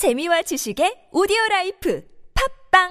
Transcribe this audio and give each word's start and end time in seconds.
재미와 0.00 0.40
지식의 0.40 1.12
오디오 1.12 1.36
라이프 1.50 2.02
팟빵 2.70 2.88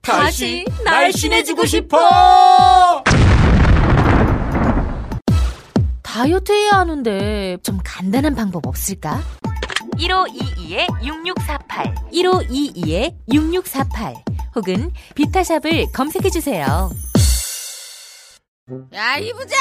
다시 0.00 0.64
날씬해지고 0.84 1.66
싶어! 1.66 3.02
다이어트 6.04 6.52
해야 6.52 6.78
하는데 6.78 7.56
좀 7.64 7.80
간단한 7.82 8.36
방법 8.36 8.64
없을까? 8.68 9.20
1522-6648 9.96 12.12
1522-6648 13.28 14.22
혹은 14.54 14.92
비타샵을 15.16 15.86
검색해 15.92 16.30
주세요. 16.30 16.90
야, 18.94 19.16
이 19.16 19.32
부장! 19.32 19.58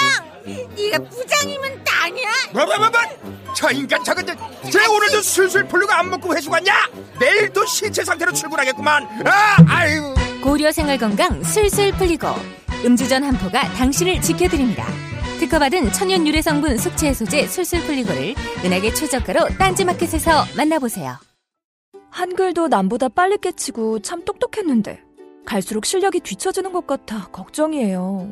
네가 0.75 0.99
부장이면 1.09 1.83
짱이야? 1.83 2.29
뭐, 2.53 2.65
뭐, 2.67 2.77
뭐, 2.77 2.89
뭐! 2.91 3.53
저 3.55 3.71
인간 3.71 4.03
저건 4.03 4.23
쟤 4.71 4.85
오늘도 4.85 5.21
술술 5.23 5.67
풀리고 5.67 5.91
안 5.91 6.07
먹고 6.11 6.35
회식 6.35 6.51
왔냐? 6.51 6.71
내일도 7.19 7.65
신체 7.65 8.03
상태로 8.03 8.31
출근하겠구만. 8.31 9.03
아, 9.25 9.57
아유. 9.67 10.13
고려 10.43 10.71
생활 10.71 10.99
건강 10.99 11.41
술술 11.43 11.93
풀리고 11.93 12.27
음주전 12.85 13.23
한포가 13.23 13.73
당신을 13.73 14.21
지켜드립니다. 14.21 14.85
특허받은 15.39 15.91
천연 15.93 16.27
유래 16.27 16.39
성분 16.43 16.77
숙취 16.77 17.07
해소제 17.07 17.47
술술 17.47 17.81
풀리고를 17.81 18.35
은하계 18.63 18.93
최저가로 18.93 19.57
딴지마켓에서 19.57 20.45
만나보세요. 20.55 21.17
한글도 22.11 22.67
남보다 22.67 23.09
빨리 23.09 23.37
깨치고 23.39 24.03
참 24.03 24.23
똑똑했는데 24.23 25.01
갈수록 25.43 25.87
실력이 25.87 26.19
뒤처지는 26.19 26.71
것 26.71 26.85
같아 26.85 27.27
걱정이에요. 27.31 28.31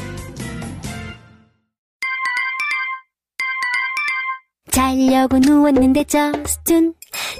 자려고 4.91 5.39
누웠는데 5.39 6.03
저스툰 6.03 6.93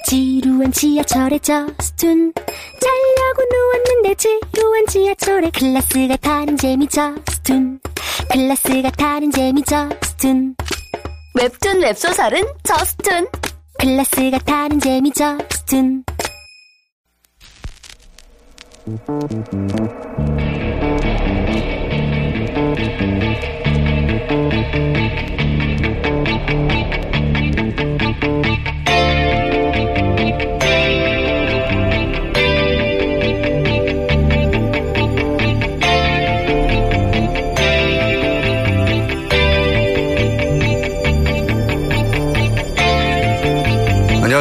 지루한 0.08 0.72
지하철에 0.72 1.38
저스툰. 1.40 2.32
자려고 2.80 3.44
누웠는데 3.52 4.16
지루한 4.16 4.88
지하철에 4.88 5.50
클래스가 5.50 6.16
타는 6.16 6.56
재미 6.56 6.88
저스툰. 6.88 7.82
클래스가 8.32 8.92
타는 8.92 9.32
재미 9.32 9.62
저스툰. 9.64 10.56
웹툰 11.36 11.82
웹소설은 11.82 12.42
저스툰. 12.64 13.28
클래스가 13.80 14.38
타는 14.40 14.80
재미 14.80 15.12
저스툰 15.12 16.06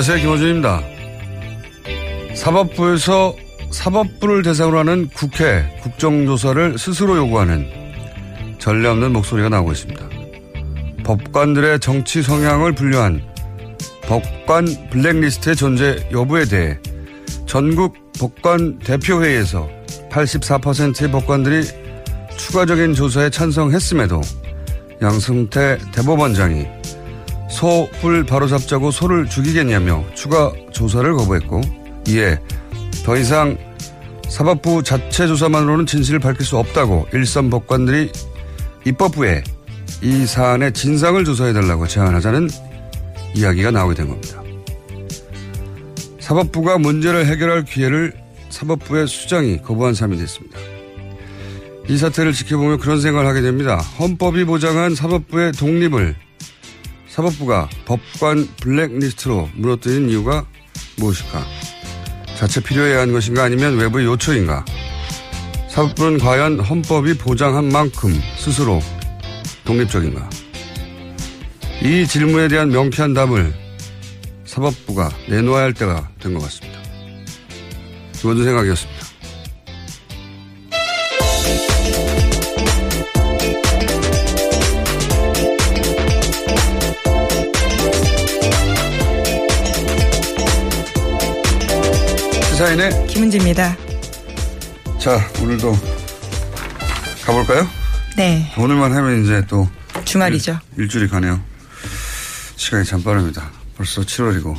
안녕하세요. 0.01 0.23
김호준입니다. 0.23 0.83
사법부에서 2.35 3.37
사법부를 3.71 4.43
대상으로 4.43 4.79
하는 4.79 5.11
국회 5.11 5.79
국정조사를 5.83 6.79
스스로 6.79 7.19
요구하는 7.19 7.67
전례 8.59 8.89
없는 8.89 9.13
목소리가 9.13 9.51
나오고 9.51 9.73
있습니다. 9.73 10.09
법관들의 11.05 11.81
정치 11.81 12.23
성향을 12.23 12.73
분류한 12.73 13.21
법관 14.05 14.89
블랙리스트의 14.89 15.55
존재 15.55 16.09
여부에 16.11 16.47
대해 16.47 16.79
전국 17.45 17.95
법관 18.19 18.79
대표회의에서 18.79 19.69
84%의 20.09 21.11
법관들이 21.11 21.63
추가적인 22.39 22.95
조사에 22.95 23.29
찬성했음에도 23.29 24.23
양승태 25.03 25.77
대법원장이 25.93 26.80
소불 27.51 28.25
바로잡자고 28.25 28.91
소를 28.91 29.29
죽이겠냐며 29.29 30.05
추가 30.15 30.53
조사를 30.73 31.13
거부했고 31.15 31.61
이에 32.09 32.39
더 33.05 33.17
이상 33.17 33.59
사법부 34.29 34.83
자체 34.83 35.27
조사만으로는 35.27 35.87
진실을 35.87 36.21
밝힐 36.21 36.47
수 36.47 36.57
없다고 36.57 37.09
일선 37.13 37.51
법관들이 37.51 38.13
입법부에 38.87 39.43
이 40.03 40.25
사안의 40.25 40.73
진상을 40.73 41.23
조사해달라고 41.25 41.87
제안하자는 41.87 42.49
이야기가 43.35 43.73
나오게 43.73 43.95
된 43.97 44.09
겁니다. 44.09 44.43
사법부가 46.21 46.79
문제를 46.79 47.27
해결할 47.27 47.65
기회를 47.65 48.15
사법부의 48.51 49.09
수장이 49.09 49.61
거부한 49.63 49.95
삶이 49.95 50.17
됐습니다. 50.17 50.59
이 51.89 51.99
사태를 51.99 52.33
지켜보며 52.33 52.77
그런 52.77 53.01
생각을 53.01 53.27
하게 53.27 53.41
됩니다. 53.41 53.77
헌법이 53.77 54.45
보장한 54.45 54.95
사법부의 54.95 55.53
독립을 55.53 56.15
사법부가 57.11 57.69
법관 57.87 58.47
블랙리스트로 58.61 59.51
무너뜨린 59.55 60.09
이유가 60.11 60.47
무엇일까? 60.97 61.45
자체 62.37 62.61
필요해야 62.63 63.01
하는 63.01 63.13
것인가 63.13 63.45
아니면 63.45 63.77
외부의 63.77 64.07
요청인가? 64.07 64.65
사법부는 65.69 66.19
과연 66.19 66.61
헌법이 66.61 67.15
보장한 67.19 67.69
만큼 67.71 68.19
스스로 68.39 68.81
독립적인가? 69.65 70.31
이 71.83 72.07
질문에 72.07 72.49
대한 72.49 72.71
명쾌한 72.71 73.15
답을 73.15 73.53
사법부가 74.45 75.11
내놓아야 75.29 75.65
할 75.65 75.73
때가 75.75 76.09
된 76.21 76.35
것 76.35 76.43
같습니다. 76.43 76.79
모든 78.23 78.45
생각이었습니다. 78.45 79.00
시사인의 92.81 93.07
김은지입니다. 93.09 93.77
자 94.99 95.31
오늘도 95.43 95.77
가볼까요? 97.25 97.69
네, 98.17 98.51
오늘만 98.59 98.93
하면 98.95 99.23
이제 99.23 99.45
또 99.47 99.69
주말이죠. 100.05 100.59
일, 100.79 100.89
주일이 100.89 101.09
가네요. 101.09 101.43
시간이 102.57 102.85
참 102.87 103.03
빠릅니다. 103.03 103.51
벌써 103.77 104.01
7월이고 104.01 104.57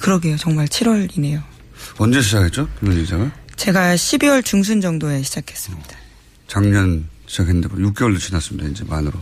그러게요. 0.00 0.36
정말 0.36 0.66
7월이네요. 0.66 1.42
언제 1.98 2.20
시작했죠? 2.20 2.68
김현지 2.78 3.02
기자가? 3.02 3.30
제가 3.56 3.94
12월 3.94 4.44
중순 4.44 4.80
정도에 4.82 5.22
시작했습니다. 5.22 5.96
작년 6.46 7.08
시작했는데 7.26 7.68
6개월도 7.68 8.20
지났습니다. 8.20 8.68
이제 8.68 8.84
만으로. 8.84 9.18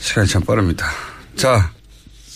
시간이 0.00 0.28
참 0.28 0.42
빠릅니다. 0.42 0.90
자, 1.36 1.72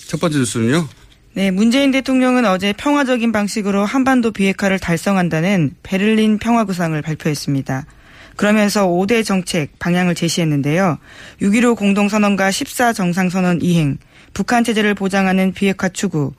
첫 0.08 0.18
번째 0.20 0.38
뉴스는요. 0.38 0.88
네, 1.36 1.50
문재인 1.50 1.90
대통령은 1.90 2.46
어제 2.46 2.72
평화적인 2.72 3.30
방식으로 3.30 3.84
한반도 3.84 4.30
비핵화를 4.30 4.78
달성한다는 4.78 5.74
베를린 5.82 6.38
평화구상을 6.38 7.02
발표했습니다. 7.02 7.84
그러면서 8.36 8.88
5대 8.88 9.22
정책 9.22 9.78
방향을 9.78 10.14
제시했는데요. 10.14 10.96
6.15 11.42 11.76
공동선언과 11.76 12.50
14 12.50 12.94
정상선언 12.94 13.60
이행, 13.60 13.98
북한 14.32 14.64
체제를 14.64 14.94
보장하는 14.94 15.52
비핵화 15.52 15.90
추구, 15.90 16.32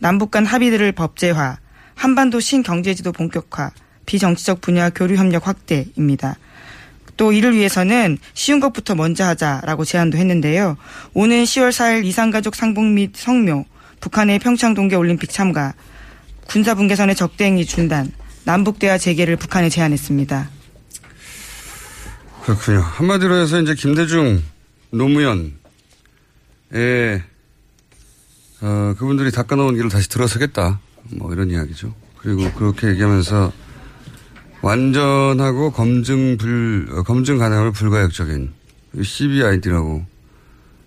남북 0.00 0.32
간 0.32 0.44
합의들을 0.44 0.90
법제화, 0.90 1.58
한반도 1.94 2.40
신경제지도 2.40 3.12
본격화, 3.12 3.70
비정치적 4.04 4.60
분야 4.62 4.90
교류 4.90 5.14
협력 5.14 5.46
확대입니다. 5.46 6.38
또 7.16 7.30
이를 7.30 7.54
위해서는 7.54 8.18
쉬운 8.34 8.58
것부터 8.58 8.96
먼저 8.96 9.24
하자라고 9.26 9.84
제안도 9.84 10.18
했는데요. 10.18 10.76
오는 11.14 11.44
10월 11.44 11.68
4일 11.68 12.04
이산가족 12.04 12.56
상봉 12.56 12.94
및 12.94 13.12
성묘, 13.14 13.64
북한의 14.00 14.38
평창 14.38 14.74
동계 14.74 14.96
올림픽 14.96 15.30
참가, 15.30 15.74
군사 16.46 16.74
분계선의 16.74 17.14
적대행위 17.14 17.64
중단, 17.64 18.12
남북 18.44 18.78
대화 18.78 18.98
재개를 18.98 19.36
북한에 19.36 19.68
제안했습니다. 19.68 20.50
그렇군요. 22.42 22.80
한마디로 22.80 23.36
해서 23.36 23.60
이제 23.60 23.74
김대중 23.74 24.42
노무현의 24.90 25.52
어, 28.62 28.94
그분들이 28.98 29.30
닦아놓은 29.30 29.74
길을 29.74 29.90
다시 29.90 30.08
들어서겠다. 30.08 30.80
뭐 31.16 31.32
이런 31.32 31.50
이야기죠. 31.50 31.94
그리고 32.18 32.50
그렇게 32.52 32.88
얘기하면서 32.88 33.52
완전하고 34.62 35.70
검증 35.72 36.36
불, 36.36 36.88
어, 36.90 37.02
검증 37.02 37.38
가능하면 37.38 37.72
불가역적인 37.72 38.52
CBID라고 39.02 40.04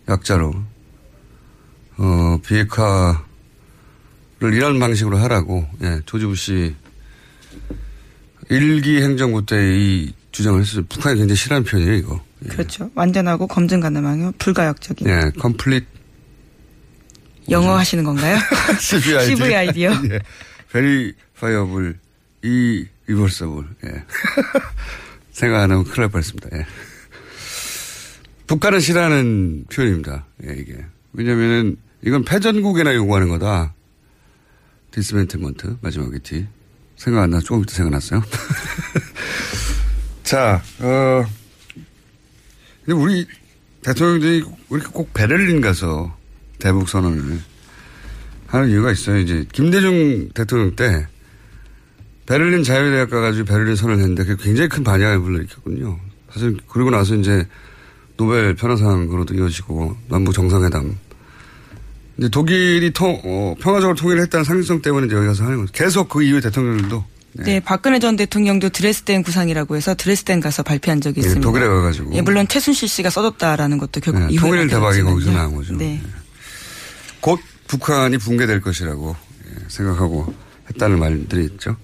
약자로, 0.09 0.54
어, 1.98 2.38
비핵화를 2.45 3.18
이런 4.54 4.80
방식으로 4.80 5.18
하라고, 5.18 5.68
예, 5.81 6.01
조지 6.06 6.25
부시 6.25 6.75
일기 8.50 9.01
행정부 9.01 9.45
때 9.45 9.56
이 9.57 10.13
주장을 10.31 10.60
했어요. 10.60 10.84
북한이 10.90 11.18
굉장히 11.19 11.36
싫어하는 11.38 11.63
표현이에요, 11.69 11.95
이거. 11.95 12.24
예. 12.45 12.48
그렇죠. 12.50 12.90
완전하고 12.95 13.45
검증 13.48 13.80
가능하며 13.80 14.34
불가역적인. 14.40 15.07
예, 15.07 15.31
컴플릿 15.40 15.86
영어 17.51 17.78
하시는 17.78 18.04
건가요? 18.04 18.38
CVID. 18.80 19.36
CVID요? 19.36 19.92
예. 20.12 20.19
verifiable, 20.72 21.94
irreversible. 22.44 23.68
예. 23.86 24.04
생각 25.31 25.62
안 25.62 25.72
하면 25.72 25.84
큰일 25.84 26.01
날 26.01 26.10
뻔했습니다. 26.10 26.50
예. 26.57 26.66
북한은 28.48 28.80
싫어하는 28.80 29.66
표현입니다. 29.72 30.25
예, 30.48 30.54
이게. 30.57 30.84
왜냐면은 31.13 31.77
이건 32.06 32.24
패전국에나 32.24 32.94
요구하는 32.95 33.30
거다. 33.30 33.74
dismantlement, 34.92 35.78
마지막에 35.81 36.19
T. 36.19 36.45
생각 36.95 37.24
안 37.24 37.31
나, 37.31 37.39
조금 37.39 37.63
이따 37.63 37.74
생각났어요. 37.74 38.21
자, 40.24 40.62
어, 40.80 41.25
근데 42.86 43.00
우리 43.00 43.25
대통령들이 43.81 44.44
왜 44.69 44.77
이렇게 44.77 44.88
꼭 44.92 45.13
베를린 45.13 45.62
가서 45.62 46.15
대북 46.60 46.88
선언을 46.89 47.39
하는 48.48 48.69
이유가 48.69 48.92
있어요. 48.92 49.18
이제 49.18 49.45
김대중 49.51 50.30
대통령 50.33 50.75
때 50.75 51.07
베를린 52.25 52.63
자유대학 52.63 53.09
가가지고 53.09 53.45
베를린 53.45 53.75
선언을 53.75 54.01
했는데 54.01 54.24
그게 54.24 54.44
굉장히 54.44 54.69
큰 54.69 54.83
반향을 54.83 55.19
불러일으켰거든요. 55.21 56.00
사실 56.31 56.57
그러고 56.68 56.89
나서 56.92 57.16
이제 57.16 57.48
노벨 58.16 58.56
평화상으로도 58.56 59.33
이어지고 59.33 59.98
남북 60.07 60.33
정상회담. 60.33 60.95
이제 62.18 62.30
독일이 62.30 62.92
통, 62.92 63.19
어, 63.24 63.56
평화적으로 63.60 63.95
통일했다는 63.95 64.44
상징성 64.44 64.81
때문에 64.81 65.07
이제 65.07 65.15
여기 65.15 65.25
가서 65.27 65.44
하는 65.45 65.57
거죠. 65.62 65.71
계속 65.74 66.10
그 66.10 66.24
이후에 66.24 66.42
대통령들도 66.42 67.04
네. 67.33 67.60
박근혜 67.60 67.98
전 67.98 68.15
대통령도 68.15 68.69
드레스덴 68.69 69.24
구상이라고 69.24 69.75
해서 69.75 69.95
드레스덴 69.95 70.39
가서 70.39 70.62
발표한 70.62 71.01
적이 71.01 71.21
예, 71.21 71.21
있습니다. 71.21 71.42
독일에 71.48 71.68
가가지고. 71.68 72.13
예, 72.13 72.21
물론 72.21 72.48
최순실 72.48 72.88
씨가 72.88 73.10
써줬다라는 73.10 73.80
것도 73.80 74.00
결국 74.01 74.27
네, 74.27 74.36
통일 74.36 74.68
대박이. 74.68 75.01
거기서 75.01 75.31
나온 75.31 75.56
거죠. 75.56 75.75
네. 75.75 76.00
곧 77.19 77.39
북한이 77.68 78.19
붕괴될 78.19 78.62
것이라고 78.62 79.16
예, 79.48 79.63
생각하고 79.68 80.31
했다는 80.69 81.00
말들이 81.00 81.45
있죠. 81.45 81.75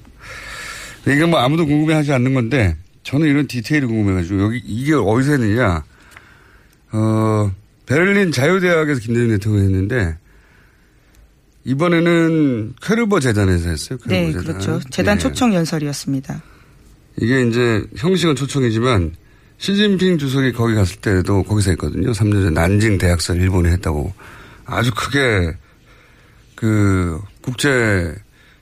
이게 1.08 1.26
뭐 1.26 1.40
아무도 1.40 1.66
궁금해하지 1.66 2.14
않는 2.14 2.36
건데 2.36 2.76
저는 3.04 3.28
이런 3.28 3.48
디테일이 3.48 3.88
궁금해가지고 3.88 4.42
여기 4.44 4.62
이게 4.64 4.94
어디서 4.94 5.32
했느냐? 5.32 5.84
어 6.92 7.52
베를린 7.90 8.32
자유대학에서 8.32 9.00
김대중 9.02 9.30
대통령이 9.30 9.66
했는데 9.66 10.16
이번에는 11.66 12.76
퀘르버 12.82 13.20
재단에서 13.20 13.70
했어요. 13.70 13.98
퀘르버 13.98 14.16
네, 14.16 14.32
재단. 14.32 14.44
그렇죠. 14.44 14.80
재단 14.92 15.18
예. 15.18 15.20
초청 15.20 15.54
연설이었습니다. 15.56 16.42
이게 17.20 17.48
이제 17.48 17.84
형식은 17.98 18.36
초청이지만 18.36 19.16
시진핑 19.58 20.20
주석이 20.20 20.54
거기 20.54 20.76
갔을 20.76 20.98
때도 20.98 21.44
거기서 21.44 21.72
했거든요. 21.72 22.12
3년 22.12 22.44
전 22.44 22.54
난징 22.54 23.00
대학설 23.00 23.38
일본이 23.38 23.70
했다고 23.70 24.14
아주 24.66 24.92
크게 24.94 25.58
그 26.54 27.20
국제 27.42 28.16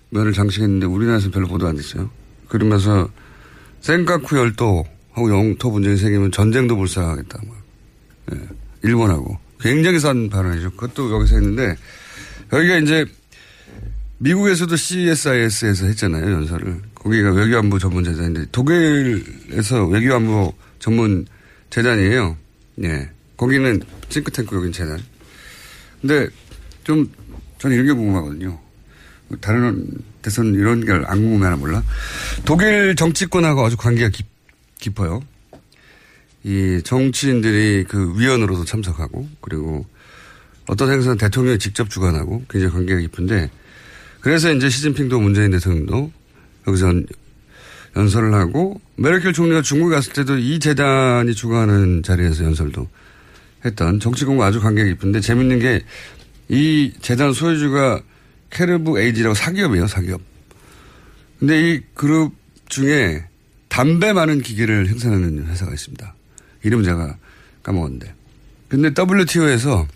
면을 0.10 0.32
장식했는데 0.32 0.86
우리나라에서 0.86 1.32
별로 1.32 1.48
보도 1.48 1.68
안 1.68 1.76
됐어요. 1.76 2.10
그러면서 2.48 3.10
센카쿠 3.82 4.38
열도 4.38 4.86
하고 5.12 5.30
영토 5.30 5.70
분쟁이 5.70 5.98
생기면 5.98 6.32
전쟁도 6.32 6.78
불사하겠다. 6.78 7.40
뭐. 7.46 7.56
예, 8.34 8.40
일본하고 8.88 9.38
굉장히 9.60 10.00
싼 10.00 10.30
발언이죠. 10.30 10.72
그것도 10.72 11.14
여기서 11.14 11.36
했는데 11.36 11.76
여기가 12.54 12.78
이제 12.78 13.06
미국에서도 14.20 14.76
CSIS에서 14.76 15.86
했잖아요, 15.86 16.32
연설을. 16.32 16.82
거기가 16.96 17.32
외교안보 17.32 17.78
전문 17.78 18.04
재단인데, 18.04 18.46
독일에서 18.52 19.86
외교안보 19.86 20.54
전문 20.80 21.28
재단이에요. 21.70 22.36
예. 22.84 23.10
거기는 23.36 23.82
싱크탱크, 24.10 24.56
여긴 24.56 24.72
재단. 24.72 25.00
근데 26.02 26.28
좀, 26.84 27.12
저는 27.60 27.76
이런 27.76 27.88
게 27.88 27.94
궁금하거든요. 27.94 28.60
다른 29.42 29.88
데서는 30.22 30.56
이런 30.56 30.84
게안 30.84 31.04
궁금해 31.04 31.46
하나 31.46 31.58
몰라. 31.58 31.84
독일 32.46 32.96
정치권하고 32.96 33.66
아주 33.66 33.78
관계가 33.78 34.10
깊, 34.10 34.26
깊어요. 34.80 35.22
이 36.44 36.82
정치인들이 36.84 37.86
그 37.88 38.14
위원으로도 38.20 38.66
참석하고, 38.66 39.28
그리고 39.42 39.86
어떤 40.68 40.92
행사는 40.92 41.18
대통령이 41.18 41.60
직접 41.60 41.90
주관하고 41.90 42.44
굉장히 42.50 42.74
관계가 42.74 43.00
깊은데 43.02 43.50
그래서 44.20 44.52
이제 44.54 44.70
시진핑도 44.70 45.20
문재인 45.20 45.52
대통령도 45.52 46.12
여기서 46.68 46.88
연- 46.88 47.06
연설을 47.96 48.34
하고 48.34 48.82
메르켈 48.98 49.32
총리가 49.32 49.62
중국에 49.62 49.96
갔을 49.96 50.12
때도 50.14 50.38
이 50.38 50.60
재단이 50.60 51.34
주관하는 51.36 52.04
자리에서 52.04 52.44
연설도 52.44 52.88
했던 53.64 54.00
정치권과 54.02 54.46
아주 54.46 54.60
관계가 54.60 54.88
깊은데 54.90 55.22
재밌는 55.22 55.60
게 55.60 55.82
이 56.50 56.94
재단 57.02 57.34
소유주가 57.34 58.02
캐르브 58.52 59.00
에이지라고 59.00 59.36
사기업이에요, 59.36 59.88
사기업. 59.88 60.22
근데 61.40 61.74
이 61.74 61.82
그룹 61.94 62.34
중에 62.70 63.26
담배 63.68 64.14
많은 64.14 64.42
기계를 64.42 64.88
생산하는 64.88 65.46
회사가 65.48 65.74
있습니다. 65.74 66.16
이름 66.64 66.84
제가 66.84 67.18
까먹었는데. 67.64 68.14
근데 68.68 68.90
WTO에서 68.98 69.88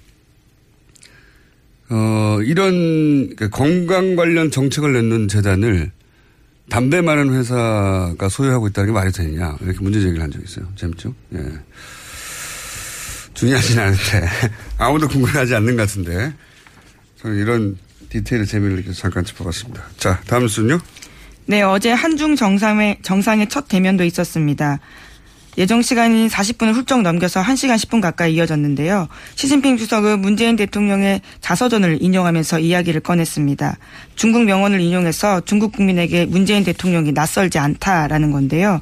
어, 1.89 2.39
이런 2.43 3.35
그러니까 3.35 3.49
건강 3.49 4.15
관련 4.15 4.49
정책을 4.49 4.93
내는 4.93 5.27
재단을 5.27 5.91
담배 6.69 7.01
많은 7.01 7.33
회사가 7.33 8.29
소유하고 8.29 8.67
있다는 8.67 8.89
게 8.89 8.93
말이 8.93 9.11
되느냐 9.11 9.57
이렇게 9.59 9.79
문제 9.81 9.99
제기를 9.99 10.23
한 10.23 10.31
적이 10.31 10.45
있어요. 10.45 10.67
재밌죠? 10.75 11.13
예. 11.33 11.39
중요하진 13.33 13.79
않은데 13.79 14.29
아무도 14.77 15.07
궁금해하지 15.07 15.55
않는 15.55 15.75
것 15.75 15.81
같은데 15.87 16.33
저는 17.21 17.37
이런 17.37 17.77
디테일의 18.09 18.47
재미를 18.47 18.77
이렇게 18.77 18.93
잠깐 18.93 19.25
짚어봤습니다. 19.25 19.83
자, 19.97 20.21
다음 20.27 20.47
순요. 20.47 20.79
네, 21.45 21.61
어제 21.61 21.91
한중 21.91 22.35
정상회, 22.35 22.99
정상의 23.01 23.49
첫 23.49 23.67
대면도 23.67 24.03
있었습니다. 24.05 24.79
예정 25.57 25.81
시간이 25.81 26.27
40분을 26.29 26.73
훌쩍 26.73 27.01
넘겨서 27.01 27.41
1시간 27.41 27.75
10분 27.75 28.01
가까이 28.01 28.35
이어졌는데요. 28.35 29.09
시진핑 29.35 29.77
주석은 29.77 30.21
문재인 30.21 30.55
대통령의 30.55 31.21
자서전을 31.41 31.97
인용하면서 32.01 32.59
이야기를 32.59 33.01
꺼냈습니다. 33.01 33.77
중국 34.15 34.45
명언을 34.45 34.79
인용해서 34.79 35.41
중국 35.41 35.73
국민에게 35.73 36.25
문재인 36.25 36.63
대통령이 36.63 37.11
낯설지 37.11 37.59
않다라는 37.59 38.31
건데요. 38.31 38.81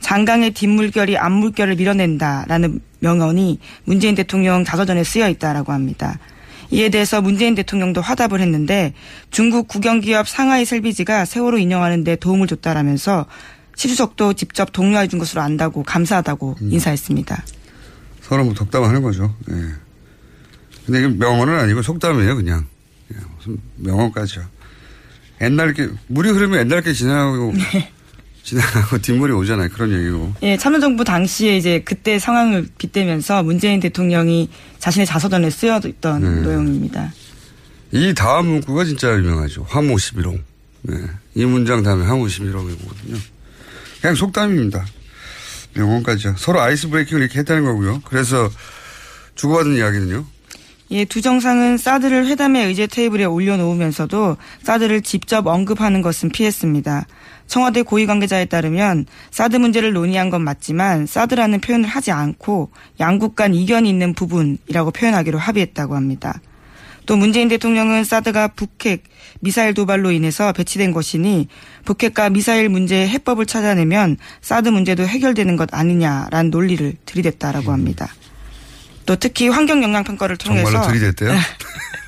장강의 0.00 0.52
뒷물결이 0.52 1.16
앞물결을 1.16 1.76
밀어낸다라는 1.76 2.80
명언이 3.00 3.58
문재인 3.84 4.14
대통령 4.14 4.64
자서전에 4.64 5.04
쓰여 5.04 5.28
있다라고 5.28 5.72
합니다. 5.72 6.18
이에 6.70 6.88
대해서 6.88 7.20
문재인 7.20 7.54
대통령도 7.54 8.00
화답을 8.00 8.40
했는데 8.40 8.92
중국 9.30 9.68
국영기업 9.68 10.28
상하이 10.28 10.64
셀비지가 10.64 11.24
세월호 11.24 11.58
인용하는 11.58 12.04
데 12.04 12.16
도움을 12.16 12.46
줬다라면서 12.46 13.26
시주석도 13.80 14.34
직접 14.34 14.72
독려해 14.74 15.08
준 15.08 15.18
것으로 15.18 15.40
안다고 15.40 15.82
감사하다고 15.82 16.58
인사했습니다. 16.60 17.44
서로 18.20 18.44
뭐 18.44 18.52
덕담하는 18.52 19.00
거죠. 19.00 19.34
예. 19.50 19.54
근데 20.84 20.98
이게 20.98 21.08
명언은 21.08 21.58
아니고 21.58 21.80
속담이에요, 21.80 22.36
그냥. 22.36 22.66
예, 23.10 23.16
무슨 23.36 23.58
명언까지요. 23.76 24.44
옛날 25.40 25.72
게, 25.72 25.88
물이 26.08 26.28
흐르면 26.28 26.60
옛날 26.60 26.82
게 26.82 26.92
지나가고, 26.92 27.54
지나가고 28.44 28.98
뒷물이 28.98 29.32
오잖아요. 29.32 29.70
그런 29.70 29.92
얘기고. 29.92 30.34
예, 30.42 30.58
참여정부 30.58 31.04
당시에 31.04 31.56
이제 31.56 31.80
그때 31.82 32.18
상황을 32.18 32.68
빗대면서 32.76 33.42
문재인 33.44 33.80
대통령이 33.80 34.50
자신의 34.78 35.06
자서전에 35.06 35.48
쓰여있던 35.48 36.20
네. 36.20 36.48
내용입니다. 36.48 37.14
이 37.92 38.12
다음 38.14 38.46
문구가 38.46 38.84
진짜 38.84 39.10
유명하죠. 39.14 39.64
화모 39.70 39.94
11홍. 39.94 40.38
네. 40.82 40.96
이 41.34 41.46
문장 41.46 41.82
다음에 41.82 42.04
화모 42.04 42.26
11홍이거든요. 42.26 43.39
그냥 44.00 44.14
속담입니다. 44.14 44.84
명언까지요. 45.74 46.34
서로 46.36 46.60
아이스 46.60 46.88
브레이킹을 46.88 47.22
이렇게 47.22 47.40
했다는 47.40 47.64
거고요. 47.64 48.02
그래서 48.04 48.50
주고받은 49.34 49.76
이야기는요. 49.76 50.24
예, 50.92 51.04
두 51.04 51.20
정상은 51.22 51.76
사드를 51.76 52.26
회담의 52.26 52.66
의제 52.66 52.88
테이블에 52.88 53.24
올려놓으면서도 53.24 54.36
사드를 54.62 55.02
직접 55.02 55.46
언급하는 55.46 56.02
것은 56.02 56.30
피했습니다. 56.30 57.06
청와대 57.46 57.82
고위 57.82 58.06
관계자에 58.06 58.46
따르면 58.46 59.06
사드 59.30 59.56
문제를 59.56 59.92
논의한 59.92 60.30
건 60.30 60.42
맞지만 60.42 61.06
사드라는 61.06 61.60
표현을 61.60 61.88
하지 61.88 62.10
않고 62.10 62.72
양국 62.98 63.36
간 63.36 63.54
이견이 63.54 63.88
있는 63.88 64.14
부분이라고 64.14 64.90
표현하기로 64.90 65.38
합의했다고 65.38 65.94
합니다. 65.94 66.40
또 67.06 67.16
문재인 67.16 67.48
대통령은 67.48 68.04
사드가 68.04 68.48
북핵 68.48 69.04
미사일 69.40 69.74
도발로 69.74 70.10
인해서 70.10 70.52
배치된 70.52 70.92
것이니 70.92 71.48
북핵과 71.84 72.30
미사일 72.30 72.68
문제의 72.68 73.08
해법을 73.08 73.46
찾아내면 73.46 74.16
사드 74.42 74.68
문제도 74.68 75.04
해결되는 75.06 75.56
것 75.56 75.68
아니냐라는 75.72 76.50
논리를 76.50 76.94
들이댔다라고 77.06 77.72
합니다. 77.72 78.08
또 79.06 79.16
특히 79.16 79.48
환경 79.48 79.82
영향 79.82 80.04
평가를 80.04 80.36
통해서 80.36 80.70
정말로 80.70 80.92
들이댔대요? 80.92 81.36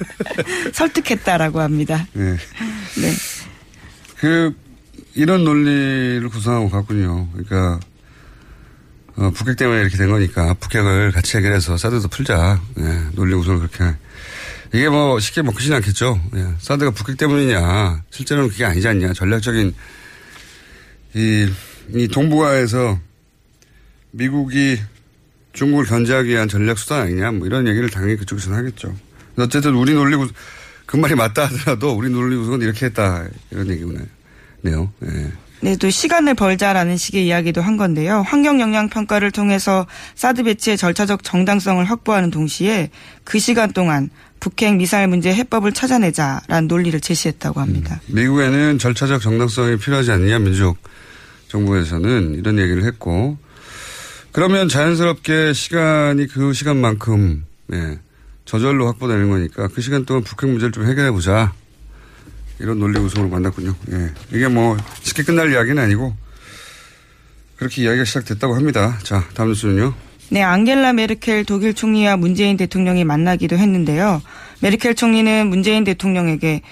설득했다라고 0.72 1.60
합니다. 1.60 2.06
네. 2.12 2.32
네. 2.32 3.12
그 4.18 4.54
이런 5.14 5.44
논리를 5.44 6.28
구성하고 6.28 6.70
갔군요. 6.70 7.28
그러니까 7.32 7.80
어, 9.16 9.30
북핵 9.30 9.56
때문에 9.56 9.80
이렇게 9.80 9.96
된 9.96 10.10
거니까 10.10 10.54
북핵을 10.54 11.12
같이 11.12 11.36
해결해서 11.36 11.76
사드도 11.76 12.08
풀자. 12.08 12.60
예, 12.78 12.82
논리 13.12 13.34
구성을 13.34 13.58
그렇게. 13.58 13.96
이게 14.74 14.88
뭐 14.88 15.20
쉽게 15.20 15.42
먹히진 15.42 15.74
않겠죠. 15.74 16.20
예, 16.34 16.46
사드가 16.58 16.92
북핵 16.92 17.18
때문이냐. 17.18 18.04
실제로는 18.10 18.48
그게 18.48 18.64
아니지 18.64 18.88
않냐. 18.88 19.12
전략적인 19.12 19.74
이, 21.14 21.48
이 21.94 22.08
동북아에서 22.08 22.98
미국이 24.12 24.80
중국을 25.52 25.84
견제하기 25.84 26.30
위한 26.30 26.48
전략 26.48 26.78
수단 26.78 27.02
아니냐. 27.02 27.32
뭐 27.32 27.46
이런 27.46 27.68
얘기를 27.68 27.90
당연히 27.90 28.16
그쪽에서는 28.16 28.56
하겠죠. 28.56 28.94
어쨌든 29.36 29.74
우리 29.74 29.92
논리 29.92 30.16
구성, 30.16 30.34
그 30.86 30.96
말이 30.96 31.14
맞다 31.14 31.44
하더라도 31.46 31.92
우리 31.92 32.08
논리 32.08 32.36
구성은 32.36 32.62
이렇게 32.62 32.86
했다. 32.86 33.26
이런 33.50 33.68
얘기구나. 33.70 34.00
예. 34.64 35.32
네, 35.60 35.76
또 35.76 35.90
시간을 35.90 36.34
벌자라는 36.34 36.96
식의 36.96 37.26
이야기도 37.26 37.60
한 37.60 37.76
건데요. 37.76 38.22
환경 38.26 38.60
영향 38.60 38.88
평가를 38.88 39.30
통해서 39.30 39.86
사드 40.14 40.42
배치의 40.44 40.76
절차적 40.76 41.22
정당성을 41.22 41.84
확보하는 41.84 42.30
동시에 42.30 42.90
그 43.22 43.38
시간 43.38 43.72
동안 43.72 44.10
북핵 44.42 44.74
미사일 44.74 45.06
문제 45.06 45.32
해법을 45.32 45.70
찾아내자라는 45.70 46.66
논리를 46.66 46.98
제시했다고 46.98 47.60
합니다. 47.60 48.00
미국에는 48.08 48.76
절차적 48.76 49.22
정당성이 49.22 49.76
필요하지 49.76 50.10
않느냐 50.10 50.40
민족 50.40 50.78
정부에서는 51.46 52.34
이런 52.34 52.58
얘기를 52.58 52.82
했고 52.82 53.38
그러면 54.32 54.68
자연스럽게 54.68 55.52
시간이 55.52 56.26
그 56.26 56.52
시간만큼 56.52 57.44
예, 57.72 58.00
저절로 58.44 58.88
확보되는 58.88 59.30
거니까 59.30 59.68
그 59.68 59.80
시간 59.80 60.04
동안 60.04 60.24
북핵 60.24 60.50
문제를 60.50 60.72
좀 60.72 60.88
해결해 60.88 61.12
보자 61.12 61.52
이런 62.58 62.80
논리 62.80 62.98
구성으로 62.98 63.30
만났군요. 63.30 63.76
예. 63.92 64.10
이게 64.32 64.48
뭐 64.48 64.76
쉽게 65.02 65.22
끝날 65.22 65.52
이야기는 65.52 65.80
아니고 65.80 66.16
그렇게 67.54 67.82
이야기가 67.82 68.04
시작됐다고 68.04 68.56
합니다. 68.56 68.98
자 69.04 69.24
다음 69.34 69.50
뉴스는요. 69.50 69.94
네, 70.32 70.42
앙겔라 70.42 70.94
메르켈 70.94 71.44
독일 71.44 71.74
총리와 71.74 72.16
문재인 72.16 72.56
대통령이 72.56 73.04
만나기도 73.04 73.58
했는데요. 73.58 74.22
메르켈 74.62 74.94
총리는 74.94 75.46
문재인 75.46 75.84
대통령에게 75.84 76.62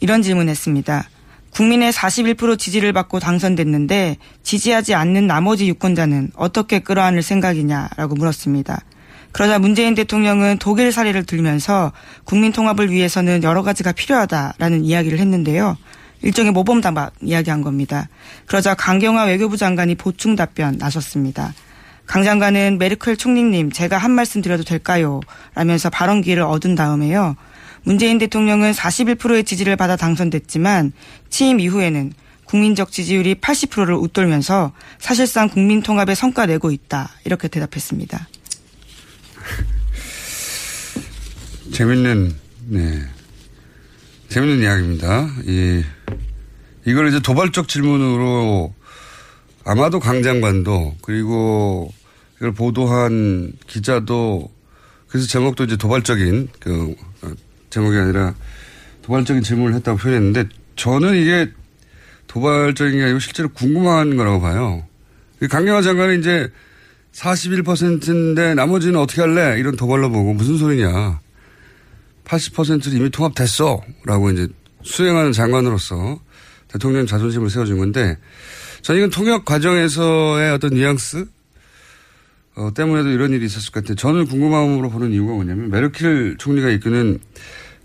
이런 0.00 0.20
질문했습니다. 0.20 1.08
국민의 1.48 1.92
41% 1.94 2.58
지지를 2.58 2.92
받고 2.92 3.18
당선됐는데 3.18 4.18
지지하지 4.42 4.92
않는 4.92 5.26
나머지 5.26 5.66
유권자는 5.66 6.32
어떻게 6.36 6.80
끌어안을 6.80 7.22
생각이냐라고 7.22 8.16
물었습니다. 8.16 8.84
그러자 9.32 9.58
문재인 9.58 9.94
대통령은 9.94 10.58
독일 10.58 10.92
사례를 10.92 11.24
들면서 11.24 11.92
국민 12.24 12.52
통합을 12.52 12.90
위해서는 12.90 13.42
여러 13.42 13.62
가지가 13.62 13.92
필요하다라는 13.92 14.84
이야기를 14.84 15.18
했는데요. 15.18 15.78
일종의 16.20 16.52
모범답안 16.52 17.08
이야기한 17.22 17.62
겁니다. 17.62 18.10
그러자 18.44 18.74
강경화 18.74 19.24
외교부 19.24 19.56
장관이 19.56 19.94
보충 19.94 20.36
답변 20.36 20.76
나섰습니다. 20.76 21.54
강 22.06 22.22
장관은 22.22 22.78
메르켈 22.78 23.16
총리님 23.16 23.72
제가 23.72 23.98
한 23.98 24.12
말씀 24.12 24.40
드려도 24.40 24.62
될까요? 24.64 25.20
라면서 25.54 25.90
발언 25.90 26.22
기회를 26.22 26.44
얻은 26.44 26.74
다음에요. 26.74 27.36
문재인 27.82 28.18
대통령은 28.18 28.72
41%의 28.72 29.44
지지를 29.44 29.76
받아 29.76 29.96
당선됐지만 29.96 30.92
취임 31.30 31.60
이후에는 31.60 32.12
국민적 32.44 32.92
지지율이 32.92 33.36
80%를 33.36 33.94
웃돌면서 33.94 34.72
사실상 34.98 35.48
국민 35.48 35.82
통합에 35.82 36.14
성과 36.14 36.46
내고 36.46 36.70
있다. 36.70 37.10
이렇게 37.24 37.48
대답했습니다. 37.48 38.28
재밌는 41.72 42.32
네 42.68 43.02
재밌는 44.28 44.62
이야기입니다. 44.62 45.28
이 45.44 45.82
이걸 46.86 47.08
이제 47.08 47.20
도발적 47.20 47.66
질문으로 47.66 48.72
아마도 49.66 49.98
강 49.98 50.22
장관도 50.22 50.94
그리고 51.02 51.92
이걸 52.36 52.52
보도한 52.52 53.52
기자도 53.66 54.48
그래서 55.08 55.26
제목도 55.26 55.64
이제 55.64 55.76
도발적인 55.76 56.48
그 56.60 56.94
어, 57.22 57.32
제목이 57.70 57.98
아니라 57.98 58.34
도발적인 59.02 59.42
질문을 59.42 59.74
했다고 59.74 59.98
표현했는데 59.98 60.48
저는 60.76 61.20
이게 61.20 61.50
도발적인 62.28 62.96
게 62.96 63.04
아니고 63.04 63.18
실제로 63.18 63.48
궁금한 63.48 64.16
거라고 64.16 64.40
봐요. 64.40 64.84
강경화 65.50 65.82
장관은 65.82 66.20
이제 66.20 66.48
41%인데 67.12 68.54
나머지는 68.54 69.00
어떻게 69.00 69.20
할래? 69.22 69.58
이런 69.58 69.74
도발로 69.74 70.10
보고 70.10 70.32
무슨 70.32 70.58
소리냐. 70.58 71.18
80%는 72.24 72.96
이미 72.96 73.10
통합됐어. 73.10 73.80
라고 74.04 74.30
이제 74.30 74.46
수행하는 74.82 75.32
장관으로서 75.32 76.20
대통령 76.68 77.06
자존심을 77.06 77.50
세워준 77.50 77.78
건데 77.78 78.16
저는 78.82 79.00
이건 79.00 79.10
통역 79.10 79.44
과정에서의 79.44 80.52
어떤 80.52 80.74
뉘앙스 80.74 81.26
어, 82.56 82.70
때문에도 82.74 83.10
이런 83.10 83.32
일이 83.32 83.44
있었을 83.44 83.70
것 83.70 83.80
같아요. 83.80 83.96
저는 83.96 84.26
궁금함으로 84.26 84.90
보는 84.90 85.12
이유가 85.12 85.34
뭐냐면 85.34 85.70
메르켈 85.70 86.36
총리가 86.38 86.70
이끄는 86.70 87.20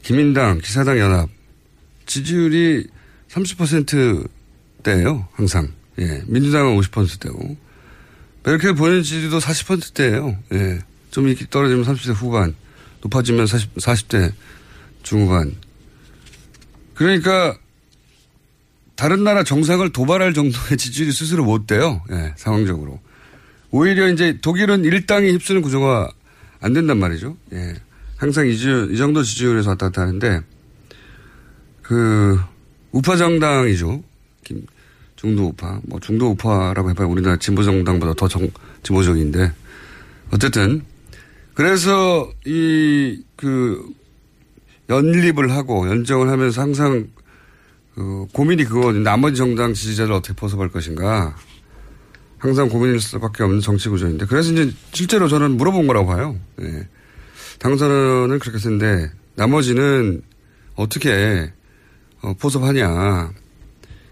기민당, 0.02 0.60
기사당 0.60 0.98
연합 0.98 1.30
지지율이 2.06 2.88
30%대예요. 3.30 5.28
항상. 5.34 5.72
예. 6.00 6.24
민주당은 6.26 6.78
50%대고 6.80 7.58
메르켈 8.44 8.76
본인 8.76 9.04
지지도 9.04 9.40
40%대예요. 9.40 10.38
예. 10.54 10.80
좀 11.12 11.28
이렇게 11.28 11.46
떨어지면 11.50 11.84
30대 11.84 12.14
후반, 12.14 12.56
높아지면 13.02 13.46
40, 13.46 13.76
40대 13.76 14.32
중후반. 15.04 15.54
그러니까 16.94 17.58
다른 19.02 19.24
나라 19.24 19.44
정상을 19.44 19.92
도발할 19.94 20.36
정도의 20.36 20.78
지지율이 20.78 21.12
스스로 21.12 21.44
못 21.44 21.66
돼요. 21.66 22.04
예, 22.12 22.36
상황적으로. 22.36 23.00
오히려 23.72 24.08
이제 24.08 24.38
독일은 24.44 24.86
일당이 24.86 25.32
휩쓰는 25.32 25.64
구조가 25.64 26.12
안 26.60 26.74
된단 26.74 27.00
말이죠. 27.00 27.36
예. 27.52 27.74
항상 28.18 28.46
이, 28.46 28.56
주, 28.56 28.90
이 28.92 28.98
정도 28.98 29.24
지지율에서 29.24 29.72
왔다 29.72 29.88
갔다 29.88 30.04
하는데, 30.04 30.42
그, 31.82 32.40
우파 32.92 33.16
정당이죠. 33.16 34.04
김, 34.44 34.68
중도 35.16 35.48
우파. 35.48 35.80
뭐 35.82 36.00
중도 36.00 36.30
우파라고 36.30 36.92
해봐야 36.92 37.08
우리나라 37.08 37.38
진보 37.38 37.64
정당보다 37.64 38.14
더 38.14 38.28
정, 38.28 38.48
진보적인데, 38.84 39.52
어쨌든, 40.30 40.84
그래서 41.56 42.32
이, 42.46 43.20
그, 43.36 43.84
연립을 44.90 45.50
하고 45.54 45.90
연정을 45.90 46.30
하면서 46.30 46.62
항상 46.62 47.08
그 47.96 48.28
고민이 48.34 48.66
그거거든요. 48.66 49.04
나머지 49.04 49.38
정당 49.38 49.74
지지자를 49.74 50.14
어떻게 50.14 50.34
포섭할 50.34 50.70
것인가. 50.70 51.36
항상 52.38 52.70
고민일 52.70 53.00
수밖에 53.00 53.44
없는 53.44 53.60
정치 53.62 53.90
구조인데. 53.90 54.26
그래서 54.26 54.52
이제 54.52 54.72
실제로 54.94 55.28
저는 55.28 55.58
물어본 55.58 55.88
거라고 55.88 56.08
봐요. 56.08 56.40
예. 56.62 56.88
당선은 57.60 58.40
그렇게 58.40 58.58
했는데 58.58 59.12
나머지는 59.36 60.24
어떻게 60.76 61.52
어, 62.22 62.34
포섭하냐. 62.34 63.32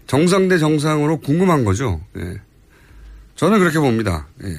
정상 0.06 0.48
대 0.48 0.58
정상으로 0.58 1.18
궁금한 1.20 1.64
거죠. 1.64 2.00
예. 2.18 2.40
저는 3.34 3.58
그렇게 3.58 3.78
봅니다. 3.78 4.28
예. 4.44 4.56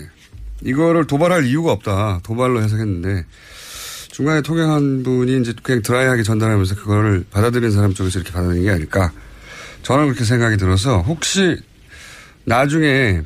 이거를 0.63 1.07
도발할 1.07 1.45
이유가 1.45 1.71
없다. 1.71 2.19
도발로 2.23 2.61
해석했는데 2.61 3.25
중간에 4.12 4.41
통역한 4.41 5.03
분이 5.03 5.41
이제 5.41 5.53
그냥 5.63 5.82
드라이하게 5.82 6.24
전달하면서 6.24 6.75
그거를 6.75 7.24
받아들인 7.32 7.72
사람 7.72 7.94
쪽에서 7.94 8.20
이렇게 8.20 8.34
받아들인 8.34 8.63
게 8.63 8.70
아닐까. 8.70 9.12
저는 9.84 10.06
그렇게 10.08 10.25
생각이 10.25 10.58
들어서 10.58 11.01
혹시 11.01 11.58
나중에 12.44 13.22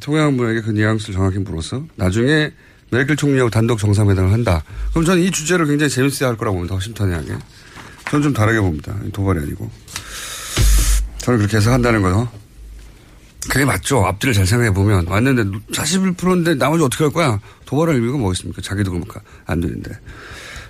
통역한 0.00 0.36
분에게 0.36 0.60
그 0.60 0.70
뉘앙스를 0.70 1.14
정확히 1.14 1.38
물어서 1.38 1.84
나중에 1.96 2.52
메르켈 2.90 3.16
총리하고 3.16 3.50
단독 3.50 3.78
정상회담을 3.78 4.32
한다. 4.32 4.62
그럼 4.90 5.04
저는 5.06 5.22
이 5.22 5.30
주제를 5.30 5.66
굉장히 5.66 5.90
재밌어야 5.90 6.28
할 6.28 6.36
거라고 6.36 6.58
봅니다. 6.58 6.78
심탄회하게. 6.78 7.34
저는 8.10 8.22
좀 8.22 8.32
다르게 8.34 8.60
봅니다. 8.60 8.94
도발이 9.12 9.40
아니고. 9.40 9.70
저는 11.18 11.38
그렇게 11.38 11.56
해석한다는 11.56 12.02
거요. 12.02 12.28
그게 13.50 13.64
맞죠. 13.64 14.04
앞뒤를 14.04 14.34
잘 14.34 14.46
생각해 14.46 14.72
보면 14.72 15.06
왔는데 15.06 15.58
41%인데 15.72 16.54
나머지 16.54 16.84
어떻게 16.84 17.04
할 17.04 17.12
거야? 17.12 17.40
도발할 17.64 17.96
의미가 17.96 18.18
뭐 18.18 18.32
있습니까? 18.32 18.62
자기도 18.62 18.90
그러니까 18.90 19.20
안 19.46 19.60
되는데. 19.60 19.90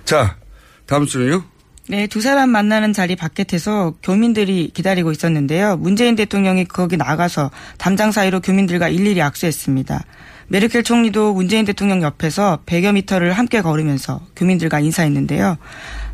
자, 0.05 0.37
다음 0.85 1.05
주는요. 1.05 1.43
네, 1.89 2.07
두 2.07 2.21
사람 2.21 2.49
만나는 2.49 2.93
자리 2.93 3.15
바깥에서 3.15 3.95
교민들이 4.01 4.71
기다리고 4.73 5.11
있었는데요. 5.11 5.75
문재인 5.77 6.15
대통령이 6.15 6.65
거기 6.65 6.95
나가서 6.95 7.51
담장 7.77 8.11
사이로 8.11 8.39
교민들과 8.39 8.87
일일이 8.87 9.21
악수했습니다. 9.21 10.05
메르켈 10.47 10.83
총리도 10.83 11.33
문재인 11.33 11.65
대통령 11.65 12.01
옆에서 12.01 12.61
100여 12.65 12.93
미터를 12.93 13.33
함께 13.33 13.61
걸으면서 13.61 14.25
교민들과 14.35 14.79
인사했는데요. 14.79 15.57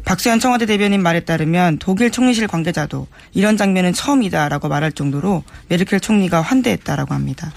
박수현 0.06 0.40
청와대 0.40 0.66
대변인 0.66 1.04
말에 1.04 1.22
따르면 1.22 1.78
독일 1.80 2.12
총리실 2.12 2.48
관계자도 2.48 3.08
이런 3.34 3.58
장면은 3.58 3.94
처음이다라고 3.94 4.70
말할 4.70 4.92
정도로 4.92 5.44
메르켈 5.68 6.00
총리가 6.00 6.42
환대했다라고 6.42 7.14
합니다. 7.14 7.52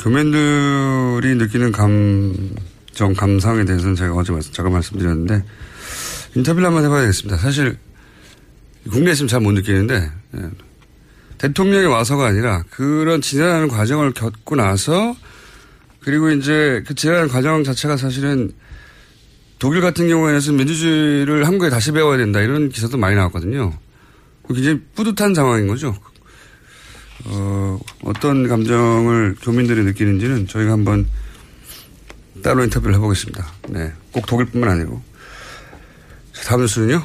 교민들이 0.00 1.34
느끼는 1.34 1.72
감정, 1.72 3.12
감상에 3.16 3.64
대해서는 3.64 3.96
제가 3.96 4.14
어제 4.14 4.32
잠깐 4.52 4.72
말씀드렸는데 4.72 5.44
인터뷰를 6.36 6.66
한번 6.66 6.84
해봐야겠습니다. 6.84 7.36
사실 7.36 7.76
국내에 8.90 9.12
있으면 9.12 9.28
잘못 9.28 9.52
느끼는데 9.52 10.10
예. 10.36 10.40
대통령이 11.38 11.86
와서가 11.86 12.26
아니라 12.26 12.64
그런 12.70 13.20
지나가는 13.20 13.68
과정을 13.68 14.12
겪고 14.12 14.56
나서 14.56 15.16
그리고 16.00 16.30
이제 16.30 16.82
그 16.86 16.94
지나가는 16.94 17.28
과정 17.28 17.64
자체가 17.64 17.96
사실은 17.96 18.52
독일 19.58 19.80
같은 19.80 20.08
경우에는 20.08 20.56
민주주의를 20.56 21.46
한국에 21.46 21.70
다시 21.70 21.92
배워야 21.92 22.18
된다 22.18 22.40
이런 22.40 22.68
기사도 22.68 22.98
많이 22.98 23.16
나왔거든요. 23.16 23.72
굉장히 24.48 24.80
뿌듯한 24.94 25.34
상황인 25.34 25.66
거죠. 25.66 25.96
어, 27.26 27.80
어떤 28.02 28.46
감정을 28.46 29.36
교민들이 29.40 29.82
느끼는지는 29.84 30.46
저희가 30.46 30.72
한번 30.72 31.08
따로 32.42 32.62
인터뷰를 32.64 32.94
해보겠습니다. 32.96 33.46
네. 33.70 33.92
꼭 34.12 34.26
독일뿐만 34.26 34.68
아니고. 34.68 35.02
다음 36.46 36.60
뉴스는요? 36.60 37.02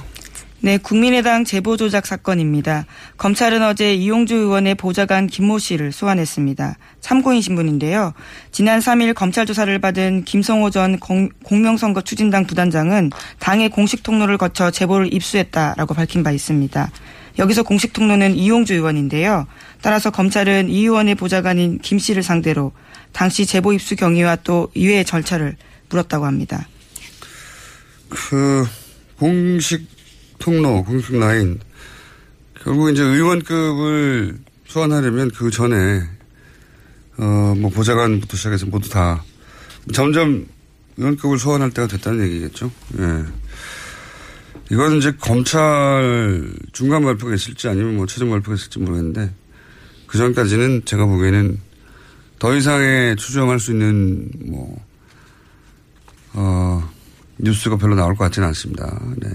네, 0.62 0.78
국민의당 0.78 1.46
제보 1.46 1.78
조작 1.78 2.06
사건입니다. 2.06 2.86
검찰은 3.16 3.64
어제 3.64 3.94
이용주 3.94 4.36
의원의 4.36 4.76
보좌관 4.76 5.28
김모 5.28 5.58
씨를 5.58 5.94
소환했습니다. 5.94 6.78
참고인 7.00 7.42
신분인데요. 7.42 8.14
지난 8.52 8.82
3일 8.82 9.14
검찰 9.14 9.46
조사를 9.46 9.80
받은 9.80 10.26
김성호 10.26 10.70
전 10.70 11.00
공, 11.00 11.30
공명선거 11.44 12.02
추진당 12.02 12.46
부단장은 12.46 13.12
당의 13.40 13.70
공식 13.70 14.04
통로를 14.04 14.38
거쳐 14.38 14.70
제보를 14.70 15.14
입수했다라고 15.14 15.94
밝힌 15.94 16.24
바 16.24 16.32
있습니다. 16.32 16.92
여기서 17.38 17.64
공식 17.64 17.94
통로는 17.94 18.36
이용주 18.36 18.74
의원인데요. 18.74 19.48
따라서 19.82 20.10
검찰은 20.10 20.70
이 20.70 20.82
의원의 20.82 21.16
보좌관인 21.16 21.80
김 21.80 22.00
씨를 22.00 22.22
상대로 22.22 22.74
당시 23.14 23.46
제보 23.46 23.72
입수 23.72 23.96
경위와 23.96 24.36
또 24.44 24.70
이외의 24.74 25.06
절차를 25.06 25.56
물었다고 25.88 26.26
합니다. 26.26 26.68
그 28.10 28.68
공식 29.18 29.99
통로, 30.40 30.84
공식 30.84 31.18
라인 31.18 31.60
결국 32.64 32.90
이제 32.90 33.04
의원급을 33.04 34.38
소환하려면 34.68 35.32
그 35.32 35.50
전에 35.52 36.04
어 37.18 37.54
뭐 37.58 37.70
보좌관부터 37.70 38.38
시작해서 38.38 38.66
모두 38.66 38.90
다 38.90 39.24
점점 39.94 40.46
의원급을 40.98 41.38
소환할 41.38 41.72
때가 41.72 41.88
됐다는 41.88 42.26
얘기겠죠. 42.26 42.72
예. 43.00 43.26
이건 44.72 44.98
이제 44.98 45.12
검찰 45.20 46.54
중간 46.72 47.04
발표가 47.04 47.34
있을지 47.34 47.68
아니면 47.68 47.96
뭐 47.98 48.06
최종 48.06 48.30
발표가 48.30 48.56
있을지 48.56 48.80
모르겠는데 48.80 49.34
그 50.08 50.18
전까지는 50.18 50.84
제가 50.86 51.06
보기에는 51.06 51.60
더 52.38 52.56
이상의 52.56 53.16
추정할 53.18 53.60
수 53.60 53.72
있는 53.72 54.30
뭐, 54.46 54.78
어, 56.34 56.90
뉴스가 57.38 57.78
별로 57.78 57.96
나올 57.96 58.16
것 58.16 58.24
같지는 58.26 58.48
않습니다. 58.50 59.02
네. 59.18 59.30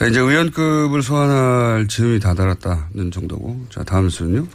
자, 0.00 0.06
이제 0.06 0.18
의원급을 0.18 1.02
소환할 1.02 1.86
즈음이 1.86 2.20
다다랐다는 2.20 3.10
정도고. 3.12 3.66
자, 3.68 3.84
다음 3.84 4.04
뉴스는요? 4.04 4.46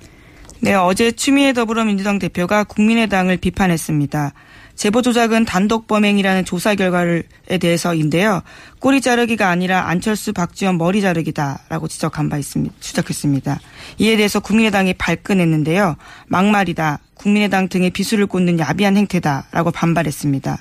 네, 0.61 0.73
어제 0.73 1.11
추미애 1.11 1.53
더불어민주당 1.53 2.17
대표가 2.17 2.63
국민의당을 2.63 3.37
비판했습니다. 3.37 4.33
제보 4.73 5.03
조작은 5.03 5.45
단독 5.45 5.85
범행이라는 5.85 6.45
조사 6.45 6.73
결과에 6.73 7.21
대해서인데요. 7.59 8.41
꼬리 8.79 9.01
자르기가 9.01 9.47
아니라 9.47 9.87
안철수 9.87 10.33
박지원 10.33 10.79
머리 10.79 10.99
자르기다라고 11.01 11.87
지적한 11.89 12.27
바 12.27 12.39
있습니다. 12.39 12.73
추적했습니다. 12.79 13.59
이에 13.99 14.17
대해서 14.17 14.39
국민의당이 14.39 14.95
발끈했는데요. 14.95 15.95
막말이다. 16.25 16.97
국민의당 17.13 17.69
등의 17.69 17.91
비수를 17.91 18.25
꽂는 18.25 18.57
야비한 18.57 18.97
행태다라고 18.97 19.69
반발했습니다. 19.69 20.57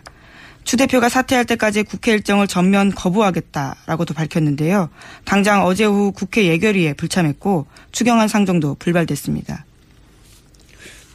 추 0.64 0.76
대표가 0.76 1.08
사퇴할 1.08 1.44
때까지 1.44 1.82
국회 1.82 2.12
일정을 2.12 2.48
전면 2.48 2.90
거부하겠다라고도 2.90 4.14
밝혔는데요. 4.14 4.88
당장 5.24 5.64
어제 5.64 5.84
오후 5.84 6.12
국회 6.12 6.46
예결위에 6.46 6.94
불참했고 6.94 7.66
추경안 7.92 8.28
상정도 8.28 8.74
불발됐습니다. 8.76 9.66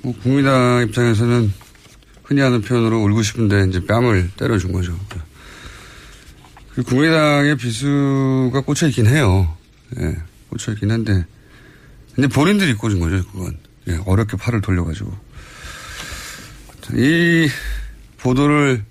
뭐 0.01 0.13
국민당 0.21 0.85
입장에서는 0.87 1.51
흔히 2.23 2.41
하는 2.41 2.61
표현으로 2.61 3.01
울고 3.03 3.23
싶은데 3.23 3.65
이제 3.67 3.85
뺨을 3.85 4.29
때려준 4.37 4.71
거죠. 4.71 4.97
그 6.75 6.83
국민당의 6.83 7.57
비수가 7.57 8.61
꽂혀 8.61 8.87
있긴 8.87 9.07
해요. 9.07 9.57
예, 9.99 10.15
꽂혀 10.49 10.71
있긴 10.73 10.91
한데 10.91 11.25
이제 12.17 12.27
본인들이 12.27 12.75
꽂은 12.75 12.99
거죠, 12.99 13.25
그건. 13.31 13.57
예, 13.87 13.99
어렵게 14.05 14.37
팔을 14.37 14.61
돌려가지고. 14.61 15.11
이 16.93 17.47
보도를 18.17 18.83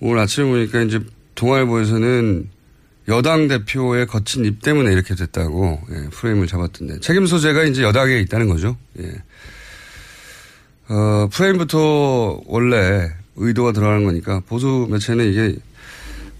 오늘 0.00 0.18
아침에 0.20 0.46
보니까 0.46 0.82
이제 0.82 1.00
동아일보에서는 1.34 2.48
여당 3.08 3.48
대표의 3.48 4.06
거친 4.06 4.44
입 4.44 4.62
때문에 4.62 4.92
이렇게 4.92 5.14
됐다고 5.14 5.80
예, 5.90 6.08
프레임을 6.10 6.46
잡았던데 6.46 7.00
책임 7.00 7.26
소재가 7.26 7.64
이제 7.64 7.82
여당에 7.82 8.18
있다는 8.20 8.48
거죠. 8.48 8.76
예. 9.00 9.12
어, 10.88 11.28
프레임부터 11.32 12.42
원래 12.46 13.10
의도가 13.36 13.72
들어가는 13.72 14.04
거니까 14.04 14.40
보수 14.46 14.86
매체는 14.90 15.30
이게 15.30 15.56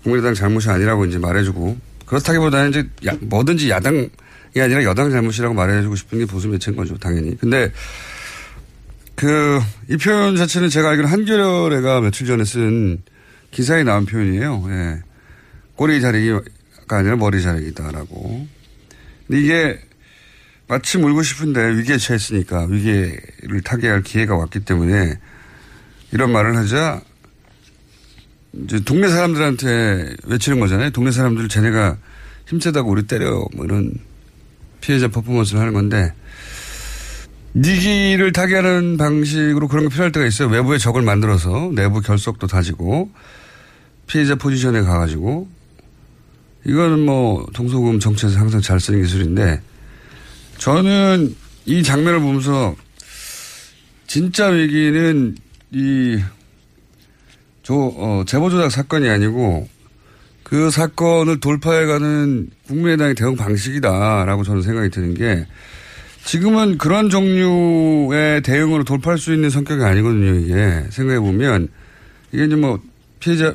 국민의당 0.02 0.34
잘못이 0.34 0.68
아니라고 0.70 1.04
이제 1.06 1.18
말해주고 1.18 1.76
그렇다기보다는 2.06 2.70
이제 2.70 2.88
야, 3.06 3.12
뭐든지 3.20 3.70
야당이 3.70 4.08
아니라 4.56 4.84
여당 4.84 5.10
잘못이라고 5.10 5.54
말해주고 5.54 5.96
싶은 5.96 6.18
게 6.18 6.24
보수 6.24 6.48
매체인 6.48 6.76
거죠, 6.76 6.96
당연히. 6.98 7.36
근데 7.36 7.72
그 9.14 9.60
이 9.90 9.96
표현 9.96 10.36
자체는 10.36 10.68
제가 10.68 10.90
알기로 10.90 11.08
한겨레가 11.08 12.00
며칠 12.00 12.24
전에 12.26 12.44
쓴 12.44 13.02
기사에 13.50 13.82
나온 13.84 14.06
표현이에요. 14.06 14.64
예. 14.68 15.02
꼬리 15.76 16.00
자르기가 16.00 16.42
아니라 16.88 17.16
머리 17.16 17.42
자르기다라고. 17.42 18.46
근데 19.26 19.42
이게 19.42 19.80
마침 20.68 21.04
울고 21.04 21.22
싶은데 21.22 21.76
위기에 21.76 21.96
처했으니까 21.96 22.66
위기를 22.66 23.60
타개할 23.64 24.02
기회가 24.02 24.36
왔기 24.36 24.60
때문에 24.60 25.18
이런 26.12 26.30
말을 26.32 26.56
하자 26.56 27.02
이제 28.52 28.80
동네 28.84 29.08
사람들한테 29.08 30.14
외치는 30.26 30.60
거잖아요. 30.60 30.90
동네 30.90 31.10
사람들 31.10 31.48
쟤네가 31.48 31.96
힘세다고 32.46 32.90
우리 32.90 33.04
때려 33.04 33.44
뭐 33.54 33.64
이런 33.64 33.94
피해자 34.80 35.08
퍼포먼스를 35.08 35.60
하는 35.60 35.72
건데 35.72 36.12
니기를 37.54 38.32
타개하는 38.32 38.96
방식으로 38.96 39.66
그런 39.66 39.88
게 39.88 39.92
필요할 39.92 40.12
때가 40.12 40.26
있어요. 40.26 40.48
외부의 40.48 40.78
적을 40.78 41.02
만들어서 41.02 41.72
내부 41.74 42.00
결속도 42.00 42.46
다지고 42.46 43.10
피해자 44.10 44.34
포지션에 44.34 44.80
가가지고 44.80 45.48
이거는 46.66 47.06
뭐 47.06 47.46
동서고금 47.54 48.00
정치에서 48.00 48.40
항상 48.40 48.60
잘 48.60 48.80
쓰는 48.80 49.02
기술인데 49.02 49.62
저는 50.58 51.36
이 51.64 51.82
장면을 51.84 52.18
보면서 52.18 52.74
진짜 54.08 54.48
위기는 54.48 55.36
이 55.70 56.20
조, 57.62 57.94
어, 57.96 58.24
제보조작 58.26 58.72
사건이 58.72 59.08
아니고 59.08 59.68
그 60.42 60.70
사건을 60.70 61.38
돌파해가는 61.38 62.50
국민의당의 62.66 63.14
대응 63.14 63.36
방식이다라고 63.36 64.42
저는 64.42 64.62
생각이 64.62 64.90
드는 64.90 65.14
게 65.14 65.46
지금은 66.24 66.78
그런 66.78 67.08
종류의 67.08 68.42
대응으로 68.42 68.82
돌파할 68.82 69.18
수 69.18 69.32
있는 69.32 69.48
성격이 69.48 69.82
아니거든요, 69.82 70.34
이게. 70.34 70.84
생각해보면 70.90 71.68
이게 72.32 72.44
이제 72.46 72.56
뭐 72.56 72.80
피해자, 73.20 73.54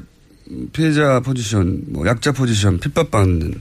피해자 0.74 1.20
포지션, 1.20 1.82
뭐 1.88 2.06
약자 2.08 2.32
포지션, 2.32 2.80
핍박받는 2.80 3.60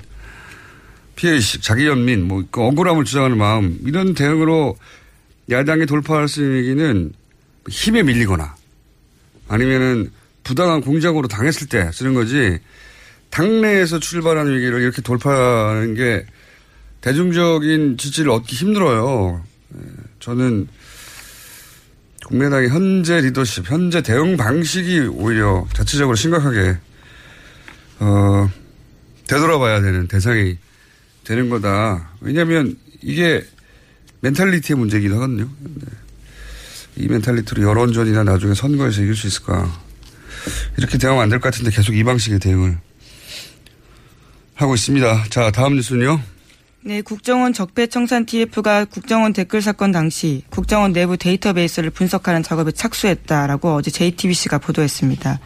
피해의식, 1.16 1.62
자기 1.62 1.86
연민, 1.86 2.26
뭐, 2.26 2.44
그 2.50 2.60
억울함을 2.60 3.04
주장하는 3.04 3.38
마음, 3.38 3.78
이런 3.84 4.14
대응으로 4.14 4.76
야당이 5.50 5.86
돌파할 5.86 6.28
수 6.28 6.42
있는 6.42 6.56
얘기는 6.58 7.12
힘에 7.68 8.02
밀리거나 8.02 8.56
아니면은 9.48 10.10
부당한 10.42 10.80
공작으로 10.80 11.28
당했을 11.28 11.68
때 11.68 11.90
쓰는 11.92 12.14
거지 12.14 12.58
당내에서 13.30 13.98
출발하는 13.98 14.54
위기를 14.54 14.80
이렇게 14.80 15.02
돌파하는 15.02 15.94
게 15.94 16.24
대중적인 17.00 17.98
지지를 17.98 18.30
얻기 18.30 18.54
힘들어요. 18.54 19.42
예, 19.76 19.80
저는 20.20 20.68
국민의당의 22.24 22.70
현재 22.70 23.20
리더십, 23.20 23.70
현재 23.70 24.02
대응 24.02 24.36
방식이 24.36 25.00
오히려 25.12 25.66
자체적으로 25.74 26.16
심각하게 26.16 26.76
어, 28.00 28.50
되돌아봐야 29.28 29.80
되는 29.80 30.08
대상이 30.08 30.56
되는 31.24 31.48
거다. 31.48 32.10
왜냐하면 32.20 32.76
이게 33.02 33.44
멘탈리티의 34.20 34.78
문제이기도 34.78 35.14
하거든요. 35.16 35.48
네. 35.60 35.86
이 36.96 37.08
멘탈리티로 37.08 37.62
여론전이나 37.62 38.24
나중에 38.24 38.54
선거에서 38.54 39.02
이길 39.02 39.14
수 39.16 39.26
있을까. 39.26 39.70
이렇게 40.76 40.98
대응하면 40.98 41.24
안 41.24 41.28
될 41.30 41.40
것 41.40 41.50
같은데 41.52 41.70
계속 41.70 41.94
이 41.96 42.04
방식의 42.04 42.38
대응을 42.38 42.78
하고 44.54 44.74
있습니다. 44.74 45.24
자, 45.30 45.50
다음 45.50 45.74
뉴스는요. 45.76 46.20
네, 46.86 47.00
국정원 47.00 47.54
적폐청산 47.54 48.26
TF가 48.26 48.84
국정원 48.84 49.32
댓글 49.32 49.62
사건 49.62 49.90
당시 49.90 50.42
국정원 50.50 50.92
내부 50.92 51.16
데이터베이스를 51.16 51.88
분석하는 51.88 52.42
작업에 52.42 52.72
착수했다라고 52.72 53.74
어제 53.74 53.90
JTBC가 53.90 54.58
보도했습니다. 54.58 55.40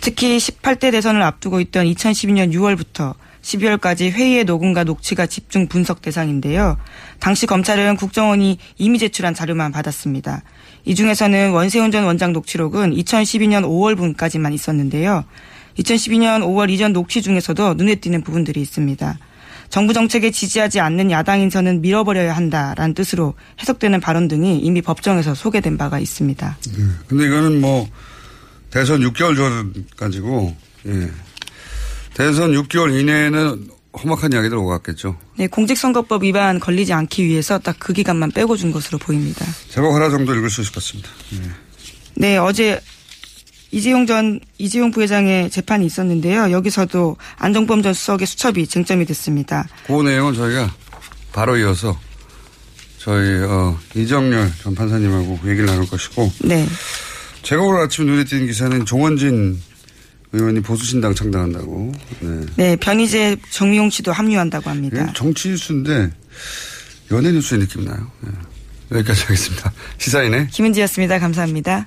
특히 0.00 0.38
18대 0.38 0.90
대선을 0.90 1.20
앞두고 1.20 1.60
있던 1.60 1.84
2012년 1.84 2.54
6월부터 2.54 3.12
12월까지 3.42 4.10
회의의 4.10 4.44
녹음과 4.44 4.84
녹취가 4.84 5.26
집중 5.26 5.68
분석 5.68 6.00
대상인데요. 6.00 6.78
당시 7.18 7.44
검찰은 7.44 7.96
국정원이 7.96 8.56
이미 8.78 8.98
제출한 8.98 9.34
자료만 9.34 9.72
받았습니다. 9.72 10.42
이 10.86 10.94
중에서는 10.94 11.50
원세훈 11.50 11.90
전 11.90 12.04
원장 12.04 12.32
녹취록은 12.32 12.94
2012년 12.94 13.66
5월분까지만 13.66 14.54
있었는데요. 14.54 15.24
2012년 15.78 16.40
5월 16.42 16.70
이전 16.70 16.94
녹취 16.94 17.20
중에서도 17.20 17.74
눈에 17.74 17.96
띄는 17.96 18.22
부분들이 18.22 18.62
있습니다. 18.62 19.18
정부 19.70 19.92
정책에 19.92 20.30
지지하지 20.30 20.80
않는 20.80 21.10
야당 21.10 21.40
인선은 21.40 21.80
밀어버려야 21.80 22.34
한다라는 22.34 22.94
뜻으로 22.94 23.34
해석되는 23.60 24.00
발언 24.00 24.28
등이 24.28 24.58
이미 24.58 24.82
법정에서 24.82 25.34
소개된 25.34 25.78
바가 25.78 25.98
있습니다. 26.00 26.58
근데 27.06 27.26
이거는 27.26 27.60
뭐 27.60 27.88
대선 28.70 29.00
6개월 29.00 29.36
전까지고 29.36 30.56
예. 30.86 31.10
대선 32.14 32.52
6개월 32.52 32.98
이내에는 32.98 33.68
험악한 33.92 34.32
이야기들 34.32 34.56
오갔겠죠. 34.56 35.16
네, 35.36 35.46
공직선거법 35.48 36.22
위반 36.22 36.60
걸리지 36.60 36.92
않기 36.92 37.24
위해서 37.24 37.58
딱 37.58 37.76
그 37.78 37.92
기간만 37.92 38.30
빼고 38.32 38.56
준 38.56 38.70
것으로 38.72 38.98
보입니다. 38.98 39.44
제목 39.68 39.94
하나 39.94 40.10
정도 40.10 40.34
읽을 40.34 40.50
수 40.50 40.60
있을 40.60 40.72
것 40.72 40.82
같습니다. 40.82 41.10
예. 41.34 41.50
네, 42.14 42.36
어제 42.36 42.80
이재용 43.72 44.06
전 44.06 44.40
이재용 44.58 44.90
부회장의 44.90 45.50
재판이 45.50 45.86
있었는데요. 45.86 46.50
여기서도 46.50 47.16
안정범 47.36 47.82
전 47.82 47.94
수석의 47.94 48.26
수첩이 48.26 48.66
쟁점이 48.66 49.04
됐습니다. 49.06 49.66
그 49.86 50.02
내용은 50.02 50.34
저희가 50.34 50.74
바로 51.32 51.56
이어서 51.56 51.98
저희 52.98 53.42
어, 53.42 53.78
이정렬 53.94 54.52
전 54.62 54.74
판사님하고 54.74 55.40
얘기를 55.44 55.66
나눌 55.66 55.86
것이고 55.86 56.30
네. 56.44 56.66
제가 57.42 57.62
오늘 57.62 57.80
아침 57.80 58.06
눈에 58.06 58.24
띄는 58.24 58.46
기사는 58.46 58.84
종원진 58.84 59.60
의원이 60.32 60.60
보수신당 60.60 61.14
창당한다고. 61.14 61.92
네. 62.20 62.46
네, 62.56 62.76
변희재 62.76 63.36
정미용 63.50 63.90
씨도 63.90 64.12
합류한다고 64.12 64.68
합니다. 64.70 65.12
정치 65.14 65.48
뉴스인데 65.48 66.10
연예 67.10 67.32
뉴스의 67.32 67.60
느낌 67.60 67.84
나요. 67.84 68.10
네. 68.20 68.30
여기까지 68.92 69.22
하겠습니다. 69.22 69.72
시사인의 69.98 70.48
김은지였습니다. 70.48 71.18
감사합니다. 71.18 71.86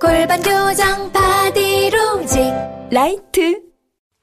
골반 0.00 0.40
교정 0.40 1.12
바디로직 1.12 2.40
라이트. 2.90 3.60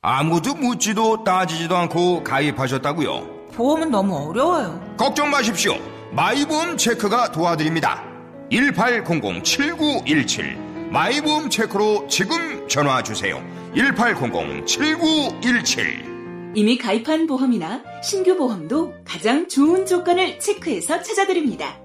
아무도 0.01 0.55
묻지도 0.55 1.23
따지지도 1.23 1.77
않고 1.77 2.23
가입하셨다고요? 2.23 3.49
보험은 3.53 3.91
너무 3.91 4.15
어려워요. 4.27 4.95
걱정 4.97 5.29
마십시오. 5.29 5.75
마이보험 6.13 6.77
체크가 6.77 7.31
도와드립니다. 7.31 8.03
1800-7917 8.51 10.89
마이보험 10.89 11.51
체크로 11.51 12.07
지금 12.07 12.67
전화 12.67 13.03
주세요. 13.03 13.39
1800-7917 13.75 16.55
이미 16.55 16.79
가입한 16.79 17.27
보험이나 17.27 17.83
신규 18.01 18.35
보험도 18.35 18.95
가장 19.05 19.47
좋은 19.47 19.85
조건을 19.85 20.39
체크해서 20.39 21.03
찾아드립니다. 21.03 21.77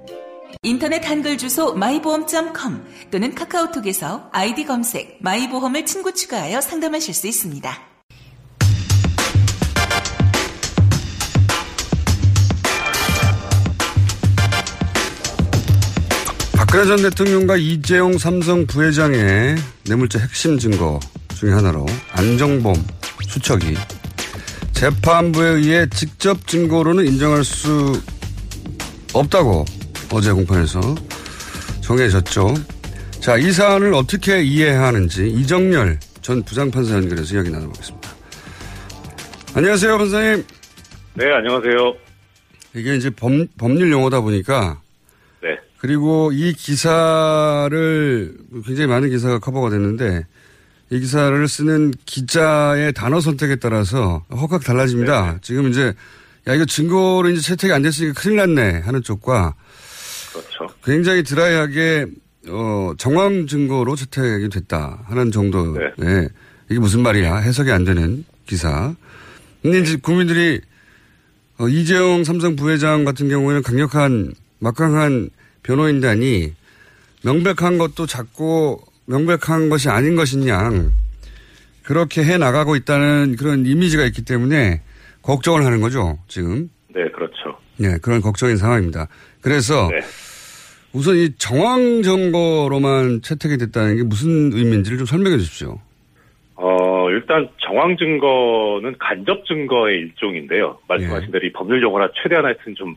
인터넷 0.63 1.05
한글 1.09 1.39
주소 1.39 1.75
마이보험.com 1.75 2.85
또는 3.11 3.35
카카오톡에서 3.35 4.31
아이디 4.33 4.65
검색 4.65 5.19
마이보험을 5.21 5.87
친구 5.87 6.13
추가하여 6.15 6.61
상담하실 6.61 7.15
수 7.15 7.27
있습니다. 7.27 7.93
박근혜 16.73 16.87
전 16.87 16.97
대통령과 17.03 17.57
이재용 17.57 18.17
삼성 18.17 18.67
부회장의 18.67 19.57
뇌물죄 19.85 20.19
핵심 20.19 20.59
증거 20.59 21.01
중의 21.35 21.55
하나로 21.55 21.85
안정범 22.13 22.75
수척이 23.29 23.77
재판부에 24.73 25.49
의해 25.51 25.87
직접 25.91 26.47
증거로는 26.47 27.07
인정할 27.07 27.45
수 27.45 28.01
없다고 29.13 29.67
어제 30.13 30.31
공판에서 30.31 30.81
정해졌죠. 31.81 32.55
자, 33.21 33.39
이 33.39 33.51
사안을 33.51 33.95
어떻게 33.95 34.43
이해해야 34.43 34.83
하는지 34.83 35.27
이정렬 35.27 35.99
전 36.21 36.43
부장판사 36.43 36.97
연결해서 36.97 37.35
이야기 37.35 37.51
나눠보겠습니다. 37.51 38.11
안녕하세요, 39.55 39.97
판사님. 39.97 40.45
네, 41.15 41.33
안녕하세요. 41.33 41.95
이게 42.75 42.95
이제 42.95 43.09
법, 43.09 43.33
법률 43.57 43.91
용어다 43.91 44.21
보니까 44.21 44.83
네. 45.43 45.59
그리고 45.79 46.31
이 46.33 46.53
기사를 46.53 48.37
굉장히 48.67 48.87
많은 48.89 49.09
기사가 49.09 49.39
커버가 49.39 49.71
됐는데 49.71 50.27
이 50.91 51.01
기사를 51.01 51.49
쓰는 51.49 51.91
기자의 52.05 52.93
단어 52.93 53.21
선택에 53.21 53.57
따라서 53.57 54.25
확확 54.29 54.63
달라집니다. 54.63 55.39
지금 55.41 55.71
이제 55.71 55.95
야 56.49 56.55
이거 56.55 56.67
증거로 56.67 57.31
이제 57.31 57.41
채택이 57.41 57.73
안 57.73 57.81
됐으니까 57.81 58.21
큰일 58.21 58.37
났네 58.37 58.81
하는 58.81 59.03
쪽과 59.03 59.55
그렇죠. 60.33 60.75
굉장히 60.85 61.23
드라이하게 61.23 62.07
어 62.49 62.93
정황 62.99 63.47
증거로 63.47 63.95
채택이 63.95 64.49
됐다 64.49 65.01
하는 65.05 65.31
정도의 65.31 66.29
이게 66.71 66.81
무슨 66.81 67.03
말이야 67.03 67.37
해석이 67.37 67.71
안 67.71 67.85
되는 67.85 68.25
기사. 68.47 68.95
근데 69.63 69.79
이제 69.79 69.97
국민들이 69.97 70.61
어, 71.59 71.69
이재용 71.69 72.25
삼성 72.25 72.57
부회장 72.57 73.05
같은 73.05 73.29
경우에는 73.29 73.63
강력한 73.63 74.33
막강한 74.59 75.31
변호인단이 75.63 76.53
명백한 77.23 77.79
것도 77.79 78.07
자꾸 78.07 78.81
명백한 79.07 79.69
것이 79.69 79.89
아닌 79.89 80.17
것이냐 80.17 80.71
그렇게 81.83 82.25
해 82.25 82.39
나가고 82.39 82.75
있다는 82.77 83.37
그런 83.37 83.67
이미지가 83.67 84.05
있기 84.07 84.25
때문에 84.25 84.83
걱정을 85.23 85.65
하는 85.65 85.81
거죠 85.81 86.19
지금. 86.27 86.69
네, 86.89 87.09
그렇죠. 87.11 87.59
네, 87.77 87.99
그런 87.99 88.21
걱정인 88.21 88.57
상황입니다. 88.57 89.09
그래서 89.41 89.91
우선 90.93 91.17
이 91.17 91.35
정황 91.39 92.03
증거로만 92.03 93.23
채택이 93.23 93.57
됐다는 93.59 93.97
게 93.97 94.03
무슨 94.03 94.53
의미인지를 94.53 94.99
좀 94.99 95.07
설명해 95.07 95.39
주십시오. 95.39 95.79
어, 96.57 97.11
일단 97.11 97.49
정황 97.59 97.97
증거는 97.97 98.97
간접 98.99 99.45
증거의 99.47 99.99
일종인데요. 99.99 100.79
말씀하신 100.89 101.29
예. 101.29 101.33
대로 101.33 101.47
이 101.47 101.53
법률 101.53 101.83
용어라 101.83 102.09
최대한 102.23 102.45
하여튼 102.45 102.75
좀 102.75 102.95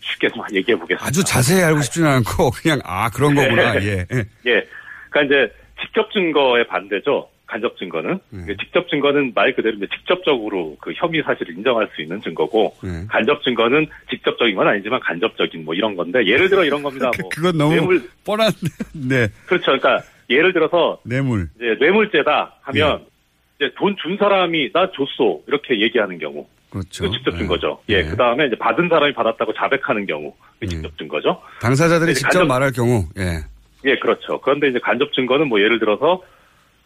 쉽게 0.00 0.28
좀 0.28 0.42
얘기해 0.52 0.78
보겠습니다. 0.78 1.06
아주 1.06 1.24
자세히 1.24 1.62
알고 1.62 1.80
싶지는 1.82 2.08
않고 2.08 2.50
그냥 2.62 2.80
아 2.84 3.10
그런 3.10 3.34
거구나. 3.34 3.82
예. 3.82 4.06
예. 4.12 4.24
예. 4.46 4.66
그러니까 5.10 5.22
이제 5.24 5.52
직접 5.80 6.10
증거의 6.12 6.66
반대죠. 6.66 7.28
간접 7.48 7.76
증거는 7.78 8.20
그 8.46 8.56
직접 8.58 8.88
증거는 8.88 9.32
말 9.34 9.54
그대로 9.54 9.76
직접적으로 9.86 10.76
그 10.80 10.92
혐의 10.94 11.22
사실을 11.22 11.56
인정할 11.56 11.88
수 11.96 12.02
있는 12.02 12.20
증거고 12.20 12.74
네. 12.82 13.06
간접 13.08 13.42
증거는 13.42 13.86
직접적인 14.10 14.54
건 14.54 14.68
아니지만 14.68 15.00
간접적인 15.00 15.64
뭐 15.64 15.74
이런 15.74 15.96
건데 15.96 16.24
예를 16.26 16.48
들어 16.50 16.62
이런 16.64 16.82
겁니다. 16.82 17.10
뭐 17.18 17.28
그건 17.30 17.56
너무 17.56 17.74
뇌물 17.74 18.02
뻔한, 18.24 18.52
네. 18.92 19.28
그렇죠. 19.46 19.64
그러니까 19.78 20.02
예를 20.28 20.52
들어서 20.52 20.98
뇌물. 21.04 21.48
이제 21.56 21.74
뇌물죄다 21.80 22.56
하면 22.60 22.98
네. 22.98 23.66
이제 23.66 23.74
돈 23.76 23.96
준 23.96 24.16
사람이 24.18 24.72
나 24.72 24.90
줬어 24.92 25.40
이렇게 25.48 25.80
얘기하는 25.80 26.18
경우 26.18 26.46
그렇죠. 26.70 27.04
그 27.04 27.10
직접 27.16 27.30
네. 27.32 27.38
증거죠. 27.38 27.80
예, 27.88 28.04
그 28.04 28.14
다음에 28.14 28.46
이제 28.46 28.56
받은 28.56 28.90
사람이 28.90 29.14
받았다고 29.14 29.54
자백하는 29.54 30.04
경우 30.06 30.34
그 30.60 30.66
직접 30.66 30.96
증거죠. 30.98 31.40
당사자들이 31.62 32.12
직접 32.14 32.40
간접- 32.40 32.46
말할 32.46 32.72
경우, 32.72 33.04
예. 33.18 33.38
예, 33.86 33.96
그렇죠. 34.00 34.38
그런데 34.42 34.68
이제 34.68 34.78
간접 34.80 35.12
증거는 35.14 35.48
뭐 35.48 35.60
예를 35.60 35.78
들어서 35.78 36.22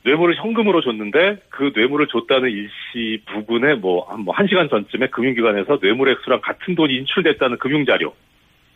뇌물을 0.04 0.34
현금으로 0.36 0.80
줬는데 0.80 1.42
그 1.48 1.72
뇌물을 1.74 2.08
줬다는 2.08 2.50
일시 2.50 3.22
부분에 3.26 3.74
뭐한뭐한 3.74 4.48
시간 4.48 4.68
전쯤에 4.68 5.08
금융기관에서 5.08 5.78
뇌물 5.78 6.10
액수랑 6.10 6.40
같은 6.42 6.74
돈이 6.74 6.94
인출됐다는 6.94 7.58
금융자료. 7.58 8.12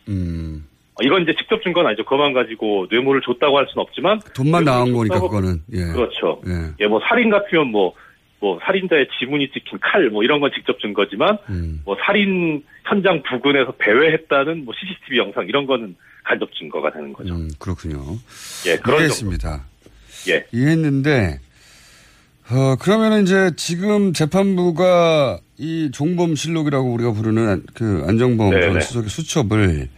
음. 0.07 0.65
어, 0.93 1.03
이건 1.03 1.23
이제 1.23 1.35
직접 1.37 1.61
증거는 1.61 1.89
아니죠. 1.89 2.05
그만 2.05 2.33
가지고 2.33 2.87
뇌물을 2.89 3.21
줬다고 3.21 3.57
할 3.57 3.67
수는 3.69 3.81
없지만 3.83 4.19
돈만 4.33 4.63
나온 4.63 4.93
거니까, 4.93 5.19
그거는. 5.19 5.61
예. 5.73 5.83
그렇죠. 5.93 6.41
예. 6.47 6.73
예, 6.79 6.87
뭐 6.87 6.99
살인 7.07 7.29
같으면 7.29 7.67
뭐, 7.67 7.93
뭐 8.39 8.59
살인자의 8.63 9.07
지문이 9.19 9.51
찍힌 9.51 9.79
칼, 9.79 10.09
뭐 10.09 10.23
이런 10.23 10.39
건 10.39 10.49
직접 10.55 10.79
증거지만, 10.79 11.37
음. 11.49 11.81
뭐 11.85 11.95
살인 12.03 12.63
현장 12.85 13.21
부근에서 13.23 13.73
배회했다는 13.73 14.65
뭐 14.65 14.73
CCTV 14.79 15.17
영상 15.19 15.45
이런 15.47 15.67
거는 15.67 15.95
간접 16.23 16.51
증거가 16.55 16.91
되는 16.91 17.13
거죠. 17.13 17.35
음, 17.35 17.49
그렇군요. 17.59 17.99
예, 18.65 18.77
그런 18.77 18.99
이해했습니다. 18.99 19.65
예. 20.29 20.45
이해했는데, 20.51 21.39
어, 22.49 22.75
그러면은 22.79 23.23
이제 23.23 23.51
지금 23.55 24.13
재판부가 24.13 25.39
이 25.57 25.89
종범 25.91 26.35
실록이라고 26.35 26.93
우리가 26.93 27.11
부르는 27.13 27.63
그 27.73 28.05
안정범. 28.07 28.51
전 28.51 28.79
수석의 28.79 29.09
수첩을 29.09 29.89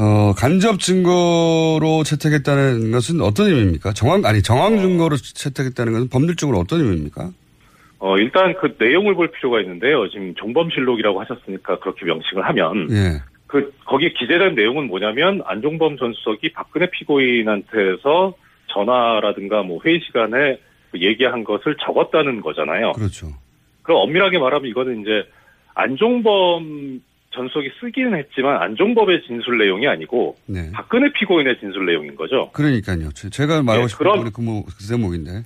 어, 0.00 0.32
간접 0.36 0.78
증거로 0.78 2.04
채택했다는 2.04 2.92
것은 2.92 3.20
어떤 3.20 3.48
의미입니까? 3.48 3.92
정황, 3.94 4.24
아니, 4.24 4.42
정황 4.42 4.78
증거로 4.78 5.16
채택했다는 5.16 5.92
것은 5.92 6.08
법률적으로 6.08 6.58
어떤 6.58 6.82
의미입니까? 6.82 7.30
어, 7.98 8.16
일단 8.16 8.54
그 8.60 8.76
내용을 8.78 9.16
볼 9.16 9.32
필요가 9.32 9.60
있는데요. 9.60 10.08
지금 10.08 10.32
종범 10.36 10.70
실록이라고 10.70 11.20
하셨으니까 11.20 11.80
그렇게 11.80 12.06
명칭을 12.06 12.46
하면, 12.46 12.88
예. 12.92 13.22
그, 13.48 13.72
거기에 13.86 14.10
기재된 14.10 14.54
내용은 14.54 14.86
뭐냐면, 14.86 15.42
안종범 15.44 15.96
전 15.96 16.12
수석이 16.12 16.52
박근혜 16.52 16.88
피고인한테서 16.90 18.34
전화라든가 18.68 19.62
뭐 19.62 19.80
회의 19.84 20.00
시간에 20.06 20.58
그 20.90 21.00
얘기한 21.00 21.44
것을 21.44 21.76
적었다는 21.84 22.40
거잖아요. 22.40 22.92
그렇죠. 22.92 23.28
그럼 23.82 24.00
엄밀하게 24.02 24.38
말하면 24.38 24.68
이거는 24.70 25.02
이제 25.02 25.24
안종범 25.74 27.00
전 27.30 27.46
수석이 27.48 27.70
쓰기는 27.80 28.16
했지만 28.16 28.62
안종범의 28.62 29.22
진술 29.26 29.58
내용이 29.58 29.86
아니고 29.86 30.36
네. 30.46 30.70
박근혜 30.72 31.12
피고인의 31.12 31.58
진술 31.60 31.86
내용인 31.86 32.16
거죠. 32.16 32.50
그러니까요. 32.52 33.10
제- 33.12 33.28
제가 33.30 33.62
말하고 33.62 33.84
예, 33.84 33.88
싶은 33.88 33.98
그럼- 34.04 34.32
그, 34.32 34.40
뭐, 34.40 34.64
그 34.64 34.72
대목인데. 34.88 35.42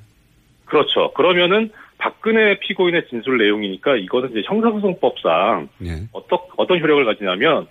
그렇죠. 0.65 1.13
그러면은 1.13 1.71
박근혜 1.99 2.59
피고인의 2.61 3.09
진술 3.09 3.39
내용이니까 3.39 3.97
이거는 3.97 4.31
이제 4.31 4.43
형사소송법상 4.47 5.69
예. 5.85 6.03
어떤 6.13 6.39
어떤 6.57 6.81
효력을 6.81 7.05
가지냐면 7.05 7.67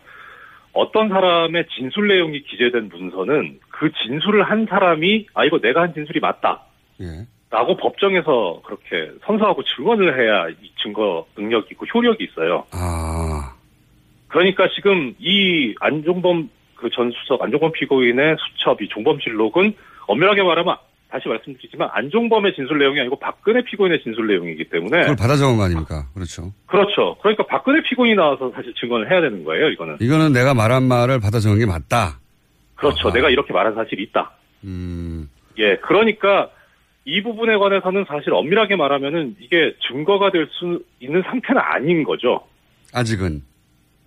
어떤 0.73 1.09
사람의 1.09 1.65
진술 1.75 2.07
내용이 2.07 2.41
기재된 2.43 2.89
문서는 2.89 3.59
그 3.69 3.91
진술을 4.03 4.43
한 4.43 4.65
사람이 4.69 5.27
아 5.33 5.45
이거 5.45 5.59
내가 5.59 5.81
한 5.81 5.93
진술이 5.93 6.19
맞다. 6.19 6.61
예. 7.01 7.25
라고 7.49 7.75
법정에서 7.75 8.61
그렇게 8.65 9.11
선서하고 9.25 9.63
증언을 9.63 10.17
해야 10.17 10.47
이 10.49 10.71
증거 10.81 11.25
능력이 11.37 11.67
있고 11.71 11.85
효력이 11.85 12.23
있어요. 12.23 12.65
아, 12.71 13.53
그러니까 14.29 14.69
지금 14.73 15.13
이 15.19 15.75
안종범 15.81 16.49
그 16.75 16.89
전 16.89 17.11
수석 17.11 17.43
안종범 17.43 17.73
피고인의 17.73 18.37
수첩 18.39 18.81
이 18.81 18.87
종범 18.89 19.19
실록은 19.19 19.73
엄밀하게 20.07 20.41
말하면 20.43 20.77
다시 21.11 21.27
말씀드리지만 21.27 21.89
안종범의 21.91 22.55
진술 22.55 22.79
내용이 22.79 22.99
아니고 23.01 23.19
박근혜 23.19 23.61
피고인의 23.63 24.01
진술 24.01 24.27
내용이기 24.27 24.69
때문에 24.69 25.01
그걸 25.01 25.15
받아 25.17 25.35
적은 25.35 25.57
거 25.57 25.63
아닙니까? 25.63 26.07
그렇죠. 26.13 26.53
그렇죠. 26.67 27.17
그러니까 27.21 27.45
박근혜 27.47 27.81
피고인이 27.83 28.15
나와서 28.15 28.51
사실 28.55 28.73
증언을 28.75 29.11
해야 29.11 29.19
되는 29.21 29.43
거예요. 29.43 29.69
이거는 29.69 29.97
이거는 29.99 30.31
내가 30.31 30.53
말한 30.53 30.83
말을 30.83 31.19
받아 31.19 31.39
적은 31.39 31.59
게 31.59 31.65
맞다. 31.65 32.19
그렇죠. 32.75 33.11
내가 33.11 33.29
이렇게 33.29 33.51
말한 33.53 33.75
사실이 33.75 34.01
있다. 34.03 34.31
음, 34.63 35.29
예, 35.57 35.75
그러니까 35.77 36.49
이 37.03 37.21
부분에 37.21 37.57
관해서는 37.57 38.05
사실 38.07 38.33
엄밀하게 38.33 38.75
말하면은 38.77 39.35
이게 39.39 39.75
증거가 39.89 40.31
될 40.31 40.47
수 40.51 40.83
있는 40.99 41.21
상태는 41.23 41.61
아닌 41.61 42.03
거죠. 42.03 42.41
아직은. 42.93 43.43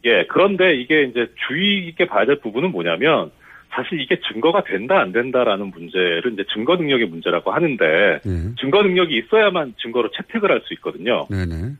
예, 0.06 0.24
그런데 0.28 0.74
이게 0.76 1.02
이제 1.04 1.26
주의 1.46 1.86
있게 1.88 2.06
봐야 2.06 2.24
될 2.24 2.40
부분은 2.40 2.70
뭐냐면 2.72 3.30
사실 3.74 4.00
이게 4.00 4.18
증거가 4.32 4.62
된다 4.62 5.00
안 5.00 5.12
된다라는 5.12 5.70
문제를 5.70 6.32
이제 6.32 6.44
증거 6.52 6.76
능력의 6.76 7.08
문제라고 7.08 7.52
하는데 7.52 7.84
예. 8.24 8.54
증거 8.60 8.82
능력이 8.82 9.16
있어야만 9.18 9.74
증거로 9.82 10.10
채택을 10.12 10.50
할 10.50 10.60
수 10.66 10.72
있거든요. 10.74 11.26
네네. 11.28 11.72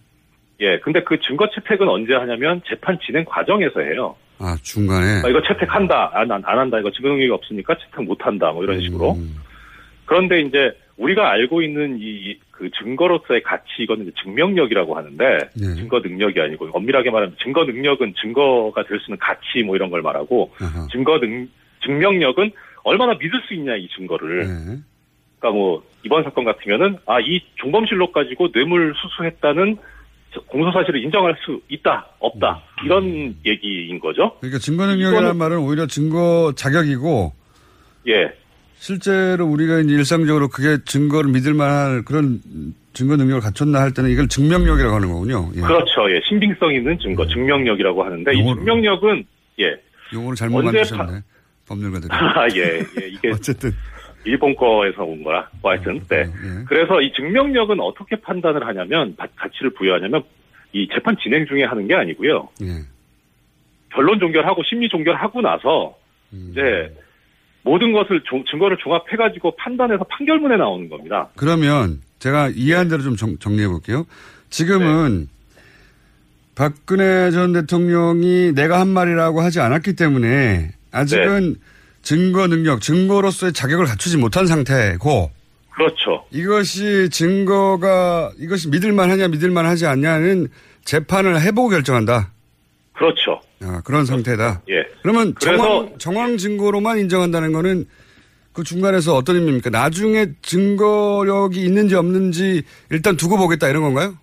예, 0.61 0.79
근데 0.81 1.03
그 1.03 1.19
증거 1.21 1.49
채택은 1.51 1.89
언제 1.89 2.15
하냐면 2.15 2.63
재판 2.69 2.99
진행 3.05 3.25
과정에서 3.25 3.81
해요. 3.81 4.15
아, 4.39 4.57
중간에. 4.63 5.23
아, 5.25 5.29
이거 5.29 5.41
채택한다, 5.43 6.11
안, 6.15 6.31
안, 6.31 6.43
안 6.45 6.59
한다, 6.59 6.79
이거 6.81 6.91
증거 6.91 7.09
능력이 7.09 7.31
없으니까 7.31 7.77
채택 7.77 8.05
못 8.05 8.25
한다, 8.27 8.53
뭐 8.53 8.63
이런 8.65 8.81
식으로. 8.81 9.17
그런데 10.07 10.41
이제 10.43 10.73
우리가 10.97 11.31
알고 11.31 11.63
있는 11.63 11.99
이 12.01 12.39
그 12.57 12.71
증거로서의 12.71 13.43
가치 13.43 13.65
이거는 13.81 14.13
증명력이라고 14.23 14.97
하는데 14.97 15.39
네. 15.55 15.75
증거 15.75 15.99
능력이 15.99 16.41
아니고 16.41 16.69
엄밀하게 16.73 17.11
말하면 17.11 17.37
증거 17.43 17.65
능력은 17.65 18.15
증거가 18.21 18.85
될 18.85 19.01
수 19.01 19.07
있는 19.11 19.19
가치 19.19 19.63
뭐 19.65 19.75
이런 19.75 19.91
걸 19.91 20.03
말하고 20.03 20.53
아하. 20.61 20.87
증거 20.93 21.19
능 21.19 21.49
증명력은 21.85 22.51
얼마나 22.83 23.15
믿을 23.15 23.31
수 23.47 23.55
있냐 23.55 23.77
이 23.77 23.89
증거를. 23.97 24.47
네. 24.47 24.79
그러니까 25.39 25.59
뭐 25.59 25.83
이번 26.05 26.23
사건 26.25 26.45
같으면은 26.45 26.97
아 27.07 27.19
이 27.21 27.41
종범실록 27.57 28.13
가지고 28.13 28.51
뇌물 28.53 28.95
수수했다는 28.97 29.77
공소 30.49 30.73
사실을 30.73 31.03
인정할 31.05 31.37
수 31.45 31.61
있다 31.69 32.07
없다 32.19 32.61
이런 32.85 33.37
얘기인 33.47 34.01
거죠. 34.01 34.37
그러니까 34.41 34.59
증거 34.59 34.85
능력이라는 34.87 35.31
이거는- 35.33 35.37
말은 35.37 35.59
오히려 35.59 35.87
증거 35.87 36.53
자격이고 36.57 37.33
예. 38.09 38.33
실제로 38.77 39.47
우리가 39.47 39.79
이제 39.81 39.95
일상적으로 39.95 40.49
그게 40.49 40.83
증거를 40.85 41.31
믿을 41.31 41.55
만한 41.55 42.05
그런 42.05 42.41
증거 42.93 43.17
능력을 43.17 43.41
갖췄나 43.41 43.81
할 43.81 43.95
때는 43.95 44.11
이걸 44.11 44.29
증명력이라고 44.29 44.95
하는 44.95 45.09
거군요. 45.09 45.51
예. 45.57 45.61
그렇죠. 45.61 46.11
예. 46.11 46.21
신빙성 46.29 46.75
있는 46.75 46.99
증거 46.99 47.27
증명력이라고 47.27 48.05
하는데 48.05 48.31
이 48.35 48.41
용어를- 48.43 48.57
증명력은 48.57 49.25
예. 49.61 49.77
용어를 50.13 50.37
잘못 50.37 50.59
언제 50.67 50.79
만드셨네. 50.79 51.21
법률가들이. 51.67 52.09
아, 52.13 52.47
예, 52.55 52.79
예. 53.01 53.09
이게 53.09 53.31
어쨌든 53.31 53.73
일본 54.25 54.55
거에서 54.57 55.03
온 55.05 55.23
거라. 55.23 55.49
뭐 55.63 55.71
하여튼 55.73 56.01
네. 56.09 56.25
그래서 56.67 57.01
이 57.01 57.13
증명력은 57.13 57.81
어떻게 57.81 58.17
판단을 58.17 58.67
하냐면 58.67 59.15
가- 59.17 59.27
가치를 59.37 59.71
부여하냐면 59.75 60.23
이 60.73 60.89
재판 60.93 61.17
진행 61.23 61.47
중에 61.47 61.65
하는 61.65 61.87
게 61.87 61.95
아니고요. 61.95 62.49
예. 62.63 62.67
결론 63.93 64.19
종결하고 64.19 64.63
심리 64.65 64.89
종결하고 64.89 65.41
나서 65.41 65.97
음. 66.33 66.49
이제 66.51 66.95
모든 67.63 67.93
것을 67.93 68.23
종- 68.25 68.45
증거를 68.51 68.77
종합해가지고 68.79 69.57
판단해서 69.57 70.05
판결문에 70.05 70.57
나오는 70.57 70.89
겁니다. 70.89 71.29
그러면 71.37 72.01
제가 72.19 72.49
이해한 72.55 72.89
대로 72.89 73.03
좀 73.03 73.17
정, 73.17 73.39
정리해 73.39 73.69
볼게요. 73.69 74.05
지금은 74.51 75.29
박근혜 76.55 77.31
전 77.31 77.53
대통령이 77.53 78.53
내가 78.55 78.81
한 78.81 78.89
말이라고 78.89 79.41
하지 79.41 79.61
않았기 79.61 79.97
때문에 79.97 80.71
아직은 80.95 81.57
증거 82.03 82.47
능력, 82.47 82.81
증거로서의 82.81 83.53
자격을 83.53 83.87
갖추지 83.87 84.17
못한 84.17 84.47
상태고 84.47 85.31
그렇죠. 85.71 86.25
이것이 86.31 87.09
증거가 87.11 88.31
이것이 88.39 88.69
믿을만 88.69 89.11
하냐 89.11 89.29
믿을만 89.29 89.67
하지 89.67 89.87
않냐는 89.87 90.49
재판을 90.85 91.41
해보고 91.41 91.71
결정한다. 91.71 92.31
그렇죠. 92.93 93.41
아, 93.63 93.81
그런 93.85 94.05
상태다. 94.05 94.63
예. 94.69 94.85
그러면 95.03 95.35
정황, 95.41 95.99
정황 95.99 96.37
증거로만 96.37 96.99
인정한다는 96.99 97.53
거는 97.53 97.87
그 98.53 98.63
중간에서 98.63 99.17
어떤 99.17 99.37
의미입니까? 99.37 99.71
나중에 99.71 100.27
증거력이 100.43 101.61
있는지 101.61 101.97
없는지 101.97 102.63
일단 102.91 103.17
두고 103.17 103.37
보겠다 103.37 103.69
이런 103.69 103.83
건가요? 103.83 104.15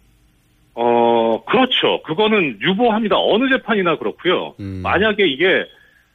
어, 0.73 1.43
그렇죠. 1.43 2.01
그거는 2.03 2.60
유보합니다. 2.62 3.17
어느 3.17 3.49
재판이나 3.49 3.97
그렇고요. 3.97 4.55
음. 4.62 4.79
만약에 4.84 5.27
이게 5.27 5.65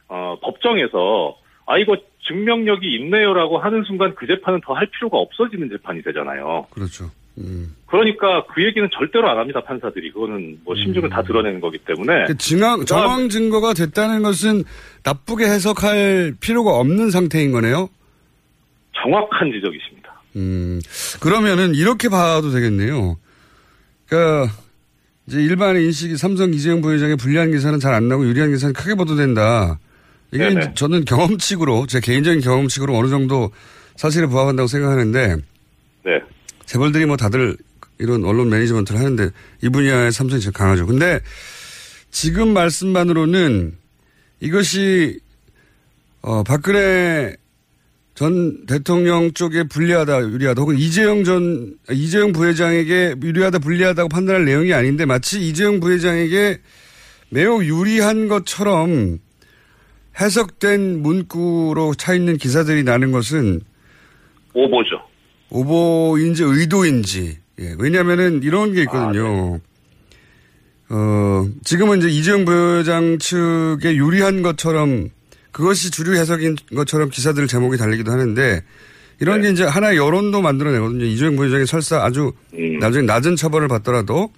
어, 0.09 0.37
법정에서 0.41 1.37
아 1.65 1.77
이거 1.77 1.97
증명력이 2.27 2.95
있네요라고 2.97 3.57
하는 3.57 3.83
순간 3.83 4.13
그 4.15 4.27
재판은 4.27 4.61
더 4.61 4.73
할 4.73 4.87
필요가 4.87 5.17
없어지는 5.17 5.69
재판이 5.69 6.01
되잖아요. 6.03 6.67
그렇죠. 6.71 7.09
음. 7.37 7.75
그러니까 7.85 8.45
그 8.47 8.63
얘기는 8.63 8.87
절대로 8.91 9.29
안 9.29 9.37
합니다 9.37 9.61
판사들이 9.61 10.11
그거는 10.11 10.59
뭐 10.65 10.75
심증을 10.75 11.09
다 11.09 11.21
드러내는 11.21 11.59
거기 11.61 11.77
때문에 11.77 12.25
그 12.25 12.37
증황, 12.37 12.83
정황 12.85 13.29
증거가 13.29 13.73
됐다는 13.73 14.23
것은 14.23 14.63
나쁘게 15.03 15.45
해석할 15.45 16.33
필요가 16.41 16.71
없는 16.79 17.11
상태인 17.11 17.51
거네요? 17.51 17.89
정확한 19.03 19.51
지적이십니다. 19.51 20.21
음, 20.37 20.79
그러면은 21.21 21.75
이렇게 21.75 22.09
봐도 22.09 22.49
되겠네요. 22.49 23.17
그러니까 24.07 24.51
이제 25.27 25.41
일반의 25.41 25.85
인식이 25.85 26.17
삼성 26.17 26.53
이재용 26.53 26.81
부회장의 26.81 27.17
불리한 27.17 27.51
기사는 27.51 27.79
잘 27.79 27.93
안 27.93 28.07
나고 28.07 28.25
유리한 28.25 28.49
기사는 28.51 28.73
크게 28.73 28.95
보도된다. 28.95 29.79
이게 30.31 30.49
네네. 30.49 30.73
저는 30.75 31.05
경험칙으로 31.05 31.87
제 31.87 31.99
개인적인 31.99 32.41
경험칙으로 32.41 32.97
어느 32.97 33.07
정도 33.09 33.51
사실에 33.95 34.27
부합한다고 34.27 34.67
생각하는데 34.67 35.35
네. 36.05 36.21
재벌들이 36.65 37.05
뭐 37.05 37.17
다들 37.17 37.57
이런 37.99 38.23
언론 38.25 38.49
매니지먼트를 38.49 38.99
하는데 38.99 39.29
이 39.63 39.69
분야에 39.69 40.11
삼성이 40.11 40.41
제일 40.41 40.53
강하죠. 40.53 40.85
근데 40.85 41.19
지금 42.11 42.53
말씀만으로는 42.53 43.75
이것이 44.39 45.19
어 46.21 46.43
박근혜 46.43 47.35
전 48.13 48.65
대통령 48.65 49.31
쪽에 49.33 49.63
불리하다 49.63 50.21
유리하다 50.21 50.61
혹은 50.61 50.77
이재용 50.77 51.23
전 51.23 51.75
이재용 51.91 52.31
부회장에게 52.33 53.15
유리하다 53.21 53.59
불리하다고 53.59 54.09
판단할 54.09 54.45
내용이 54.45 54.73
아닌데 54.73 55.05
마치 55.05 55.47
이재용 55.47 55.79
부회장에게 55.79 56.57
매우 57.29 57.63
유리한 57.63 58.27
것처럼 58.27 59.19
해석된 60.19 61.01
문구로 61.01 61.93
차 61.95 62.13
있는 62.13 62.37
기사들이 62.37 62.83
나는 62.83 63.11
것은 63.11 63.61
오보죠. 64.53 65.01
오보인지 65.49 66.43
의도인지. 66.43 67.37
예, 67.59 67.75
왜냐면은 67.79 68.41
이런 68.43 68.73
게 68.73 68.81
있거든요. 68.81 69.59
어, 70.89 71.47
지금은 71.63 71.99
이제 71.99 72.09
이재용 72.09 72.45
부회장 72.45 73.19
측에 73.19 73.95
유리한 73.95 74.41
것처럼 74.41 75.09
그것이 75.51 75.91
주류 75.91 76.15
해석인 76.15 76.55
것처럼 76.75 77.09
기사들 77.09 77.47
제목이 77.47 77.77
달리기도 77.77 78.11
하는데 78.11 78.61
이런 79.19 79.41
게 79.41 79.49
이제 79.49 79.63
하나의 79.63 79.97
여론도 79.97 80.41
만들어내거든요. 80.41 81.03
이재용 81.05 81.35
부회장이 81.35 81.65
설사 81.65 82.03
아주 82.03 82.33
나중에 82.79 83.05
낮은 83.05 83.35
처벌을 83.35 83.67
받더라도 83.67 84.31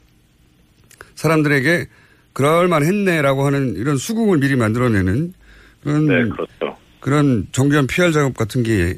사람들에게 1.16 1.88
그럴만 2.34 2.84
했네라고 2.86 3.46
하는 3.46 3.76
이런 3.76 3.98
수긍을 3.98 4.38
미리 4.38 4.56
만들어내는 4.56 5.34
그런 5.84 6.08
네, 6.08 6.30
그렇죠. 6.30 6.78
그런 7.00 7.48
정교한 7.52 7.88
PR 7.88 8.12
작업 8.12 8.36
같은 8.36 8.64
게 8.64 8.96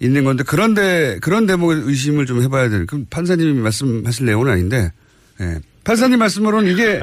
있는 0.00 0.24
건데 0.24 0.44
그런데 0.46 1.18
그런 1.22 1.46
대목에 1.46 1.76
의심을 1.84 2.26
좀 2.26 2.42
해봐야 2.42 2.68
되는. 2.68 2.86
그럼 2.86 3.06
판사님이 3.10 3.60
말씀하실 3.60 4.26
내용은 4.26 4.48
아닌데, 4.50 4.90
예. 5.40 5.58
판사님 5.84 6.18
말씀으로는 6.18 6.70
이게 6.70 7.00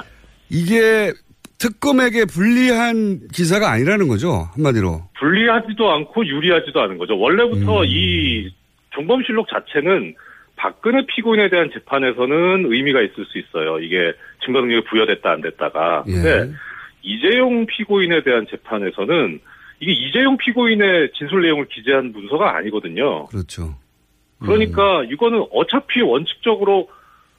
이게 0.50 1.12
특검에게 1.58 2.24
불리한 2.24 3.28
기사가 3.32 3.70
아니라는 3.70 4.08
거죠 4.08 4.48
한마디로. 4.54 5.08
불리하지도 5.18 5.90
않고 5.90 6.26
유리하지도 6.26 6.80
않은 6.80 6.98
거죠. 6.98 7.16
원래부터 7.18 7.82
음. 7.82 7.86
이 7.86 8.52
종범실록 8.90 9.46
자체는 9.48 10.14
박근혜 10.56 11.06
피고인에 11.06 11.48
대한 11.50 11.70
재판에서는 11.72 12.66
의미가 12.66 13.00
있을 13.02 13.24
수 13.26 13.38
있어요. 13.38 13.78
이게 13.78 14.12
증거 14.44 14.60
능력이 14.60 14.86
부여됐다 14.90 15.30
안 15.30 15.40
됐다가. 15.40 16.04
예. 16.08 16.12
근데 16.12 16.52
이재용 17.02 17.66
피고인에 17.66 18.22
대한 18.22 18.46
재판에서는 18.50 19.40
이게 19.80 19.92
이재용 19.92 20.36
피고인의 20.36 21.12
진술 21.16 21.42
내용을 21.42 21.66
기재한 21.68 22.12
문서가 22.12 22.56
아니거든요. 22.56 23.26
그렇죠. 23.26 23.74
그러니까 24.38 25.04
이거는 25.04 25.44
어차피 25.52 26.00
원칙적으로 26.00 26.88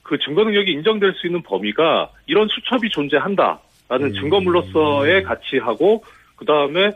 그 0.03 0.17
증거 0.19 0.43
능력이 0.43 0.71
인정될 0.71 1.13
수 1.13 1.27
있는 1.27 1.41
범위가 1.43 2.11
이런 2.25 2.47
수첩이 2.49 2.89
존재한다라는 2.89 4.13
증거물로서의 4.13 5.23
가치하고 5.23 6.03
그 6.35 6.45
다음에 6.45 6.91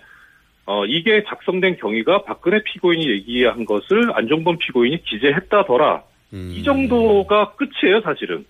어 0.65 0.85
이게 0.85 1.23
작성된 1.27 1.77
경위가 1.77 2.23
박근혜 2.23 2.61
피고인이 2.63 3.09
얘기한 3.09 3.65
것을 3.65 4.11
안종범 4.13 4.57
피고인이 4.57 5.03
기재했다더라. 5.03 6.03
이 6.33 6.61
정도가 6.63 7.53
끝이에요, 7.55 8.01
사실은. 8.01 8.45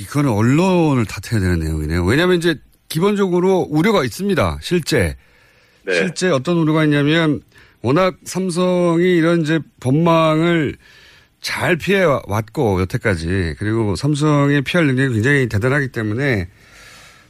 이거는 0.00 0.30
언론을 0.30 1.04
탓해야 1.04 1.40
되는 1.40 1.58
내용이네요. 1.58 2.04
왜냐하면 2.04 2.36
이제 2.36 2.54
기본적으로 2.88 3.66
우려가 3.70 4.04
있습니다. 4.04 4.58
실제. 4.62 5.16
네. 5.84 5.94
실제 5.94 6.30
어떤 6.30 6.56
우려가 6.58 6.84
있냐면 6.84 7.40
워낙 7.80 8.16
삼성이 8.24 9.16
이런 9.16 9.42
이제 9.42 9.60
법망을 9.80 10.76
잘 11.40 11.76
피해 11.76 12.02
왔고 12.02 12.80
여태까지 12.80 13.54
그리고 13.58 13.94
삼성의 13.94 14.62
피할 14.62 14.86
능력이 14.86 15.14
굉장히 15.14 15.48
대단하기 15.48 15.88
때문에 15.88 16.48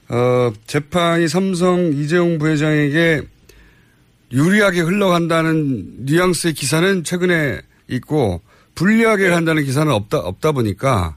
어 0.08 0.52
재판이 0.66 1.28
삼성 1.28 1.92
이재용 1.92 2.38
부회장에게 2.38 3.22
유리하게 4.32 4.80
흘러간다는 4.80 6.06
뉘앙스의 6.06 6.54
기사는 6.54 7.04
최근에 7.04 7.60
있고 7.88 8.40
불리하게 8.74 9.28
한다는 9.28 9.64
기사는 9.64 9.92
없다 9.92 10.18
없다 10.18 10.52
보니까 10.52 11.16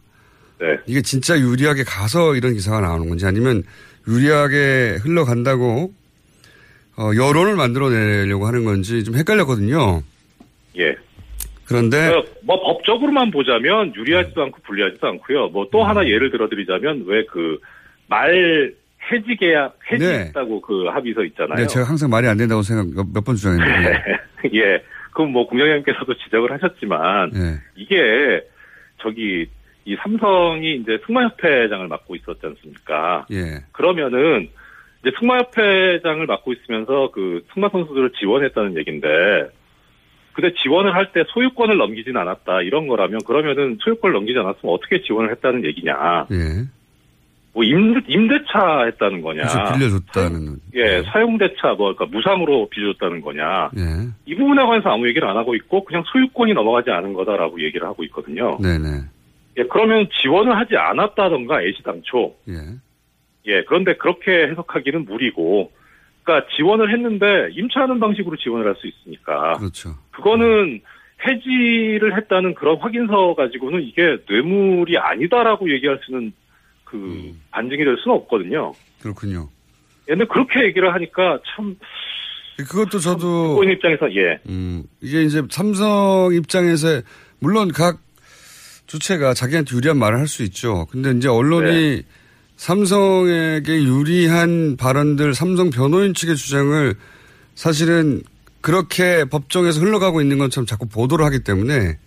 네. 0.59 0.67
이게 0.85 1.01
진짜 1.01 1.39
유리하게 1.39 1.83
가서 1.83 2.35
이런 2.35 2.53
기사가 2.53 2.81
나오는 2.81 3.07
건지 3.07 3.25
아니면 3.25 3.63
유리하게 4.09 4.97
흘러간다고 5.03 5.93
어, 6.97 7.11
여론을 7.15 7.55
만들어내려고 7.55 8.45
하는 8.47 8.65
건지 8.65 9.03
좀 9.03 9.15
헷갈렸거든요. 9.15 10.01
예. 10.77 10.95
그런데 11.65 12.07
어, 12.07 12.23
뭐 12.43 12.59
법적으로만 12.61 13.31
보자면 13.31 13.93
유리하지도 13.95 14.41
않고 14.41 14.57
불리하지도 14.65 15.07
않고요. 15.07 15.49
뭐 15.49 15.69
또 15.71 15.83
하나 15.83 16.05
예를 16.07 16.31
들어드리자면 16.31 17.03
왜 17.07 17.23
그 17.25 17.57
말 18.11 18.73
해지 19.11 19.35
계약 19.39 19.77
해지했다고 19.91 20.61
그 20.61 20.85
합의서 20.85 21.23
있잖아요. 21.25 21.57
네, 21.57 21.67
제가 21.67 21.85
항상 21.87 22.09
말이 22.09 22.27
안 22.27 22.37
된다고 22.37 22.63
생각 22.63 22.87
몇 23.13 23.23
번 23.23 23.35
주장했는데 23.35 24.03
예. 24.55 24.83
그럼 25.13 25.31
뭐 25.31 25.47
국장님께서도 25.47 26.15
지적을 26.23 26.51
하셨지만 26.53 27.29
네. 27.31 27.59
이게 27.75 28.41
저기 29.01 29.47
이 29.89 29.95
삼성이 29.95 30.75
이제 30.75 30.99
승마협회장을 31.07 31.87
맡고 31.87 32.15
있었지 32.15 32.45
않습니까? 32.45 33.25
예. 33.31 33.63
그러면은 33.71 34.47
이제 35.01 35.11
승마협회장을 35.19 36.23
맡고 36.27 36.53
있으면서 36.53 37.09
그 37.11 37.43
승마 37.53 37.69
선수들을 37.69 38.11
지원했다는 38.19 38.77
얘긴데 38.77 39.09
근데 40.33 40.53
지원을 40.61 40.93
할 40.93 41.11
때 41.11 41.23
소유권을 41.27 41.77
넘기진 41.77 42.15
않았다 42.17 42.61
이런 42.61 42.87
거라면 42.87 43.21
그러면은 43.25 43.79
소유권을 43.81 44.13
넘기지 44.13 44.37
않았으면 44.37 44.75
어떻게 44.75 45.01
지원을 45.01 45.31
했다는 45.31 45.65
얘기냐? 45.65 46.27
예. 46.31 46.65
뭐 47.51 47.63
임대, 47.63 47.99
임대차 48.07 48.83
했다는 48.85 49.21
거냐? 49.21 49.41
그래서 49.41 49.73
빌려줬다는 49.73 50.55
예, 50.75 51.01
사용대차 51.11 51.73
뭐 51.79 51.95
그러니까 51.95 52.05
무상으로 52.05 52.69
빌려줬다는 52.69 53.21
거냐? 53.21 53.71
예. 53.75 54.07
이 54.27 54.35
부분에 54.35 54.63
관해서 54.63 54.91
아무 54.91 55.07
얘기를 55.07 55.27
안 55.27 55.35
하고 55.35 55.55
있고 55.55 55.83
그냥 55.83 56.03
소유권이 56.05 56.53
넘어가지 56.53 56.91
않은 56.91 57.13
거다라고 57.13 57.59
얘기를 57.63 57.87
하고 57.87 58.03
있거든요. 58.03 58.59
네네. 58.61 59.01
예, 59.59 59.63
그러면 59.65 60.07
지원을 60.21 60.57
하지 60.57 60.75
않았다던가 60.77 61.61
애시 61.63 61.83
당초. 61.83 62.35
예. 62.47 62.53
예, 63.47 63.63
그런데 63.65 63.95
그렇게 63.97 64.47
해석하기는 64.47 65.05
무리고, 65.05 65.71
그러니까 66.23 66.47
지원을 66.55 66.91
했는데 66.93 67.49
임차하는 67.51 67.99
방식으로 67.99 68.37
지원을 68.37 68.65
할 68.67 68.75
수 68.75 68.87
있으니까. 68.87 69.57
그렇죠. 69.57 69.95
그거는 70.11 70.81
해지를 71.27 72.15
했다는 72.17 72.55
그런 72.55 72.77
확인서 72.77 73.35
가지고는 73.35 73.81
이게 73.83 74.17
뇌물이 74.29 74.97
아니다라고 74.97 75.69
얘기할 75.73 75.99
수는 76.05 76.31
그 76.85 76.95
음. 76.97 77.41
반증이 77.51 77.83
될 77.83 77.97
수는 78.01 78.15
없거든요. 78.17 78.73
그렇군요. 79.01 79.49
예, 80.07 80.13
근데 80.13 80.25
그렇게 80.25 80.63
얘기를 80.63 80.93
하니까 80.93 81.39
참 81.55 81.75
그것도 82.57 82.99
저도 82.99 83.49
피고인 83.49 83.71
입장에서 83.71 84.13
예, 84.15 84.39
음, 84.47 84.83
이게 85.01 85.23
이제 85.23 85.41
삼성 85.49 86.29
입장에서 86.33 87.01
물론 87.39 87.71
각 87.73 87.99
주체가 88.89 89.33
자기한테 89.35 89.75
유리한 89.75 89.97
말을 89.97 90.17
할 90.19 90.27
수 90.27 90.43
있죠. 90.43 90.87
근데 90.91 91.11
이제 91.11 91.27
언론이 91.27 92.03
삼성에게 92.55 93.83
유리한 93.83 94.75
발언들 94.77 95.33
삼성 95.33 95.69
변호인 95.69 96.13
측의 96.13 96.35
주장을 96.35 96.93
사실은 97.55 98.21
그렇게 98.61 99.25
법정에서 99.25 99.79
흘러가고 99.79 100.21
있는 100.21 100.37
것처럼 100.39 100.65
자꾸 100.65 100.87
보도를 100.87 101.23
하기 101.25 101.43
때문에 101.43 101.97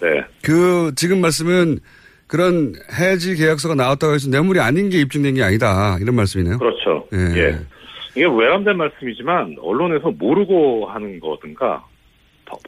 네, 0.00 0.24
그 0.42 0.92
지금 0.94 1.20
말씀은 1.20 1.78
그런 2.26 2.74
해지 2.92 3.34
계약서가 3.34 3.74
나왔다고 3.74 4.14
해서 4.14 4.28
뇌물이 4.28 4.60
아닌 4.60 4.90
게 4.90 5.00
입증된 5.00 5.34
게 5.34 5.42
아니다 5.42 5.96
이런 6.00 6.14
말씀이네요. 6.14 6.58
그렇죠. 6.58 7.08
예. 7.12 7.18
예. 7.40 7.58
이게 8.12 8.24
외람된 8.24 8.76
말씀이지만 8.76 9.56
언론에서 9.60 10.10
모르고 10.10 10.86
하는 10.86 11.18
거든가 11.20 11.84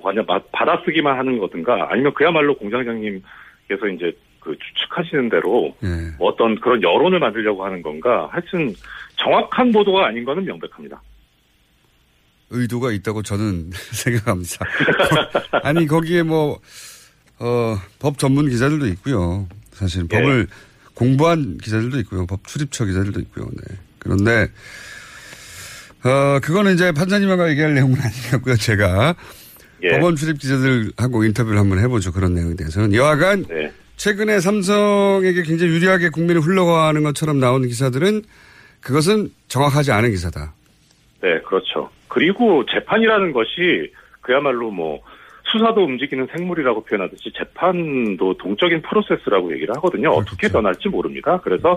완전 0.02 0.26
받아쓰기만 0.52 1.18
하는 1.18 1.38
거든가 1.38 1.88
아니면 1.90 2.12
그야말로 2.14 2.56
공장장님 2.56 3.22
께서 3.68 3.86
이제 3.86 4.16
그 4.40 4.56
추측하시는 4.58 5.28
대로 5.28 5.76
예. 5.82 6.14
뭐 6.18 6.30
어떤 6.30 6.58
그런 6.60 6.82
여론을 6.82 7.18
만들려고 7.18 7.64
하는 7.64 7.82
건가 7.82 8.28
하여튼 8.30 8.74
정확한 9.16 9.72
보도가 9.72 10.06
아닌 10.06 10.24
거는 10.24 10.44
명백합니다. 10.44 11.00
의도가 12.50 12.92
있다고 12.92 13.22
저는 13.22 13.70
생각합니다. 13.92 14.64
아니 15.62 15.86
거기에 15.86 16.22
뭐 16.22 16.58
어, 17.38 17.76
법 17.98 18.18
전문 18.18 18.48
기자들도 18.48 18.86
있고요. 18.88 19.46
사실 19.72 20.04
예. 20.04 20.08
법을 20.08 20.46
공부한 20.94 21.58
기자들도 21.58 22.00
있고요. 22.00 22.26
법 22.26 22.46
출입처 22.46 22.84
기자들도 22.84 23.20
있고요. 23.20 23.46
네. 23.46 23.76
그런데 23.98 24.48
어, 26.04 26.40
그거는 26.40 26.74
이제 26.74 26.92
판사님하고 26.92 27.48
얘기할 27.50 27.74
내용은 27.74 27.96
같고요. 28.30 28.56
제가 28.56 29.14
예. 29.82 29.88
법원 29.90 30.16
출입 30.16 30.38
기자들하고 30.38 31.24
인터뷰를 31.24 31.58
한번 31.58 31.78
해보죠. 31.78 32.12
그런 32.12 32.34
내용에 32.34 32.54
대해서는. 32.56 32.94
여하간 32.94 33.44
네. 33.48 33.72
최근에 33.96 34.40
삼성에게 34.40 35.42
굉장히 35.42 35.72
유리하게 35.72 36.10
국민이 36.10 36.40
흘러가는 36.40 37.02
것처럼 37.02 37.40
나오는 37.40 37.66
기사들은 37.66 38.22
그것은 38.80 39.30
정확하지 39.48 39.92
않은 39.92 40.10
기사다. 40.10 40.52
네, 41.20 41.40
그렇죠. 41.40 41.90
그리고 42.06 42.64
재판이라는 42.66 43.32
것이 43.32 43.92
그야말로 44.20 44.70
뭐 44.70 45.00
수사도 45.50 45.84
움직이는 45.84 46.28
생물이라고 46.36 46.84
표현하듯이 46.84 47.32
재판도 47.36 48.36
동적인 48.38 48.82
프로세스라고 48.82 49.52
얘기를 49.54 49.74
하거든요. 49.76 50.10
어떻게 50.10 50.48
변할지 50.48 50.88
모릅니다. 50.88 51.40
그래서 51.42 51.76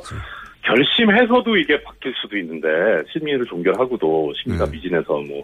결심해서도 0.63 1.57
이게 1.57 1.81
바뀔 1.81 2.13
수도 2.21 2.37
있는데 2.37 2.67
시민을 3.11 3.45
종결하고도 3.45 4.33
시민과 4.43 4.67
미진해서 4.67 5.21
뭐 5.21 5.43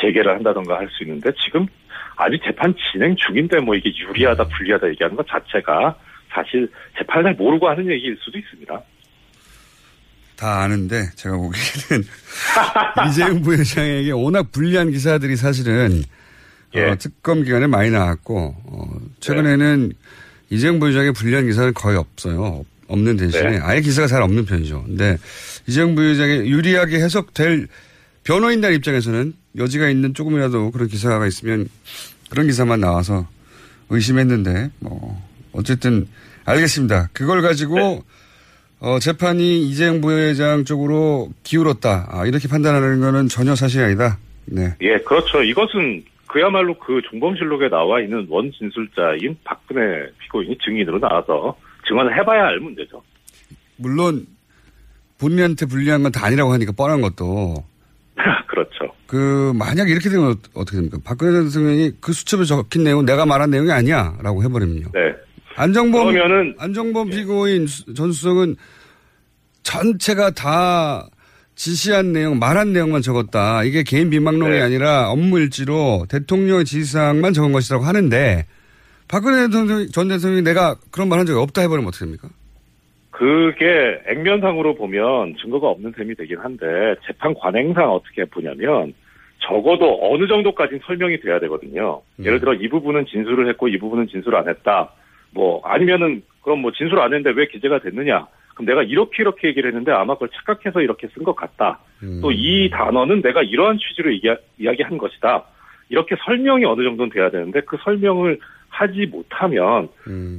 재개를 0.00 0.34
한다던가 0.36 0.78
할 0.78 0.88
수 0.90 1.02
있는데 1.04 1.30
지금 1.44 1.66
아직 2.16 2.40
재판 2.44 2.74
진행 2.92 3.16
중인데 3.16 3.60
뭐 3.60 3.74
이게 3.74 3.90
유리하다 3.96 4.44
불리하다 4.44 4.88
얘기하는 4.90 5.16
것 5.16 5.26
자체가 5.26 5.96
사실 6.32 6.70
재판을 6.98 7.24
잘 7.24 7.34
모르고 7.34 7.68
하는 7.68 7.90
얘기일 7.90 8.16
수도 8.20 8.38
있습니다. 8.38 8.80
다 10.36 10.62
아는데 10.62 11.10
제가 11.14 11.36
보기에는 11.36 12.04
이재용 13.08 13.42
부회장에게 13.42 14.10
워낙 14.12 14.50
불리한 14.50 14.90
기사들이 14.90 15.36
사실은 15.36 16.02
어, 16.74 16.96
특검 16.98 17.44
기간에 17.44 17.66
많이 17.66 17.90
나왔고 17.90 18.56
어, 18.64 18.84
최근에는 19.20 19.92
이재용 20.50 20.80
부회장의 20.80 21.12
불리한 21.12 21.46
기사는 21.46 21.72
거의 21.74 21.96
없어요. 21.96 22.64
없는 22.88 23.16
대신에 23.16 23.50
네. 23.52 23.58
아예 23.62 23.80
기사가 23.80 24.06
잘 24.06 24.22
없는 24.22 24.44
편이죠. 24.44 24.84
근데 24.84 25.16
이재용 25.66 25.94
부회장의 25.94 26.50
유리하게 26.50 26.96
해석될 26.96 27.68
변호인단 28.24 28.72
입장에서는 28.74 29.32
여지가 29.56 29.88
있는 29.88 30.14
조금이라도 30.14 30.70
그런 30.70 30.88
기사가 30.88 31.26
있으면 31.26 31.68
그런 32.30 32.46
기사만 32.46 32.80
나와서 32.80 33.26
의심했는데 33.90 34.70
뭐 34.80 35.20
어쨌든 35.52 36.06
알겠습니다. 36.44 37.10
그걸 37.12 37.42
가지고 37.42 38.04
어, 38.80 38.98
재판이 38.98 39.62
이재용 39.68 40.00
부회장 40.00 40.64
쪽으로 40.64 41.30
기울었다. 41.44 42.08
아, 42.10 42.26
이렇게 42.26 42.48
판단하는 42.48 43.00
거는 43.00 43.28
전혀 43.28 43.54
사실이 43.54 43.84
아니다. 43.84 44.18
네. 44.46 44.74
예, 44.80 44.98
그렇죠. 44.98 45.42
이것은 45.42 46.04
그야말로 46.26 46.76
그 46.78 47.00
종범실록에 47.10 47.68
나와 47.68 48.00
있는 48.00 48.26
원 48.28 48.50
진술자인 48.50 49.36
박근혜 49.44 50.08
피고인이 50.18 50.58
증인으로 50.64 50.98
나와서 50.98 51.56
증언을 51.86 52.18
해봐야 52.18 52.46
알 52.46 52.58
문제죠. 52.60 53.02
물론 53.76 54.26
본인한테 55.18 55.66
불리한 55.66 56.02
건 56.02 56.10
다 56.10 56.24
아니라고 56.26 56.52
하니까 56.54 56.72
뻔한 56.72 57.00
것도 57.02 57.64
그렇죠. 58.52 58.92
그 59.06 59.52
만약 59.56 59.88
이렇게 59.88 60.10
되면 60.10 60.32
어- 60.32 60.36
어떻게 60.52 60.76
됩니까? 60.76 60.98
박근혜 61.02 61.32
전 61.32 61.46
대통령이 61.48 61.92
그 62.02 62.12
수첩에 62.12 62.44
적힌 62.44 62.84
내용은 62.84 63.06
내가 63.06 63.24
말한 63.24 63.50
내용이 63.50 63.70
아니야라고 63.72 64.44
해버리면요. 64.44 64.88
네. 64.92 65.00
안정범 65.56 66.08
그러면은- 66.12 66.54
안정범 66.58 67.08
피고인 67.08 67.66
수- 67.66 67.94
전 67.94 68.12
수석은 68.12 68.56
전체가 69.62 70.30
다 70.32 71.08
지시한 71.54 72.12
내용, 72.12 72.38
말한 72.38 72.72
내용만 72.74 73.00
적었다. 73.02 73.62
이게 73.64 73.82
개인 73.82 74.10
비망록이 74.10 74.50
네. 74.52 74.60
아니라 74.60 75.10
업무 75.10 75.38
일지로 75.38 76.06
대통령의 76.08 76.64
지시사항만 76.66 77.32
적은 77.32 77.52
것이라고 77.52 77.84
하는데 77.84 78.46
박근혜 79.08 79.48
전 79.50 80.08
대통령이 80.08 80.42
내가 80.42 80.76
그런 80.90 81.08
말 81.08 81.18
한 81.18 81.26
적이 81.26 81.38
없다 81.40 81.62
해버리면 81.62 81.88
어떻게 81.88 82.04
됩니까? 82.04 82.28
그게 83.12 84.00
액면상으로 84.08 84.74
보면 84.74 85.36
증거가 85.36 85.68
없는 85.68 85.92
셈이 85.96 86.14
되긴 86.16 86.38
한데 86.38 86.96
재판 87.06 87.34
관행상 87.34 87.92
어떻게 87.92 88.24
보냐면 88.24 88.94
적어도 89.38 89.98
어느 90.02 90.26
정도까지는 90.26 90.80
설명이 90.86 91.20
돼야 91.20 91.38
되거든요. 91.40 92.00
예를 92.24 92.40
들어 92.40 92.54
이 92.54 92.68
부분은 92.68 93.06
진술을 93.06 93.48
했고 93.50 93.68
이 93.68 93.78
부분은 93.78 94.08
진술을 94.08 94.38
안 94.38 94.48
했다. 94.48 94.90
뭐 95.30 95.60
아니면은 95.64 96.22
그럼 96.42 96.60
뭐 96.60 96.72
진술 96.72 96.98
안 97.00 97.12
했는데 97.12 97.38
왜 97.38 97.46
기재가 97.46 97.80
됐느냐? 97.80 98.26
그럼 98.54 98.66
내가 98.66 98.82
이렇게 98.82 99.22
이렇게 99.22 99.48
얘기를 99.48 99.68
했는데 99.68 99.92
아마 99.92 100.14
그걸 100.14 100.30
착각해서 100.30 100.80
이렇게 100.80 101.08
쓴 101.08 101.22
것 101.22 101.36
같다. 101.36 101.80
또이 102.22 102.70
단어는 102.70 103.20
내가 103.22 103.42
이러한 103.42 103.78
취지로 103.78 104.10
이야, 104.10 104.36
이야기한 104.58 104.96
것이다. 104.96 105.44
이렇게 105.90 106.16
설명이 106.24 106.64
어느 106.64 106.82
정도는 106.82 107.10
돼야 107.10 107.30
되는데 107.30 107.60
그 107.60 107.76
설명을 107.84 108.38
하지 108.72 109.04
못하면 109.06 109.88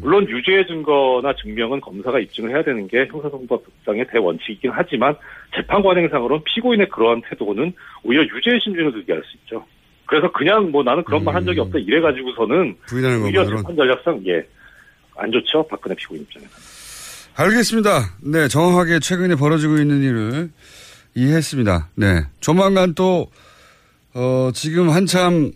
물론 0.01 0.27
유죄의 0.27 0.65
증거나 0.67 1.33
증명은 1.41 1.79
검사가 1.81 2.19
입증을 2.19 2.49
해야 2.49 2.63
되는 2.63 2.87
게 2.87 3.05
형사소송법상의 3.05 4.07
대원칙이긴 4.11 4.71
하지만 4.73 5.15
재판 5.55 5.81
관행상으로는 5.83 6.43
피고인의 6.43 6.89
그러한 6.89 7.21
태도는 7.29 7.71
오히려 8.03 8.23
유죄의 8.23 8.59
심증을 8.63 8.91
들게 8.91 9.13
할 9.13 9.21
수 9.23 9.37
있죠. 9.43 9.63
그래서 10.05 10.31
그냥 10.31 10.71
뭐 10.71 10.83
나는 10.83 11.03
그런 11.03 11.23
말한 11.23 11.45
적이 11.45 11.59
없다 11.61 11.77
이래 11.79 12.01
가지고서는 12.01 12.75
부인하는 12.87 13.21
오히려. 13.23 13.45
재판 13.45 13.75
전략상 13.75 14.21
예 14.25 14.43
안 15.15 15.31
좋죠 15.31 15.65
박근혜 15.69 15.95
피고인 15.95 16.21
입장에서. 16.23 16.51
알겠습니다. 17.35 18.15
네, 18.21 18.47
정확하게 18.47 18.99
최근에 18.99 19.35
벌어지고 19.35 19.77
있는 19.77 20.01
일을 20.01 20.49
이해했습니다. 21.15 21.89
네. 21.95 22.05
조만간 22.39 22.93
또, 22.95 23.27
어, 24.13 24.49
지금 24.53 24.89
한참 24.89 25.51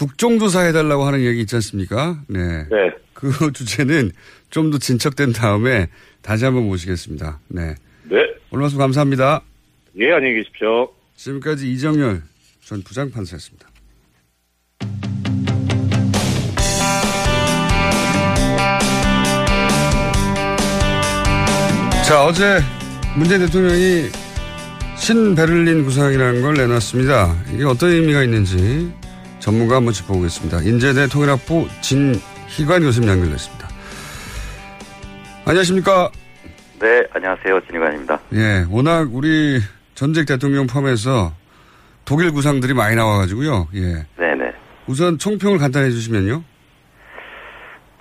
국정조사 0.00 0.62
해달라고 0.62 1.04
하는 1.04 1.20
얘기 1.20 1.40
있지 1.42 1.56
않습니까? 1.56 2.22
네. 2.26 2.64
네. 2.70 2.90
그 3.12 3.30
주제는 3.52 4.12
좀 4.48 4.70
더 4.70 4.78
진척된 4.78 5.32
다음에 5.34 5.88
다시 6.22 6.44
한번 6.46 6.64
모시겠습니다. 6.66 7.38
네. 7.48 7.74
네. 8.04 8.16
오늘 8.50 8.62
말씀 8.62 8.78
감사합니다. 8.78 9.42
예, 9.98 10.10
안녕히 10.12 10.36
계십시오. 10.36 10.90
지금까지 11.16 11.70
이정열 11.70 12.22
전 12.64 12.82
부장판사였습니다. 12.82 13.68
자, 22.08 22.24
어제 22.24 22.60
문재인 23.16 23.40
대통령이 23.46 24.08
신베를린 24.96 25.84
구상이라는 25.84 26.42
걸 26.42 26.54
내놨습니다. 26.54 27.44
이게 27.54 27.64
어떤 27.64 27.90
의미가 27.90 28.24
있는지 28.24 28.90
전문가 29.40 29.76
한번 29.76 29.92
짚어보겠습니다. 29.92 30.58
인제대 30.58 31.08
통일학부 31.08 31.66
진희관 31.80 32.82
교수님 32.82 33.08
연결됐습니다. 33.08 33.68
안녕하십니까? 35.46 36.10
네, 36.78 37.02
안녕하세요. 37.12 37.60
진희관입니다. 37.66 38.20
예, 38.34 38.64
워낙 38.70 39.08
우리 39.12 39.58
전직 39.94 40.26
대통령 40.26 40.66
포함해서 40.66 41.32
독일 42.04 42.30
구상들이 42.32 42.74
많이 42.74 42.96
나와가지고요. 42.96 43.68
예. 43.74 44.06
네네. 44.16 44.52
우선 44.86 45.18
총평을 45.18 45.58
간단히 45.58 45.86
해주시면요. 45.86 46.42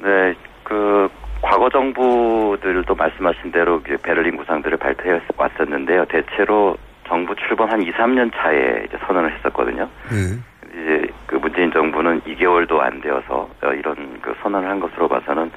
네, 0.02 0.34
그, 0.64 1.08
과거 1.42 1.70
정부들도 1.70 2.94
말씀하신 2.96 3.52
대로 3.52 3.82
그 3.84 3.98
베를린 3.98 4.38
구상들을 4.38 4.78
발표해 4.78 5.22
왔었는데요. 5.38 6.06
대체로 6.06 6.78
정부 7.08 7.34
출범 7.36 7.70
한 7.70 7.82
2, 7.82 7.92
3년 7.92 8.32
차에 8.34 8.86
이제 8.88 8.98
선언을 9.06 9.36
했었거든요. 9.38 9.90
네. 10.10 10.38
이제 10.72 11.08
그 11.26 11.36
문재인 11.36 11.72
정부는 11.72 12.22
2개월도 12.22 12.80
안 12.80 13.02
되어서 13.02 13.50
어, 13.62 13.74
이런 13.74 14.20
그 14.22 14.36
선언을 14.42 14.70
한 14.70 14.80
것으로 14.80 15.08
봐서는 15.08 15.52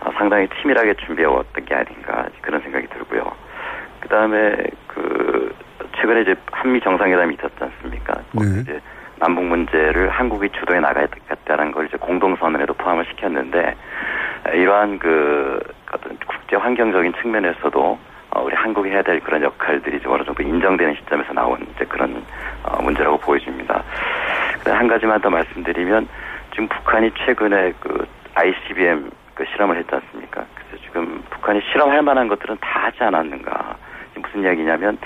어, 0.00 0.10
상당히 0.16 0.48
치밀하게 0.60 0.94
준비해 0.94 1.26
왔던 1.26 1.64
게 1.64 1.74
아닌가 1.74 2.26
그런 2.40 2.60
생각이 2.60 2.86
들고요. 2.88 3.30
그 4.00 4.08
다음에 4.08 4.56
그 4.86 5.54
최근에 5.96 6.22
이제 6.22 6.34
한미 6.52 6.80
정상회담이 6.80 7.34
있었지 7.34 7.56
않습니까? 7.58 8.14
네. 8.32 8.60
이제 8.60 8.80
남북 9.18 9.44
문제를 9.44 10.10
한국이 10.10 10.50
주도해 10.50 10.80
나가야겠다는 10.80 11.72
걸 11.72 11.86
이제 11.86 11.96
공동선언에도 11.96 12.74
포함을 12.74 13.04
시켰는데 13.06 13.74
에, 14.48 14.56
이러한 14.58 14.98
그 14.98 15.58
어떤 15.92 16.18
국제 16.26 16.56
환경적인 16.56 17.14
측면에서도 17.20 17.98
어, 18.36 18.42
우리 18.44 18.54
한국이 18.54 18.90
해야 18.90 19.02
될 19.02 19.18
그런 19.20 19.42
역할들이 19.42 19.98
좀 20.00 20.12
어느 20.12 20.22
정도 20.24 20.42
인정되는 20.42 20.94
시점에서 20.96 21.32
나온 21.32 21.66
이제 21.74 21.86
그런 21.86 22.22
어, 22.64 22.82
문제라고 22.82 23.16
보여집니다. 23.18 23.82
한 24.66 24.86
가지만 24.88 25.20
더 25.22 25.30
말씀드리면 25.30 26.06
지금 26.50 26.68
북한이 26.68 27.12
최근에 27.24 27.72
그 27.80 28.06
ICBM 28.34 29.10
그 29.34 29.44
실험을 29.52 29.78
했지 29.78 29.94
않습니까? 29.94 30.44
그래서 30.54 30.84
지금 30.84 31.22
북한이 31.30 31.62
실험할 31.72 32.02
만한 32.02 32.28
것들은 32.28 32.58
다 32.60 32.84
하지 32.84 33.02
않았는가? 33.04 33.76
무슨 34.16 34.42
이야기냐면 34.42 34.98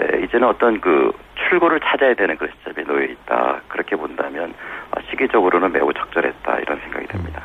에, 0.00 0.24
이제는 0.24 0.48
어떤 0.48 0.80
그 0.80 1.12
출구를 1.48 1.80
찾아야 1.80 2.14
되는 2.14 2.36
그런 2.38 2.52
시점에 2.58 2.86
놓여 2.86 3.04
있다. 3.04 3.60
그렇게 3.68 3.96
본다면 3.96 4.54
어, 4.92 5.00
시기적으로는 5.10 5.72
매우 5.72 5.92
적절했다 5.92 6.58
이런 6.60 6.80
생각이 6.80 7.06
듭니다. 7.08 7.42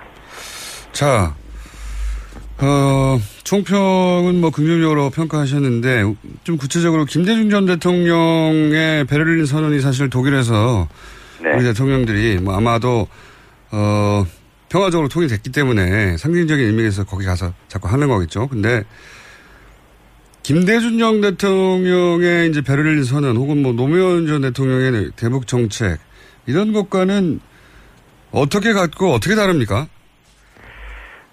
자, 0.94 1.34
어, 2.62 3.18
총평은 3.52 4.40
뭐 4.40 4.50
긍정적으로 4.50 5.10
평가하셨는데 5.10 6.16
좀 6.46 6.56
구체적으로 6.56 7.04
김대중 7.04 7.50
전 7.50 7.66
대통령의 7.66 9.04
베를린 9.04 9.46
선언이 9.46 9.82
사실 9.82 10.10
독일에서 10.10 10.88
우리 11.42 11.62
대통령들이 11.66 12.40
뭐 12.40 12.56
아마도 12.56 13.10
어, 13.72 14.26
평화적으로 14.70 15.10
통일됐기 15.10 15.52
때문에 15.52 16.16
상징적인 16.16 16.66
의미에서 16.66 17.04
거기 17.04 17.26
가서 17.26 17.52
자꾸 17.68 17.90
하는 17.90 18.08
거겠죠. 18.08 18.48
근데 18.48 18.86
김대중 20.44 20.98
전 20.98 21.20
대통령의 21.20 22.48
이제 22.48 22.62
베를린 22.62 23.04
선언 23.04 23.36
혹은 23.36 23.62
뭐 23.62 23.74
노무현 23.74 24.28
전 24.28 24.44
대통령의 24.44 25.12
대북 25.18 25.46
정책 25.46 26.00
이런 26.46 26.72
것과는 26.72 27.42
어떻게 28.32 28.72
같고 28.72 29.12
어떻게 29.12 29.36
다릅니까? 29.36 29.88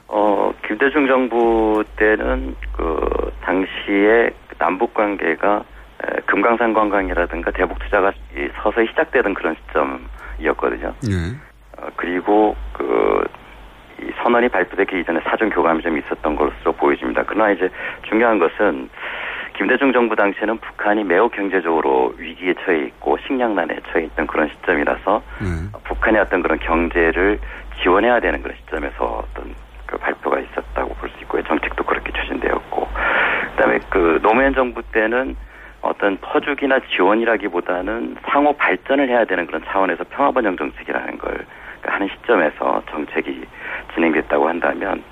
어, 0.08 0.47
김대중 0.78 1.08
정부 1.08 1.82
때는 1.96 2.54
그 2.72 3.32
당시에 3.40 4.30
남북 4.58 4.94
관계가 4.94 5.64
에, 6.04 6.20
금강산 6.26 6.72
관광이라든가 6.72 7.50
대북 7.50 7.80
투자가 7.80 8.12
이 8.36 8.48
서서히 8.62 8.86
시작되던 8.86 9.34
그런 9.34 9.56
시점이었거든요. 9.56 10.94
예. 11.10 11.82
어, 11.82 11.88
그리고 11.96 12.54
그, 12.72 13.24
이 14.00 14.12
선언이 14.22 14.50
발표되기 14.50 15.00
이전에 15.00 15.18
사전 15.24 15.50
교감이 15.50 15.82
좀 15.82 15.98
있었던 15.98 16.36
것으로 16.36 16.70
보여집니다. 16.74 17.24
그러나 17.26 17.50
이제 17.50 17.68
중요한 18.08 18.38
것은 18.38 18.88
김대중 19.56 19.92
정부 19.92 20.14
당시에는 20.14 20.58
북한이 20.58 21.02
매우 21.02 21.28
경제적으로 21.28 22.14
위기에 22.16 22.54
처해 22.64 22.84
있고 22.84 23.18
식량난에 23.26 23.80
처해 23.90 24.04
있던 24.04 24.28
그런 24.28 24.48
시점이라서 24.50 25.22
북한의 25.82 26.20
어떤 26.20 26.40
그런 26.40 26.56
경제를 26.60 27.40
지원해야 27.82 28.20
되는 28.20 28.40
그런 28.40 28.56
시점에서 28.58 29.24
어떤 29.24 29.52
그 29.88 29.96
발표가 29.98 30.38
있었다고 30.38 30.94
볼 30.94 31.08
수 31.10 31.16
있고요. 31.22 31.42
정책도 31.44 31.82
그렇게 31.84 32.12
추진되었고 32.12 32.88
그다음에 33.56 33.80
그 33.90 34.20
노무현 34.22 34.54
정부 34.54 34.82
때는 34.92 35.34
어떤 35.80 36.18
퍼주기나 36.18 36.80
지원이라기보다는 36.94 38.16
상호 38.26 38.52
발전을 38.52 39.08
해야 39.08 39.24
되는 39.24 39.46
그런 39.46 39.64
차원에서 39.64 40.04
평화번영 40.10 40.56
정책이라는 40.56 41.18
걸 41.18 41.46
하는 41.82 42.08
시점에서 42.08 42.82
정책이 42.90 43.44
진행됐다고 43.94 44.48
한다면 44.48 45.02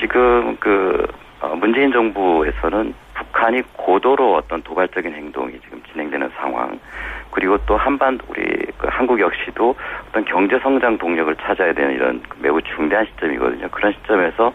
지금 0.00 0.56
그 0.58 1.06
어, 1.06 1.23
문재인 1.56 1.92
정부에서는 1.92 2.94
북한이 3.14 3.62
고도로 3.74 4.36
어떤 4.36 4.62
도발적인 4.62 5.12
행동이 5.12 5.58
지금 5.60 5.82
진행되는 5.90 6.30
상황 6.36 6.78
그리고 7.30 7.58
또 7.66 7.76
한반 7.76 8.18
우리 8.28 8.42
그 8.78 8.86
한국 8.88 9.20
역시도 9.20 9.74
어떤 10.08 10.24
경제 10.24 10.58
성장 10.60 10.96
동력을 10.98 11.34
찾아야 11.36 11.72
되는 11.72 11.92
이런 11.92 12.22
매우 12.38 12.60
중대한 12.62 13.06
시점이거든요. 13.06 13.68
그런 13.70 13.92
시점에서 13.92 14.52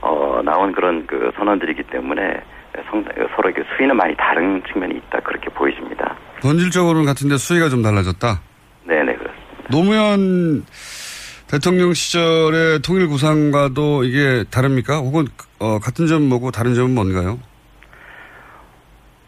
어 0.00 0.40
나온 0.44 0.72
그런 0.72 1.06
그 1.06 1.30
선언들이기 1.36 1.84
때문에 1.84 2.40
성, 2.90 3.04
서로 3.36 3.50
이렇게 3.50 3.62
수위는 3.76 3.96
많이 3.96 4.14
다른 4.16 4.62
측면이 4.64 4.94
있다 4.96 5.20
그렇게 5.20 5.48
보여집니다. 5.50 6.16
본질적으로는 6.42 7.04
같은데 7.04 7.36
수위가 7.36 7.68
좀 7.68 7.82
달라졌다. 7.82 8.40
네네 8.84 9.14
그렇습니다. 9.14 9.68
노무현 9.70 10.64
대통령 11.54 11.92
시절의 11.92 12.80
통일 12.84 13.06
구상과도 13.06 14.02
이게 14.02 14.42
다릅니까? 14.50 14.96
혹은 14.98 15.26
어, 15.60 15.78
같은 15.78 16.08
점 16.08 16.28
뭐고 16.28 16.50
다른 16.50 16.74
점은 16.74 16.96
뭔가요? 16.96 17.38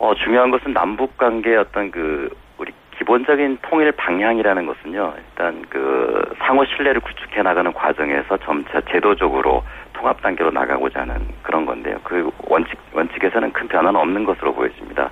어, 0.01 0.13
중요한 0.17 0.51
것은 0.51 0.73
남북 0.73 1.17
관계의 1.19 1.57
어떤 1.59 1.93
그, 1.93 2.29
우리 2.59 2.73
기본적인 2.99 3.59
통일 3.63 3.93
방향이라는 3.93 4.67
것은요, 4.67 5.15
일단 5.17 5.65
그 5.71 6.35
상호 6.39 6.65
신뢰를 6.65 7.01
구축해 7.01 7.43
나가는 7.43 7.73
과정에서 7.73 8.39
점차 8.39 8.81
제도적으로 8.91 9.63
통합 9.93 10.21
단계로 10.21 10.51
나가고자 10.51 11.03
하는 11.03 11.29
그런 11.45 11.65
건데요. 11.65 12.01
그 12.03 12.29
원칙, 12.49 12.77
원칙에서는 12.93 13.53
큰 13.53 13.69
변화는 13.69 14.01
없는 14.01 14.25
것으로 14.25 14.53
보여집니다. 14.53 15.11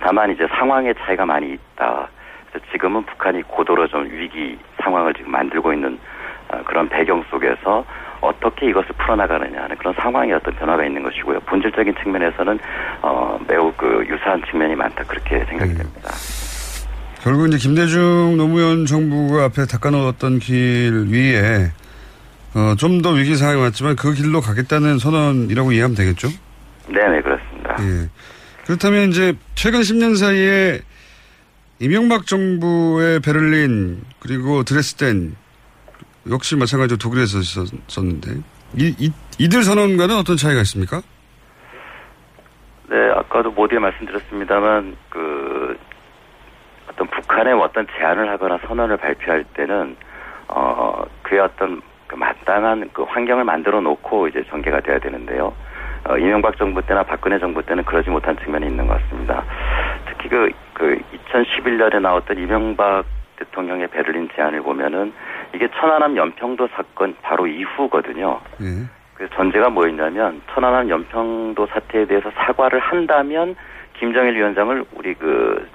다만 0.00 0.32
이제 0.32 0.44
상황의 0.48 0.96
차이가 0.98 1.24
많이 1.24 1.52
있다. 1.52 2.08
지금은 2.72 3.04
북한이 3.04 3.42
고도로 3.42 3.86
좀 3.86 4.10
위기 4.10 4.58
상황을 4.82 5.14
지금 5.14 5.30
만들고 5.30 5.72
있는 5.72 5.96
어, 5.96 6.17
그런 6.66 6.88
배경 6.88 7.22
속에서 7.30 7.84
어떻게 8.20 8.68
이것을 8.70 8.88
풀어나가느냐 8.98 9.62
하는 9.62 9.76
그런 9.76 9.94
상황의 9.94 10.32
어떤 10.34 10.54
변화가 10.54 10.84
있는 10.84 11.02
것이고요. 11.02 11.40
본질적인 11.40 11.94
측면에서는 12.02 12.58
어, 13.02 13.38
매우 13.46 13.72
그 13.76 14.04
유사한 14.08 14.42
측면이 14.50 14.74
많다 14.74 15.04
그렇게 15.04 15.44
생각이 15.48 15.74
됩니다. 15.74 16.10
결국 17.20 17.48
이제 17.48 17.58
김대중 17.58 18.36
노무현 18.36 18.86
정부가 18.86 19.44
앞에 19.44 19.66
닦아놓았던 19.66 20.38
길 20.40 21.06
위에 21.10 21.70
어, 22.54 22.74
좀 22.76 23.02
더 23.02 23.10
위기 23.10 23.36
상황이 23.36 23.60
왔지만 23.60 23.94
그 23.96 24.12
길로 24.14 24.40
가겠다는 24.40 24.98
선언이라고 24.98 25.72
이해하면 25.72 25.94
되겠죠? 25.96 26.28
네네 26.88 27.20
그렇습니다. 27.22 27.76
예. 27.80 28.08
그렇다면 28.64 29.10
이제 29.10 29.34
최근 29.54 29.80
10년 29.80 30.16
사이에 30.16 30.80
이명박 31.78 32.26
정부의 32.26 33.20
베를린 33.20 34.00
그리고 34.20 34.64
드레스덴 34.64 35.36
역시 36.30 36.56
마찬가지로 36.56 36.98
독일에서 36.98 37.38
있었는데 37.38 38.40
이, 38.76 38.94
이, 38.98 39.12
이들 39.38 39.62
선언과는 39.62 40.16
어떤 40.16 40.36
차이가 40.36 40.60
있습니까? 40.60 41.00
네, 42.88 42.96
아까도 43.16 43.50
모두에 43.50 43.78
말씀드렸습니다만 43.78 44.96
그 45.08 45.76
어떤 46.90 47.06
북한의 47.08 47.54
어떤 47.54 47.86
제안을 47.96 48.28
하거나 48.30 48.58
선언을 48.66 48.96
발표할 48.96 49.44
때는 49.54 49.96
어 50.48 51.04
그의 51.22 51.40
어떤 51.40 51.82
그 52.06 52.14
마땅한 52.16 52.90
그 52.92 53.02
환경을 53.02 53.44
만들어 53.44 53.80
놓고 53.80 54.28
이제 54.28 54.42
전개가 54.48 54.80
돼야 54.80 54.98
되는데요. 54.98 55.54
어, 56.08 56.16
이명박 56.16 56.56
정부 56.56 56.80
때나 56.82 57.02
박근혜 57.02 57.38
정부 57.38 57.62
때는 57.62 57.84
그러지 57.84 58.08
못한 58.08 58.36
측면이 58.38 58.66
있는 58.66 58.86
것 58.86 59.00
같습니다. 59.02 59.44
특히 60.06 60.28
그, 60.28 60.50
그 60.72 60.98
2011년에 61.30 62.00
나왔던 62.00 62.38
이명박 62.38 63.04
대통령의 63.36 63.88
베를린 63.88 64.30
제안을 64.34 64.62
보면은 64.62 65.12
이게 65.54 65.68
천안함 65.80 66.16
연평도 66.16 66.68
사건 66.68 67.16
바로 67.22 67.46
이후거든요. 67.46 68.40
예. 68.60 68.66
그 69.14 69.28
전제가 69.30 69.68
뭐였냐면 69.70 70.40
천안함 70.54 70.88
연평도 70.88 71.66
사태에 71.66 72.04
대해서 72.06 72.30
사과를 72.36 72.78
한다면 72.78 73.56
김정일 73.94 74.36
위원장을 74.36 74.84
우리 74.94 75.14
그 75.14 75.66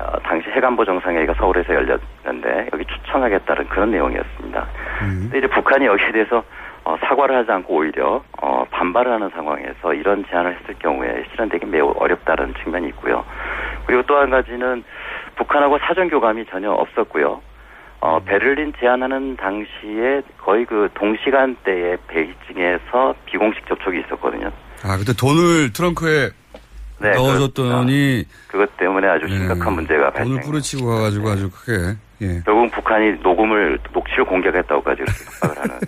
어, 0.00 0.18
당시 0.22 0.48
해관보 0.50 0.84
정상회의가 0.84 1.34
서울에서 1.34 1.74
열렸는데 1.74 2.68
여기 2.72 2.84
추천하겠다는 2.86 3.68
그런 3.68 3.90
내용이었습니다. 3.90 4.66
근데 4.98 5.38
이제 5.38 5.46
북한이 5.48 5.84
여기에 5.86 6.12
대해서 6.12 6.42
어, 6.84 6.96
사과를 7.00 7.36
하지 7.36 7.50
않고 7.52 7.74
오히려 7.74 8.22
어, 8.40 8.64
반발을 8.70 9.12
하는 9.12 9.28
상황에서 9.30 9.94
이런 9.94 10.24
제안을 10.28 10.56
했을 10.56 10.74
경우에 10.78 11.24
실현되기 11.32 11.66
매우 11.66 11.92
어렵다는 11.96 12.54
측면이 12.62 12.88
있고요. 12.88 13.24
그리고 13.86 14.02
또 14.04 14.16
한 14.16 14.30
가지는 14.30 14.82
북한하고 15.36 15.78
사전 15.78 16.08
교감이 16.08 16.46
전혀 16.46 16.70
없었고요. 16.70 17.40
어, 18.02 18.18
베를린 18.18 18.72
제안하는 18.80 19.36
당시에 19.36 20.22
거의 20.36 20.66
그 20.66 20.88
동시간대에 20.94 21.96
베이징에서 22.08 23.14
비공식 23.26 23.64
접촉이 23.68 24.00
있었거든요. 24.00 24.50
아, 24.82 24.96
그때 24.96 25.12
돈을 25.12 25.72
트렁크에 25.72 26.30
네, 26.98 27.10
넣어줬더니 27.12 28.24
그것 28.48 28.76
때문에 28.76 29.06
아주 29.06 29.28
심각한 29.28 29.74
문제가 29.74 30.10
발생. 30.10 30.24
돈을 30.32 30.42
뿌리치고 30.42 30.84
가가지고 30.84 31.30
아주 31.30 31.50
크게 31.52 31.96
예. 32.22 32.42
결국 32.44 32.72
북한이 32.72 33.20
녹음을 33.22 33.78
녹취를 33.92 34.24
공격했다고까지 34.24 35.02
이렇게 35.02 35.24
협박을 35.40 35.62
하는 35.62 35.80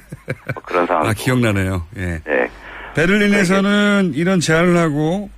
뭐 0.54 0.62
그런 0.64 0.86
상황. 0.86 1.06
아 1.08 1.12
기억나네요. 1.12 1.84
예. 1.96 2.20
네. 2.24 2.48
베를린에서는 2.94 4.12
이런 4.14 4.38
제안을 4.38 4.76
하고 4.76 5.30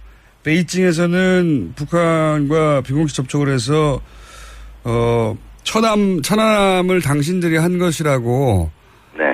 베이징에서는 0.44 1.72
북한과 1.74 2.82
비공식 2.82 3.16
접촉을 3.16 3.48
해서 3.48 3.98
어 4.84 5.34
천암 5.66 6.22
천암을 6.22 7.02
당신들이 7.02 7.56
한 7.56 7.78
것이라고 7.78 8.70
네. 9.18 9.24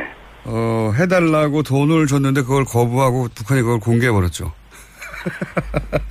어 0.45 0.91
해달라고 0.99 1.62
돈을 1.62 2.07
줬는데 2.07 2.43
그걸 2.43 2.64
거부하고 2.64 3.28
북한이 3.37 3.61
그걸 3.61 3.78
공개해 3.78 4.11
버렸죠. 4.11 4.51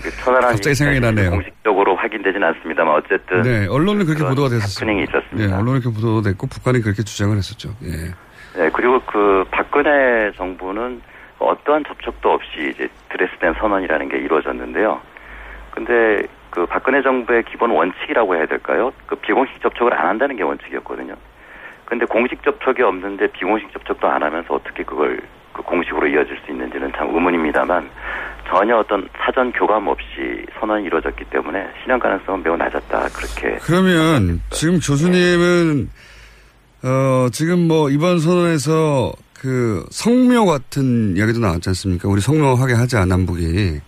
그 0.01 0.11
천안함이 0.23 0.53
갑자기 0.53 0.75
생각이 0.75 0.99
나네요. 0.99 1.31
공식적으로 1.31 1.95
확인되지는 1.95 2.47
않습니다만 2.47 2.95
어쨌든 2.95 3.41
네, 3.41 3.67
언론은 3.67 4.05
그렇게 4.05 4.23
보도가 4.23 4.49
됐었어요. 4.49 4.87
해프닝이 4.87 5.05
있었습니다. 5.09 5.47
네, 5.47 5.53
언론은 5.53 5.81
그렇게 5.81 5.95
보도가 5.95 6.21
됐고 6.21 6.47
북한이 6.47 6.81
그렇게 6.81 7.03
주장을 7.03 7.35
했었죠. 7.35 7.75
예. 7.83 8.13
네, 8.57 8.69
그리고 8.73 9.01
그 9.01 9.43
박근혜 9.51 10.31
정부는 10.37 11.01
어떠한 11.39 11.83
접촉도 11.87 12.29
없이 12.29 12.71
이제 12.73 12.87
드레스덴 13.09 13.55
선언이라는 13.59 14.07
게 14.07 14.17
이루어졌는데요. 14.19 15.01
근데 15.71 16.27
그 16.51 16.65
박근혜 16.65 17.01
정부의 17.01 17.43
기본 17.49 17.71
원칙이라고 17.71 18.35
해야 18.35 18.45
될까요? 18.45 18.91
그 19.07 19.15
비공식 19.15 19.61
접촉을 19.61 19.93
안 19.93 20.09
한다는 20.09 20.35
게 20.35 20.43
원칙이었거든요. 20.43 21.15
근데 21.85 22.05
공식 22.05 22.43
접촉이 22.43 22.81
없는데 22.83 23.27
비공식 23.31 23.71
접촉도 23.73 24.07
안 24.07 24.21
하면서 24.21 24.53
어떻게 24.53 24.83
그걸 24.83 25.19
그 25.53 25.61
공식으로 25.63 26.07
이어질 26.07 26.37
수 26.45 26.51
있는지는 26.51 26.91
참 26.95 27.07
의문입니다만 27.13 27.89
전혀 28.47 28.77
어떤 28.77 29.07
사전 29.17 29.51
교감 29.51 29.87
없이 29.87 30.45
선언이 30.59 30.85
이루어졌기 30.85 31.25
때문에 31.25 31.67
실현 31.81 31.99
가능성은 31.99 32.43
매우 32.43 32.55
낮았다 32.57 33.09
그렇게 33.09 33.57
그러면 33.61 34.41
지금 34.49 34.75
교수님은 34.75 35.89
어 36.83 37.27
지금 37.31 37.67
뭐 37.67 37.89
이번 37.89 38.19
선언에서 38.19 39.11
그 39.33 39.85
성묘 39.91 40.45
같은 40.45 41.15
이야기도 41.17 41.39
나왔지 41.39 41.69
않습니까? 41.69 42.07
우리 42.07 42.21
성묘하게 42.21 42.73
하자 42.73 43.05
남북이 43.05 43.81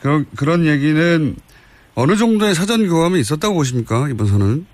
그런 0.00 0.26
그런 0.36 0.66
얘기는 0.66 1.36
어느 1.94 2.14
정도의 2.16 2.54
사전 2.54 2.86
교감이 2.88 3.18
있었다고 3.20 3.54
보십니까 3.54 4.08
이번 4.08 4.26
선언? 4.26 4.66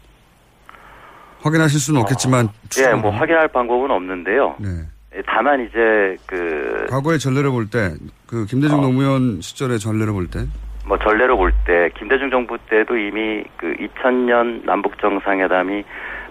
확인하실 1.42 1.78
수는 1.80 2.00
없겠지만 2.02 2.48
예, 2.80 2.94
뭐 2.94 3.10
확인할 3.10 3.48
방법은 3.48 3.90
없는데요. 3.90 4.56
네. 4.58 4.68
예, 5.16 5.22
다만 5.26 5.60
이제 5.64 6.16
그 6.26 6.86
과거의 6.90 7.18
전례를 7.18 7.50
볼 7.50 7.66
때 7.70 7.94
그 8.26 8.44
김대중 8.46 8.80
노무현 8.80 9.40
시절의 9.40 9.78
전례를 9.78 10.12
볼 10.12 10.28
때 10.30 10.46
뭐 10.86 10.98
전례로 10.98 11.36
볼 11.36 11.52
때 11.66 11.90
김대중 11.98 12.30
정부 12.30 12.56
때도 12.70 12.96
이미 12.96 13.44
그 13.56 13.74
2000년 13.74 14.64
남북 14.64 14.98
정상회담이 15.00 15.84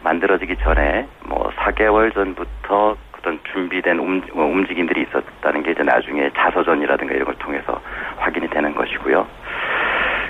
만들어지기 0.04 0.56
전에 0.64 1.08
뭐 1.28 1.52
4개월 1.58 2.14
전부터 2.14 2.96
어떤 3.18 3.40
준비된 3.54 4.00
움, 4.00 4.22
어, 4.34 4.42
움직임들이 4.44 5.04
있었다는 5.04 5.64
게 5.64 5.72
이제 5.72 5.84
나중에 5.84 6.30
자서전이라든가 6.36 7.14
이런 7.14 7.26
걸 7.26 7.36
통해서 7.40 7.80
확인이 8.18 8.50
되는 8.50 8.74
것이고요. 8.74 9.28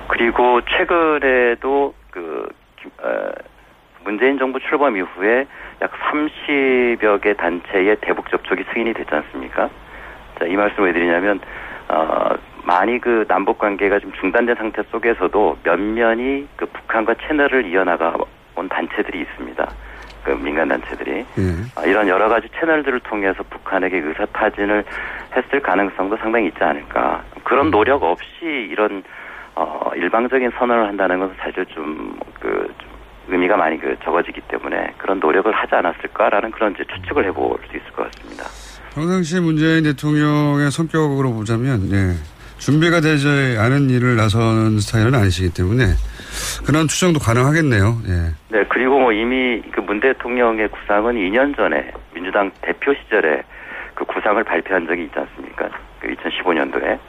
그리고 0.08 0.62
최근에도 0.62 1.94
그 2.12 2.48
김- 2.82 2.92
어, 3.02 3.30
문재인 4.04 4.38
정부 4.40 4.60
출범 4.60 4.96
이후에 4.96 5.46
약 5.82 5.92
30여 5.92 7.22
개 7.22 7.34
단체의 7.34 7.98
대북 8.02 8.30
접촉이 8.30 8.64
승인이 8.74 8.94
됐지 8.94 9.14
않습니까? 9.14 9.70
자, 10.40 10.46
이 10.46 10.56
말씀을 10.56 10.88
왜 10.90 10.94
드리냐면 10.94 11.40
어, 11.90 12.30
많이 12.64 13.00
그 13.00 13.26
남북 13.28 13.60
관계가 13.60 14.00
좀 14.00 14.12
중단된 14.14 14.56
상태 14.56 14.84
속에서도 14.92 15.58
면면이 15.64 16.48
그 16.56 16.66
북한과 16.68 17.16
채널을 17.16 17.66
이어나가 17.66 18.16
온 18.56 18.68
단체들이 18.70 19.22
있습니다. 19.22 19.72
그 20.24 20.32
민간 20.32 20.68
단체들이 20.68 21.26
아, 21.76 21.86
이런 21.86 22.08
여러 22.10 22.28
가지 22.28 22.50
채널들을 22.60 23.00
통해서 23.02 23.42
북한에게 23.50 23.98
의사 24.00 24.26
타진을 24.26 24.84
했을 25.36 25.60
가능성도 25.62 26.18
상당히 26.18 26.48
있지 26.48 26.62
않을까. 26.62 27.24
그런 27.46 27.72
노력 27.72 28.04
없이 28.04 28.44
이런 28.44 29.04
어, 29.58 29.92
일방적인 29.96 30.52
선언을 30.58 30.88
한다는 30.88 31.20
것은 31.20 31.36
사실 31.40 31.66
좀그 31.66 32.74
의미가 33.30 33.58
많이 33.58 33.80
그 33.80 33.96
적어지기 34.04 34.42
때문에 34.48 34.94
그런 34.98 35.20
노력을 35.20 35.52
하지 35.52 35.74
않았을까라는 35.76 36.52
그런 36.52 36.74
이제 36.74 36.84
추측을 36.94 37.26
해볼 37.26 37.58
수 37.70 37.78
있을 37.78 37.92
것 37.92 38.10
같습니다. 38.12 38.46
평상시 38.94 39.40
문재인 39.42 39.84
대통령의 39.84 40.72
성격으로 40.72 41.34
보자면 41.34 41.90
예, 41.92 42.14
준비가 42.60 43.02
되지 43.02 43.28
않은 43.60 43.90
일을 43.90 44.16
나서는 44.16 44.80
스타일은 44.80 45.14
아니시기 45.16 45.54
때문에 45.54 45.84
그런 46.66 46.88
추정도 46.88 47.20
가능하겠네요. 47.20 47.98
예. 48.08 48.58
네, 48.58 48.64
그리고 48.70 49.00
뭐 49.00 49.12
이미 49.12 49.62
그 49.72 49.82
문 49.88 50.00
대통령의 50.02 50.68
구상은 50.68 51.16
2년 51.16 51.56
전에 51.56 51.92
민주당 52.14 52.52
대표 52.62 52.94
시절에 52.94 53.42
그 53.96 54.04
구상을 54.06 54.44
발표한 54.44 54.86
적이 54.86 55.04
있지 55.06 55.18
않습니까? 55.18 55.70
그 56.00 56.08
2015년도에. 56.14 57.00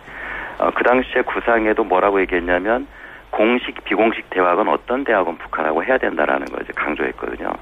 어, 0.59 0.71
그 0.75 0.83
당시에 0.85 1.23
구상에도 1.23 1.85
뭐라고 1.85 2.21
얘기했냐면 2.21 2.87
공식, 3.31 3.85
비공식 3.85 4.31
대화건 4.31 4.69
어떤 4.69 5.05
대화건 5.05 5.39
북한하고 5.39 5.85
해야 5.85 5.99
된다라는 5.99 6.47
걸 6.47 6.63
이제 6.63 6.73
강조했거든요. 6.75 7.53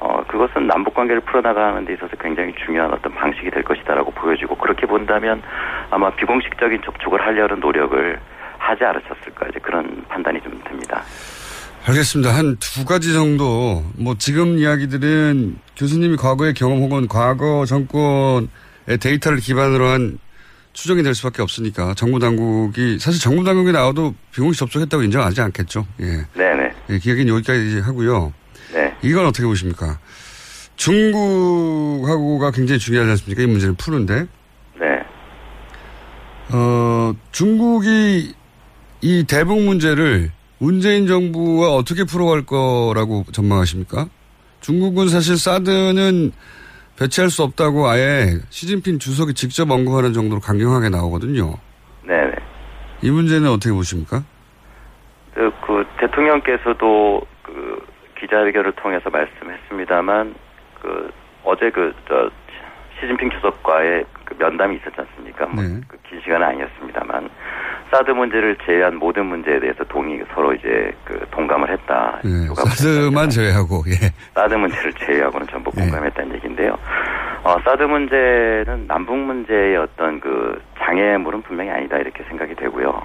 어, 0.00 0.22
그것은 0.28 0.66
남북 0.66 0.94
관계를 0.94 1.22
풀어나가는 1.22 1.84
데 1.84 1.94
있어서 1.94 2.14
굉장히 2.20 2.54
중요한 2.64 2.92
어떤 2.92 3.12
방식이 3.14 3.50
될 3.50 3.64
것이다라고 3.64 4.12
보여지고 4.12 4.54
그렇게 4.56 4.86
본다면 4.86 5.42
아마 5.90 6.10
비공식적인 6.10 6.82
접촉을 6.84 7.20
하려는 7.20 7.58
노력을 7.60 8.18
하지 8.58 8.84
않으셨을까 8.84 9.48
이제 9.48 9.58
그런 9.60 10.04
판단이 10.08 10.40
좀 10.42 10.60
듭니다. 10.68 11.02
알겠습니다. 11.86 12.30
한 12.30 12.56
두 12.60 12.84
가지 12.84 13.12
정도, 13.14 13.82
뭐 13.98 14.14
지금 14.18 14.58
이야기들은 14.58 15.56
교수님이 15.76 16.16
과거의 16.16 16.52
경험 16.54 16.80
혹은 16.80 17.08
과거 17.08 17.64
정권의 17.64 18.48
데이터를 19.00 19.38
기반으로 19.38 19.86
한 19.86 20.18
추정이 20.78 21.02
될 21.02 21.12
수밖에 21.12 21.42
없으니까 21.42 21.94
정부 21.94 22.20
당국이, 22.20 23.00
사실 23.00 23.20
정부 23.20 23.42
당국이 23.42 23.72
나와도 23.72 24.14
비공식 24.30 24.60
접촉했다고 24.60 25.02
인정하지 25.02 25.40
않겠죠. 25.40 25.84
예. 25.98 26.24
네네. 26.36 26.70
예, 26.90 26.98
기획은 27.00 27.26
여기까지 27.26 27.80
하고요. 27.80 28.32
네. 28.72 28.94
이건 29.02 29.26
어떻게 29.26 29.44
보십니까? 29.44 29.98
중국하고가 30.76 32.52
굉장히 32.52 32.78
중요하지 32.78 33.10
않습니까? 33.10 33.42
이 33.42 33.46
문제를 33.46 33.74
푸는데. 33.76 34.26
네. 34.78 34.86
어, 36.50 37.12
중국이 37.32 38.32
이 39.00 39.24
대북 39.26 39.60
문제를 39.60 40.30
문재인 40.58 41.08
정부와 41.08 41.74
어떻게 41.74 42.04
풀어갈 42.04 42.46
거라고 42.46 43.24
전망하십니까? 43.32 44.08
중국은 44.60 45.08
사실 45.08 45.38
사드는 45.38 46.30
배치할 46.98 47.30
수 47.30 47.42
없다고 47.42 47.86
아예 47.86 48.40
시진핑 48.50 48.98
주석이 48.98 49.34
직접 49.34 49.70
언급하는 49.70 50.12
정도로 50.12 50.40
강경하게 50.40 50.88
나오거든요. 50.88 51.54
네네. 52.02 52.32
이 53.02 53.10
문제는 53.10 53.48
어떻게 53.48 53.72
보십니까? 53.72 54.22
그, 55.34 55.52
그 55.64 55.84
대통령께서도 56.00 57.22
그 57.42 57.86
기자회견을 58.18 58.72
통해서 58.72 59.08
말씀했습니다만 59.10 60.34
그 60.82 61.10
어제 61.44 61.70
그 61.70 61.94
저 62.08 62.30
시진핑 63.00 63.30
주석과의 63.30 64.04
그 64.24 64.34
면담이 64.38 64.76
있었지 64.76 64.94
않습니까? 64.98 65.46
뭐 65.46 65.62
네. 65.62 65.80
그긴 65.86 66.20
시간은 66.20 66.46
아니었습니다만 66.46 67.30
사드 67.90 68.10
문제를 68.10 68.56
제외한 68.64 68.96
모든 68.96 69.26
문제에 69.26 69.58
대해서 69.60 69.82
동의 69.84 70.22
서로 70.34 70.52
이제 70.52 70.92
그 71.04 71.26
동감을 71.30 71.70
했다. 71.70 72.20
예, 72.24 72.46
사드만 72.54 73.30
제외하고, 73.30 73.82
예. 73.88 74.10
사드 74.34 74.54
문제를 74.54 74.92
제외하고는 74.94 75.46
전부 75.48 75.70
공감했다는 75.70 76.34
얘기인데요. 76.36 76.76
어, 77.44 77.56
사드 77.64 77.82
문제는 77.84 78.86
남북 78.86 79.16
문제의 79.16 79.76
어떤 79.76 80.20
그 80.20 80.60
장애물은 80.78 81.42
분명히 81.42 81.70
아니다 81.70 81.96
이렇게 81.96 82.22
생각이 82.24 82.54
되고요. 82.56 83.02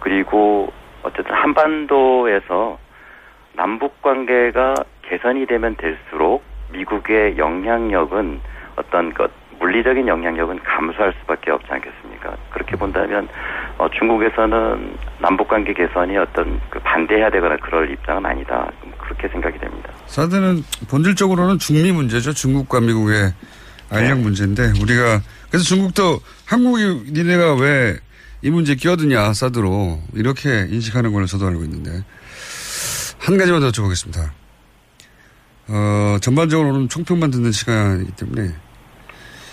그리고 0.00 0.72
어쨌든 1.02 1.34
한반도에서 1.34 2.78
남북 3.54 4.02
관계가 4.02 4.74
개선이 5.02 5.46
되면 5.46 5.76
될수록 5.76 6.42
미국의 6.72 7.38
영향력은 7.38 8.40
어떤 8.76 9.14
것 9.14 9.30
물리적인 9.60 10.08
영향력은 10.08 10.60
감소할 10.64 11.14
수밖에 11.20 11.50
없지 11.50 11.66
않겠습니까? 11.70 12.36
그렇게 12.50 12.76
본다면 12.76 13.28
어, 13.78 13.88
중국에서는 13.98 14.96
남북 15.20 15.48
관계 15.48 15.72
개선이 15.72 16.16
어떤 16.16 16.60
그 16.70 16.78
반대해야 16.80 17.30
되거나 17.30 17.56
그럴 17.58 17.90
입장은 17.90 18.24
아니다. 18.26 18.70
그렇게 18.98 19.28
생각이 19.28 19.58
됩니다. 19.58 19.90
사드는 20.06 20.62
본질적으로는 20.88 21.58
중미 21.58 21.92
문제죠. 21.92 22.32
중국과 22.32 22.80
미국의 22.80 23.32
알력 23.90 24.18
문제인데 24.20 24.72
우리가 24.82 25.20
그래서 25.50 25.64
중국도 25.64 26.18
한국이 26.46 27.12
니네가 27.12 27.54
왜 27.56 27.98
이 28.42 28.50
문제에 28.50 28.74
끼어드냐 28.74 29.34
사드로 29.34 30.00
이렇게 30.14 30.66
인식하는 30.70 31.12
걸로 31.12 31.26
저도 31.26 31.46
알고 31.46 31.62
있는데 31.64 31.90
한 33.18 33.36
가지만 33.36 33.60
더 33.60 33.68
여쭤보겠습니다. 33.68 34.30
어, 35.68 36.16
전반적으로는 36.20 36.88
총평만 36.88 37.30
듣는 37.30 37.52
시간이기 37.52 38.12
때문에 38.12 38.54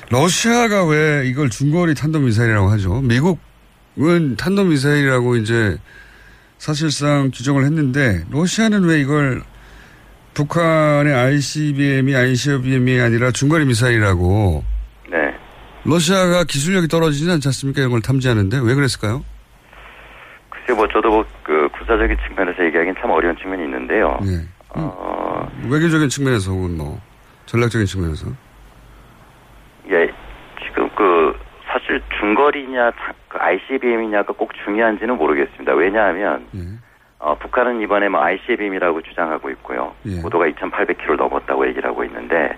러시아가 0.09 0.85
왜 0.85 1.27
이걸 1.27 1.49
중거리 1.49 1.93
탄도미사일이라고 1.93 2.69
하죠? 2.71 3.01
미국은 3.01 4.37
탄도미사일이라고 4.37 5.35
이제 5.37 5.77
사실상 6.57 7.29
규정을 7.33 7.65
했는데 7.65 8.23
러시아는 8.31 8.85
왜 8.85 9.01
이걸 9.01 9.41
북한의 10.33 11.13
ICBM이 11.13 12.15
ICBM이 12.15 13.01
아니라 13.01 13.31
중거리 13.31 13.65
미사일이라고 13.65 14.63
네. 15.09 15.17
러시아가 15.83 16.43
기술력이 16.45 16.87
떨어지진 16.87 17.29
않지 17.31 17.47
않습니까? 17.49 17.81
이런 17.81 17.91
걸 17.91 18.01
탐지하는데 18.01 18.59
왜 18.63 18.75
그랬을까요? 18.75 19.25
글쎄 20.49 20.73
뭐 20.73 20.87
저도 20.87 21.09
뭐그 21.09 21.69
구사적인 21.79 22.17
측면에서 22.27 22.63
얘기하기는 22.65 22.95
참 23.01 23.09
어려운 23.11 23.35
측면이 23.37 23.63
있는데요. 23.63 24.19
예. 24.23 24.47
어, 24.69 25.49
외교적인 25.69 26.07
측면에서 26.09 26.51
혹은 26.51 26.77
뭐 26.77 27.01
전략적인 27.45 27.87
측면에서 27.87 28.27
예, 29.89 30.11
지금 30.65 30.89
그 30.95 31.37
사실 31.67 32.01
중거리냐 32.19 32.91
자- 32.91 33.13
그 33.27 33.37
ICBM이냐가 33.39 34.33
꼭 34.33 34.51
중요한지는 34.63 35.17
모르겠습니다. 35.17 35.73
왜냐하면 35.73 36.45
어, 37.19 37.35
북한은 37.39 37.81
이번에 37.81 38.09
뭐 38.09 38.21
ICBM이라고 38.21 39.01
주장하고 39.01 39.49
있고요. 39.51 39.93
예. 40.05 40.21
고도가 40.21 40.45
2,800km 40.49 41.15
넘었다고 41.17 41.67
얘기를 41.67 41.89
하고 41.89 42.03
있는데 42.03 42.55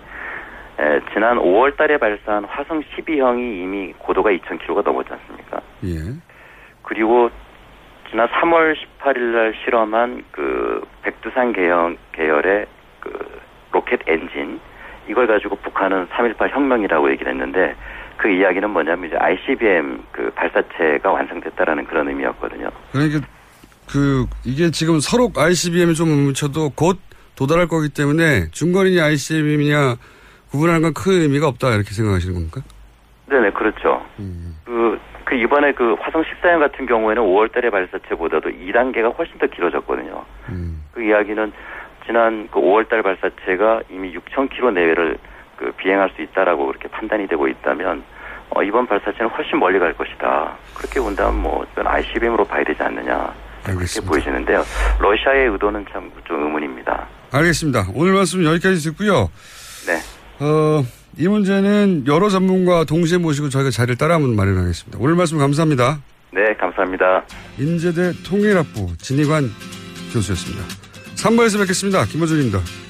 에, 0.79 0.99
지난 1.13 1.37
5월 1.37 1.75
달에 1.77 1.97
발사한 1.97 2.45
화성 2.45 2.81
12형이 2.81 3.39
이미 3.63 3.93
고도가 3.97 4.31
2,000km가 4.31 4.83
넘었지 4.83 5.11
않습니까? 5.13 5.61
예. 5.85 5.95
그리고 6.83 7.29
지난 8.09 8.27
3월 8.27 8.75
18일 9.01 9.19
날 9.19 9.53
실험한 9.63 10.23
그 10.31 10.85
백두산 11.03 11.53
계열, 11.53 11.97
계열의 12.13 12.65
그 13.01 13.39
로켓 13.71 13.99
엔진 14.07 14.59
이걸 15.09 15.27
가지고 15.27 15.55
북한은 15.57 16.07
3.18 16.07 16.49
혁명이라고 16.51 17.11
얘기를 17.11 17.31
했는데 17.31 17.75
그 18.17 18.29
이야기는 18.29 18.69
뭐냐면 18.69 19.07
이제 19.07 19.15
ICBM 19.17 20.03
그 20.11 20.29
발사체가 20.35 21.11
완성됐다라는 21.11 21.85
그런 21.85 22.07
의미였거든요. 22.09 22.69
그러니까 22.91 23.19
그 23.89 24.25
이게 24.45 24.69
지금 24.71 24.99
서로 24.99 25.31
ICBM이 25.35 25.95
좀 25.95 26.09
뭉쳐도 26.09 26.71
곧 26.75 26.99
도달할 27.35 27.67
거기 27.67 27.89
때문에 27.89 28.51
중거리냐 28.51 29.03
ICBM이냐 29.05 29.95
구분하는 30.51 30.81
건 30.81 30.93
큰 30.93 31.21
의미가 31.21 31.47
없다 31.47 31.69
이렇게 31.73 31.91
생각하시는 31.91 32.33
겁니까? 32.33 32.61
네네 33.27 33.51
그렇죠. 33.51 34.03
그, 34.65 34.99
그 35.23 35.35
이번에 35.35 35.71
그 35.73 35.93
화성 35.99 36.23
14형 36.23 36.59
같은 36.59 36.85
경우에는 36.87 37.21
5월달의 37.21 37.71
발사체보다도 37.71 38.49
2단계가 38.49 39.15
훨씬 39.17 39.37
더 39.37 39.47
길어졌거든요. 39.47 40.25
그 40.93 41.03
이야기는 41.03 41.51
지난 42.09 42.47
그 42.51 42.59
5월달 42.59 43.03
발사체가 43.03 43.81
이미 43.91 44.11
6,000km 44.15 44.73
내외를 44.73 45.17
그 45.57 45.71
비행할 45.77 46.09
수 46.15 46.23
있다라고 46.23 46.65
그렇게 46.65 46.87
판단이 46.89 47.27
되고 47.27 47.47
있다면 47.47 48.01
어, 48.49 48.63
이번 48.63 48.87
발사체는 48.87 49.27
훨씬 49.29 49.59
멀리 49.59 49.77
갈 49.77 49.93
것이다. 49.93 50.57
그렇게 50.73 50.99
본다면 50.99 51.39
뭐 51.39 51.63
이건 51.71 51.85
ICBM으로 51.85 52.45
봐야 52.45 52.63
되지 52.63 52.81
않느냐 52.81 53.31
알겠습니다. 53.63 53.77
그렇게 53.93 54.07
보이시는데요. 54.07 54.63
러시아의 54.99 55.49
의도는 55.51 55.85
참 55.93 56.09
좀 56.25 56.43
의문입니다. 56.45 57.07
알겠습니다. 57.31 57.85
오늘 57.93 58.13
말씀 58.13 58.43
여기까지 58.43 58.77
듣고요. 58.89 59.29
네. 59.85 59.99
어, 60.43 60.83
이 61.17 61.27
문제는 61.27 62.05
여러 62.07 62.29
전문가 62.29 62.85
동시에 62.85 63.19
모시고 63.19 63.49
저희가 63.49 63.69
자리를 63.69 63.97
따라 63.97 64.15
한번 64.15 64.35
마련하겠습니다. 64.35 64.97
오늘 64.99 65.13
말씀 65.15 65.37
감사합니다. 65.37 65.99
네, 66.31 66.53
감사합니다. 66.55 67.23
인제대 67.59 68.13
통일학부 68.27 68.97
진희관 68.97 69.43
교수였습니다. 70.13 70.88
3부에서 71.19 71.59
뵙겠습니다. 71.59 72.05
김호준입니다. 72.05 72.88